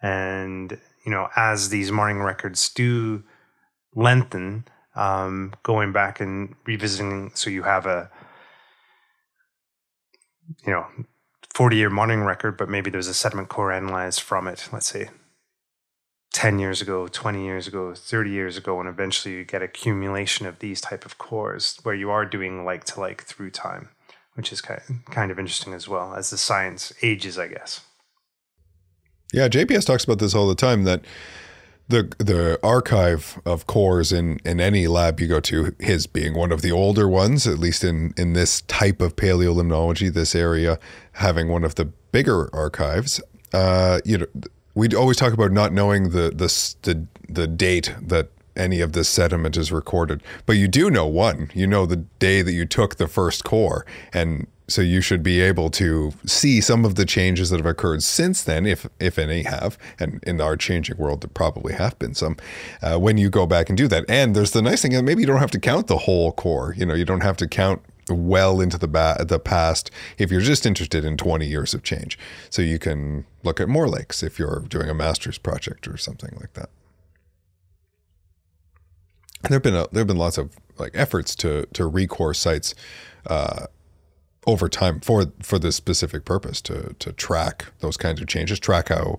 And, 0.03 0.78
you 1.07 1.12
know, 1.12 1.28
as 1.36 1.68
these 1.70 1.92
morning 1.92 2.18
records 2.18 2.68
do 2.68 3.22
lengthen, 3.94 4.66
um, 4.96 5.55
going 5.62 5.92
back 5.92 6.20
and 6.20 6.55
revisiting, 6.66 7.30
so 7.34 7.48
you 7.48 7.62
have 7.62 7.86
a, 7.86 8.11
you 10.66 10.72
know, 10.72 10.86
40 11.61 11.77
year 11.77 11.91
monitoring 11.91 12.25
record, 12.25 12.57
but 12.57 12.71
maybe 12.71 12.89
there 12.89 12.97
was 12.97 13.07
a 13.07 13.13
sediment 13.13 13.51
core 13.51 13.71
analyzed 13.71 14.23
from 14.23 14.49
it, 14.49 14.67
let's 14.73 14.87
say 14.87 15.11
10 16.33 16.59
years 16.59 16.81
ago, 16.81 17.07
20 17.07 17.45
years 17.45 17.67
ago, 17.69 17.93
30 17.95 18.31
years 18.31 18.57
ago, 18.57 18.81
and 18.81 18.89
eventually 18.89 19.35
you 19.35 19.45
get 19.45 19.61
accumulation 19.61 20.47
of 20.47 20.61
these 20.61 20.81
type 20.81 21.05
of 21.05 21.19
cores 21.19 21.79
where 21.83 21.95
you 21.95 22.11
are 22.11 22.25
doing 22.25 22.65
like 22.65 22.85
to 22.85 22.99
like 22.99 23.25
through 23.25 23.51
time, 23.51 23.91
which 24.37 24.51
is 24.55 24.63
kind 24.63 25.31
of 25.31 25.39
interesting 25.39 25.75
as 25.75 25.87
well 25.87 26.15
as 26.15 26.31
the 26.31 26.39
science 26.39 26.95
ages, 27.03 27.39
I 27.39 27.49
guess. 27.49 27.83
Yeah, 29.35 29.49
JPS 29.49 29.85
talks 29.85 30.05
about 30.05 30.19
this 30.19 30.35
all 30.35 30.49
the 30.49 30.55
time 30.55 30.85
that 30.85 31.05
the 31.91 32.12
the 32.18 32.59
archive 32.62 33.41
of 33.45 33.66
cores 33.66 34.12
in 34.12 34.38
in 34.45 34.61
any 34.61 34.86
lab 34.86 35.20
you 35.20 35.26
go 35.26 35.41
to, 35.41 35.74
his 35.78 36.07
being 36.07 36.34
one 36.34 36.53
of 36.53 36.62
the 36.62 36.72
older 36.72 37.09
ones, 37.09 37.47
at 37.47 37.59
least 37.59 37.84
in 37.84 38.14
in 38.16 38.32
this 38.32 38.62
type 38.62 39.01
of 39.01 39.16
paleolimnology, 39.16 40.12
this 40.12 40.34
area 40.34 40.78
having 41.12 41.49
one 41.49 41.64
of 41.64 41.74
the 41.74 41.84
bigger 41.84 42.49
archives. 42.55 43.20
Uh, 43.53 44.01
you 44.05 44.18
know, 44.18 44.26
we 44.74 44.88
always 44.95 45.16
talk 45.16 45.32
about 45.32 45.53
not 45.53 45.72
knowing 45.72 46.11
the 46.11 46.30
the 46.30 46.74
the, 46.82 47.07
the 47.28 47.47
date 47.47 47.95
that 48.01 48.30
any 48.57 48.80
of 48.80 48.93
this 48.93 49.09
sediment 49.09 49.57
is 49.57 49.72
recorded. 49.72 50.22
But 50.47 50.57
you 50.57 50.68
do 50.68 50.91
know 50.91 51.07
one. 51.07 51.51
You 51.55 51.66
know 51.66 51.86
the 51.86 51.97
day 51.97 52.43
that 52.43 52.53
you 52.53 52.66
took 52.66 52.97
the 52.97 53.09
first 53.09 53.45
core, 53.45 53.84
and 54.12 54.47
so 54.71 54.83
you 54.83 55.01
should 55.01 55.23
be 55.23 55.41
able 55.41 55.68
to 55.71 56.12
see 56.27 56.61
some 56.61 56.85
of 56.85 56.95
the 56.95 57.05
changes 57.05 57.51
that 57.51 57.59
have 57.59 57.66
occurred 57.66 58.03
since 58.03 58.43
then, 58.43 58.66
if 58.66 58.87
if 58.99 59.18
any 59.18 59.43
have. 59.43 59.77
And 59.99 60.23
in 60.27 60.41
our 60.41 60.57
changing 60.57 60.97
world, 60.97 61.23
there 61.23 61.31
probably 61.33 61.75
have 61.75 61.99
been 61.99 62.14
some. 62.14 62.37
Uh, 62.83 62.99
when 62.99 63.18
you 63.18 63.31
go 63.31 63.47
back 63.47 63.68
and 63.68 63.77
do 63.77 63.89
that, 63.89 64.05
and 64.09 64.35
there's 64.35 64.53
the 64.53 64.62
nice 64.62 64.83
thing 64.83 64.93
that 64.93 65.03
maybe 65.03 65.23
you 65.23 65.27
don't 65.27 65.41
have 65.41 65.51
to 65.53 65.61
count 65.61 65.89
the 65.89 65.99
whole 65.99 66.33
core. 66.33 66.75
You 66.77 66.87
know, 66.87 66.95
you 66.95 67.05
don't 67.05 67.23
have 67.23 67.37
to 67.39 67.49
count 67.49 67.83
well 68.09 68.61
into 68.61 68.79
the 68.79 68.89
ba- 68.89 69.25
the 69.27 69.39
past 69.39 69.91
if 70.18 70.31
you're 70.31 70.41
just 70.41 70.66
interested 70.66 71.05
in 71.05 71.16
20 71.16 71.47
years 71.47 71.75
of 71.75 71.83
change. 71.83 72.18
So 72.49 72.62
you 72.62 72.79
can 72.79 73.25
look 73.43 73.61
at 73.61 73.68
more 73.68 73.89
lakes 73.89 74.23
if 74.23 74.39
you're 74.39 74.64
doing 74.68 74.89
a 74.89 74.95
master's 74.95 75.39
project 75.39 75.89
or 75.89 75.97
something 75.97 76.37
like 76.41 76.55
that. 76.55 76.71
And 79.43 79.53
there've 79.53 79.62
been 79.62 79.75
a, 79.75 79.87
there've 79.91 80.07
been 80.07 80.16
lots 80.16 80.39
of 80.39 80.57
like 80.79 80.93
efforts 80.95 81.35
to 81.37 81.66
to 81.73 81.91
recore 81.91 82.37
sites 82.37 82.75
uh, 83.27 83.66
over 84.47 84.68
time 84.68 85.01
for 85.01 85.32
for 85.43 85.59
this 85.59 85.76
specific 85.76 86.24
purpose 86.24 86.61
to 86.62 86.95
to 86.99 87.12
track 87.12 87.66
those 87.80 87.97
kinds 87.97 88.20
of 88.20 88.28
changes, 88.28 88.59
track 88.59 88.88
how 88.88 89.18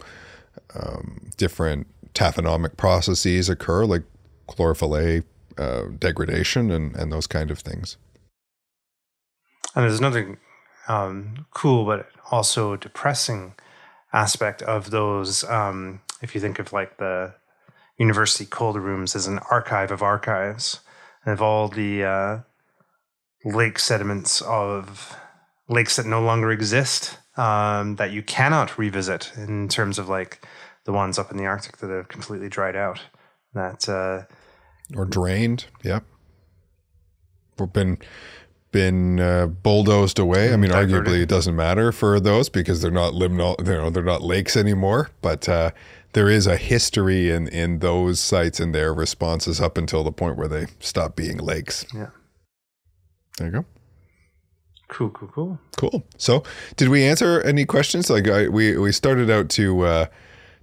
um, 0.76 1.32
different 1.38 1.88
taphonomic 2.13 2.78
processes 2.78 3.49
occur, 3.49 3.86
like 3.86 4.03
chlorophyll 4.47 4.97
A 4.97 5.24
uh, 5.57 5.84
degradation 5.97 6.72
and 6.72 6.95
and 6.95 7.11
those 7.11 7.28
kind 7.28 7.51
of 7.51 7.59
things. 7.59 7.97
And 9.76 9.84
there's 9.84 9.99
another 9.99 10.39
um, 10.88 11.45
cool 11.51 11.86
but 11.86 12.07
also 12.32 12.76
depressing 12.76 13.53
aspect 14.13 14.61
of 14.63 14.91
those. 14.91 15.43
Um, 15.45 16.01
if 16.22 16.36
you 16.36 16.41
think 16.41 16.59
of 16.59 16.74
like 16.74 16.97
the 16.97 17.34
university 17.97 18.45
cold 18.45 18.76
rooms 18.78 19.15
as 19.15 19.28
an 19.28 19.39
archive 19.49 19.91
of 19.91 20.01
archives 20.01 20.80
of 21.26 21.41
all 21.41 21.67
the 21.67 22.03
uh, 22.03 22.39
lake 23.44 23.80
sediments 23.80 24.42
of 24.42 25.16
lakes 25.68 25.96
that 25.96 26.06
no 26.06 26.22
longer 26.22 26.52
exist 26.52 27.18
um, 27.38 27.96
that 27.96 28.12
you 28.12 28.22
cannot 28.22 28.78
revisit 28.78 29.32
in 29.36 29.68
terms 29.68 29.98
of 29.98 30.10
like 30.10 30.46
the 30.86 30.92
ones 30.92 31.18
up 31.18 31.32
in 31.32 31.38
the 31.38 31.46
Arctic 31.46 31.78
that 31.78 31.89
have 31.89 32.08
completely 32.08 32.50
dried 32.50 32.76
out. 32.76 33.02
That 33.54 33.88
uh, 33.89 34.24
or 34.98 35.06
drained, 35.06 35.66
yep. 35.84 36.04
We've 37.60 37.72
been 37.72 37.98
been 38.72 39.20
uh, 39.20 39.48
bulldozed 39.48 40.20
away. 40.20 40.54
I 40.54 40.56
mean, 40.56 40.72
Diverted. 40.72 41.06
arguably, 41.06 41.22
it 41.22 41.30
doesn't 41.30 41.56
matter 41.56 41.92
for 41.92 42.20
those 42.20 42.48
because 42.50 42.82
they're 42.82 42.89
not 42.89 43.14
liminal, 43.14 43.60
you 43.60 43.74
know, 43.74 43.89
they're 43.89 44.04
not 44.04 44.22
lakes 44.22 44.56
anymore. 44.56 45.10
But 45.22 45.50
uh, 45.50 45.72
there 46.14 46.30
is 46.30 46.48
a 46.48 46.58
history 46.58 47.30
in 47.30 47.48
in 47.50 47.80
those 47.80 48.20
sites 48.20 48.60
and 48.60 48.74
their 48.74 48.94
responses 48.94 49.60
up 49.60 49.78
until 49.78 50.04
the 50.04 50.12
point 50.12 50.38
where 50.38 50.48
they 50.48 50.68
stop 50.80 51.16
being 51.16 51.38
lakes. 51.38 51.86
Yeah. 51.94 52.08
There 53.42 53.50
you 53.50 53.56
go. 53.56 53.66
Cool, 54.88 55.10
cool, 55.10 55.30
cool. 55.30 55.60
Cool. 55.78 56.04
So, 56.18 56.44
did 56.76 56.89
we 56.89 57.04
answer 57.04 57.42
any 57.42 57.66
questions? 57.66 58.08
Like, 58.08 58.28
I, 58.28 58.50
we 58.50 58.78
we 58.78 58.92
started 58.92 59.32
out 59.32 59.50
to 59.52 59.82
uh, 59.82 60.06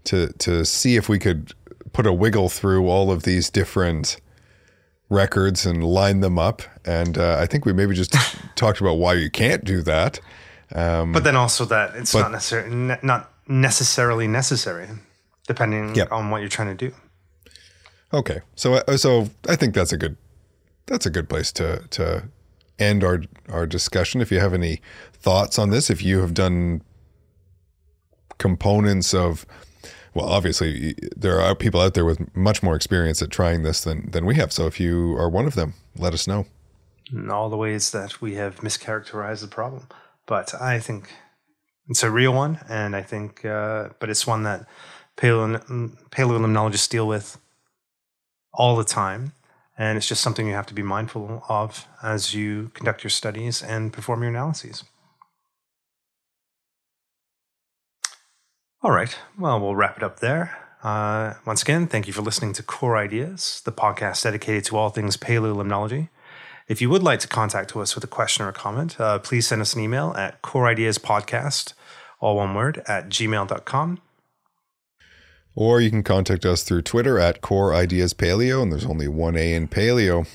to 0.04 0.32
to 0.34 0.64
see 0.64 0.94
if 0.94 1.08
we 1.08 1.18
could 1.18 1.52
put 1.92 2.06
a 2.06 2.12
wiggle 2.12 2.48
through 2.48 2.86
all 2.86 3.10
of 3.10 3.24
these 3.24 3.50
different 3.50 4.20
records 5.10 5.66
and 5.66 5.82
line 5.82 6.20
them 6.20 6.38
up. 6.38 6.62
And 6.84 7.18
uh, 7.18 7.38
I 7.40 7.46
think 7.46 7.64
we 7.64 7.72
maybe 7.72 7.96
just 7.96 8.14
talked 8.54 8.80
about 8.80 8.94
why 8.94 9.14
you 9.14 9.28
can't 9.28 9.64
do 9.64 9.82
that. 9.82 10.20
Um, 10.72 11.10
but 11.12 11.24
then 11.24 11.34
also 11.34 11.64
that 11.64 11.96
it's 11.96 12.12
but, 12.12 12.20
not 12.20 12.30
necessarily 12.30 12.76
ne- 12.76 13.00
not 13.02 13.32
necessarily 13.48 14.28
necessary, 14.28 14.88
depending 15.48 15.96
yep. 15.96 16.12
on 16.12 16.30
what 16.30 16.42
you're 16.42 16.48
trying 16.48 16.76
to 16.76 16.90
do. 16.90 16.94
Okay, 18.12 18.42
so 18.54 18.74
uh, 18.74 18.96
so 18.96 19.30
I 19.48 19.56
think 19.56 19.74
that's 19.74 19.92
a 19.92 19.96
good 19.96 20.16
that's 20.86 21.06
a 21.06 21.10
good 21.10 21.28
place 21.28 21.50
to 21.52 21.82
to 21.90 22.28
end 22.78 23.04
our 23.04 23.22
our 23.48 23.66
discussion. 23.66 24.20
If 24.20 24.30
you 24.30 24.40
have 24.40 24.54
any 24.54 24.80
thoughts 25.12 25.58
on 25.58 25.70
this, 25.70 25.90
if 25.90 26.02
you 26.02 26.20
have 26.20 26.34
done 26.34 26.82
components 28.38 29.12
of 29.14 29.46
well, 30.14 30.26
obviously 30.26 30.94
there 31.16 31.40
are 31.40 31.54
people 31.54 31.80
out 31.80 31.94
there 31.94 32.04
with 32.04 32.34
much 32.34 32.62
more 32.62 32.74
experience 32.74 33.22
at 33.22 33.30
trying 33.30 33.62
this 33.62 33.82
than 33.82 34.10
than 34.10 34.24
we 34.26 34.34
have. 34.36 34.52
So 34.52 34.66
if 34.66 34.80
you 34.80 35.16
are 35.16 35.28
one 35.28 35.46
of 35.46 35.54
them, 35.54 35.74
let 35.96 36.14
us 36.14 36.26
know. 36.26 36.46
In 37.12 37.30
all 37.30 37.48
the 37.48 37.56
ways 37.56 37.90
that 37.92 38.20
we 38.20 38.34
have 38.34 38.56
mischaracterized 38.56 39.40
the 39.40 39.48
problem, 39.48 39.88
but 40.26 40.54
I 40.60 40.78
think 40.78 41.10
it's 41.88 42.02
a 42.02 42.10
real 42.10 42.34
one, 42.34 42.58
and 42.68 42.94
I 42.94 43.02
think, 43.02 43.44
uh, 43.44 43.88
but 43.98 44.10
it's 44.10 44.26
one 44.26 44.42
that 44.42 44.66
paleo 45.16 45.96
paleolimnologists 46.10 46.88
deal 46.88 47.08
with 47.08 47.38
all 48.52 48.76
the 48.76 48.84
time, 48.84 49.32
and 49.78 49.96
it's 49.96 50.08
just 50.08 50.20
something 50.20 50.46
you 50.46 50.54
have 50.54 50.66
to 50.66 50.74
be 50.74 50.82
mindful 50.82 51.44
of 51.48 51.86
as 52.02 52.34
you 52.34 52.70
conduct 52.74 53.04
your 53.04 53.10
studies 53.10 53.62
and 53.62 53.92
perform 53.92 54.22
your 54.22 54.30
analyses. 54.30 54.84
All 58.82 58.90
right. 58.90 59.16
Well, 59.38 59.60
we'll 59.60 59.76
wrap 59.76 59.96
it 59.96 60.02
up 60.02 60.20
there. 60.20 60.56
Uh, 60.82 61.34
once 61.44 61.62
again, 61.62 61.86
thank 61.86 62.06
you 62.06 62.12
for 62.12 62.22
listening 62.22 62.52
to 62.54 62.62
Core 62.62 62.96
Ideas, 62.96 63.62
the 63.64 63.72
podcast 63.72 64.22
dedicated 64.22 64.64
to 64.66 64.76
all 64.76 64.90
things 64.90 65.16
paleolimnology. 65.16 66.08
If 66.68 66.80
you 66.82 66.90
would 66.90 67.02
like 67.02 67.20
to 67.20 67.28
contact 67.28 67.74
us 67.76 67.94
with 67.94 68.04
a 68.04 68.08
question 68.08 68.44
or 68.44 68.50
a 68.50 68.52
comment, 68.52 69.00
uh, 69.00 69.18
please 69.20 69.46
send 69.46 69.62
us 69.62 69.74
an 69.74 69.80
email 69.80 70.12
at 70.16 70.42
coreideaspodcast, 70.42 71.72
all 72.20 72.36
one 72.36 72.54
word, 72.54 72.82
at 72.86 73.08
gmail.com. 73.08 74.00
Or 75.60 75.80
you 75.80 75.90
can 75.90 76.04
contact 76.04 76.46
us 76.46 76.62
through 76.62 76.82
Twitter 76.82 77.18
at 77.18 77.40
Core 77.40 77.74
Ideas 77.74 78.14
Paleo, 78.14 78.62
and 78.62 78.70
there's 78.70 78.86
only 78.86 79.08
one 79.08 79.36
A 79.36 79.54
in 79.54 79.66
Paleo. 79.66 80.28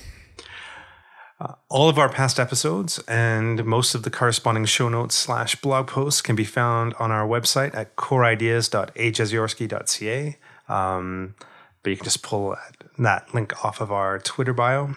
Uh, 1.40 1.54
all 1.70 1.88
of 1.88 1.98
our 1.98 2.10
past 2.10 2.38
episodes 2.38 2.98
and 3.08 3.64
most 3.64 3.94
of 3.94 4.02
the 4.02 4.10
corresponding 4.10 4.66
show 4.66 4.90
notes 4.90 5.14
slash 5.14 5.56
blog 5.56 5.86
posts 5.86 6.20
can 6.20 6.36
be 6.36 6.44
found 6.44 6.92
on 6.98 7.10
our 7.10 7.26
website 7.26 7.74
at 7.74 7.96
coreideas.ajeziorski.ca. 7.96 10.36
Um, 10.68 11.34
but 11.82 11.88
you 11.88 11.96
can 11.96 12.04
just 12.04 12.22
pull 12.22 12.54
that 12.98 13.34
link 13.34 13.64
off 13.64 13.80
of 13.80 13.90
our 13.90 14.18
Twitter 14.18 14.52
bio. 14.52 14.94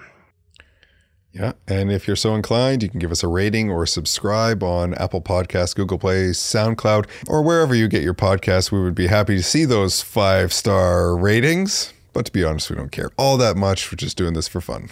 Yeah. 1.38 1.54
And 1.68 1.92
if 1.92 2.08
you're 2.08 2.16
so 2.16 2.34
inclined, 2.34 2.82
you 2.82 2.90
can 2.90 3.00
give 3.00 3.12
us 3.12 3.24
a 3.24 3.28
rating 3.28 3.70
or 3.70 3.86
subscribe 3.86 4.64
on 4.64 4.96
Apple 4.96 5.22
Podcasts, 5.22 5.76
Google 5.76 6.00
Play, 6.00 6.30
SoundCloud, 6.30 7.06
or 7.28 7.44
wherever 7.44 7.76
you 7.76 7.88
get 7.88 8.02
your 8.02 8.16
podcasts. 8.16 8.72
We 8.72 8.82
would 8.82 8.96
be 8.96 9.06
happy 9.06 9.36
to 9.36 9.44
see 9.44 9.64
those 9.64 10.02
five 10.02 10.52
star 10.52 11.16
ratings. 11.16 11.94
But 12.12 12.26
to 12.26 12.32
be 12.32 12.44
honest, 12.44 12.72
we 12.72 12.76
don't 12.76 12.92
care 12.92 13.12
all 13.18 13.38
that 13.38 13.56
much. 13.56 13.92
We're 13.92 13.98
just 13.98 14.18
doing 14.18 14.34
this 14.34 14.48
for 14.48 14.62
fun. 14.62 14.90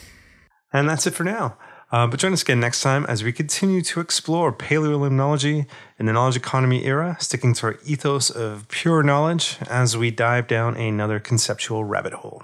And 0.72 0.88
that's 0.88 1.08
it 1.08 1.16
for 1.16 1.24
now. 1.24 1.58
Uh, 1.92 2.06
but 2.06 2.20
join 2.20 2.34
us 2.34 2.44
again 2.44 2.60
next 2.60 2.82
time 2.82 3.06
as 3.06 3.24
we 3.24 3.32
continue 3.32 3.82
to 3.82 4.00
explore 4.00 4.52
paleolimnology 4.52 5.66
in 5.98 6.06
the 6.06 6.14
knowledge 6.14 6.36
economy 6.36 6.84
era, 6.84 7.18
sticking 7.20 7.54
to 7.56 7.68
our 7.68 7.80
ethos 7.86 8.30
of 8.30 8.68
pure 8.68 9.02
knowledge 9.02 9.58
as 9.68 9.98
we 9.98 10.12
dive 10.12 10.46
down 10.48 10.76
another 10.76 11.20
conceptual 11.20 11.84
rabbit 11.84 12.14
hole. 12.14 12.44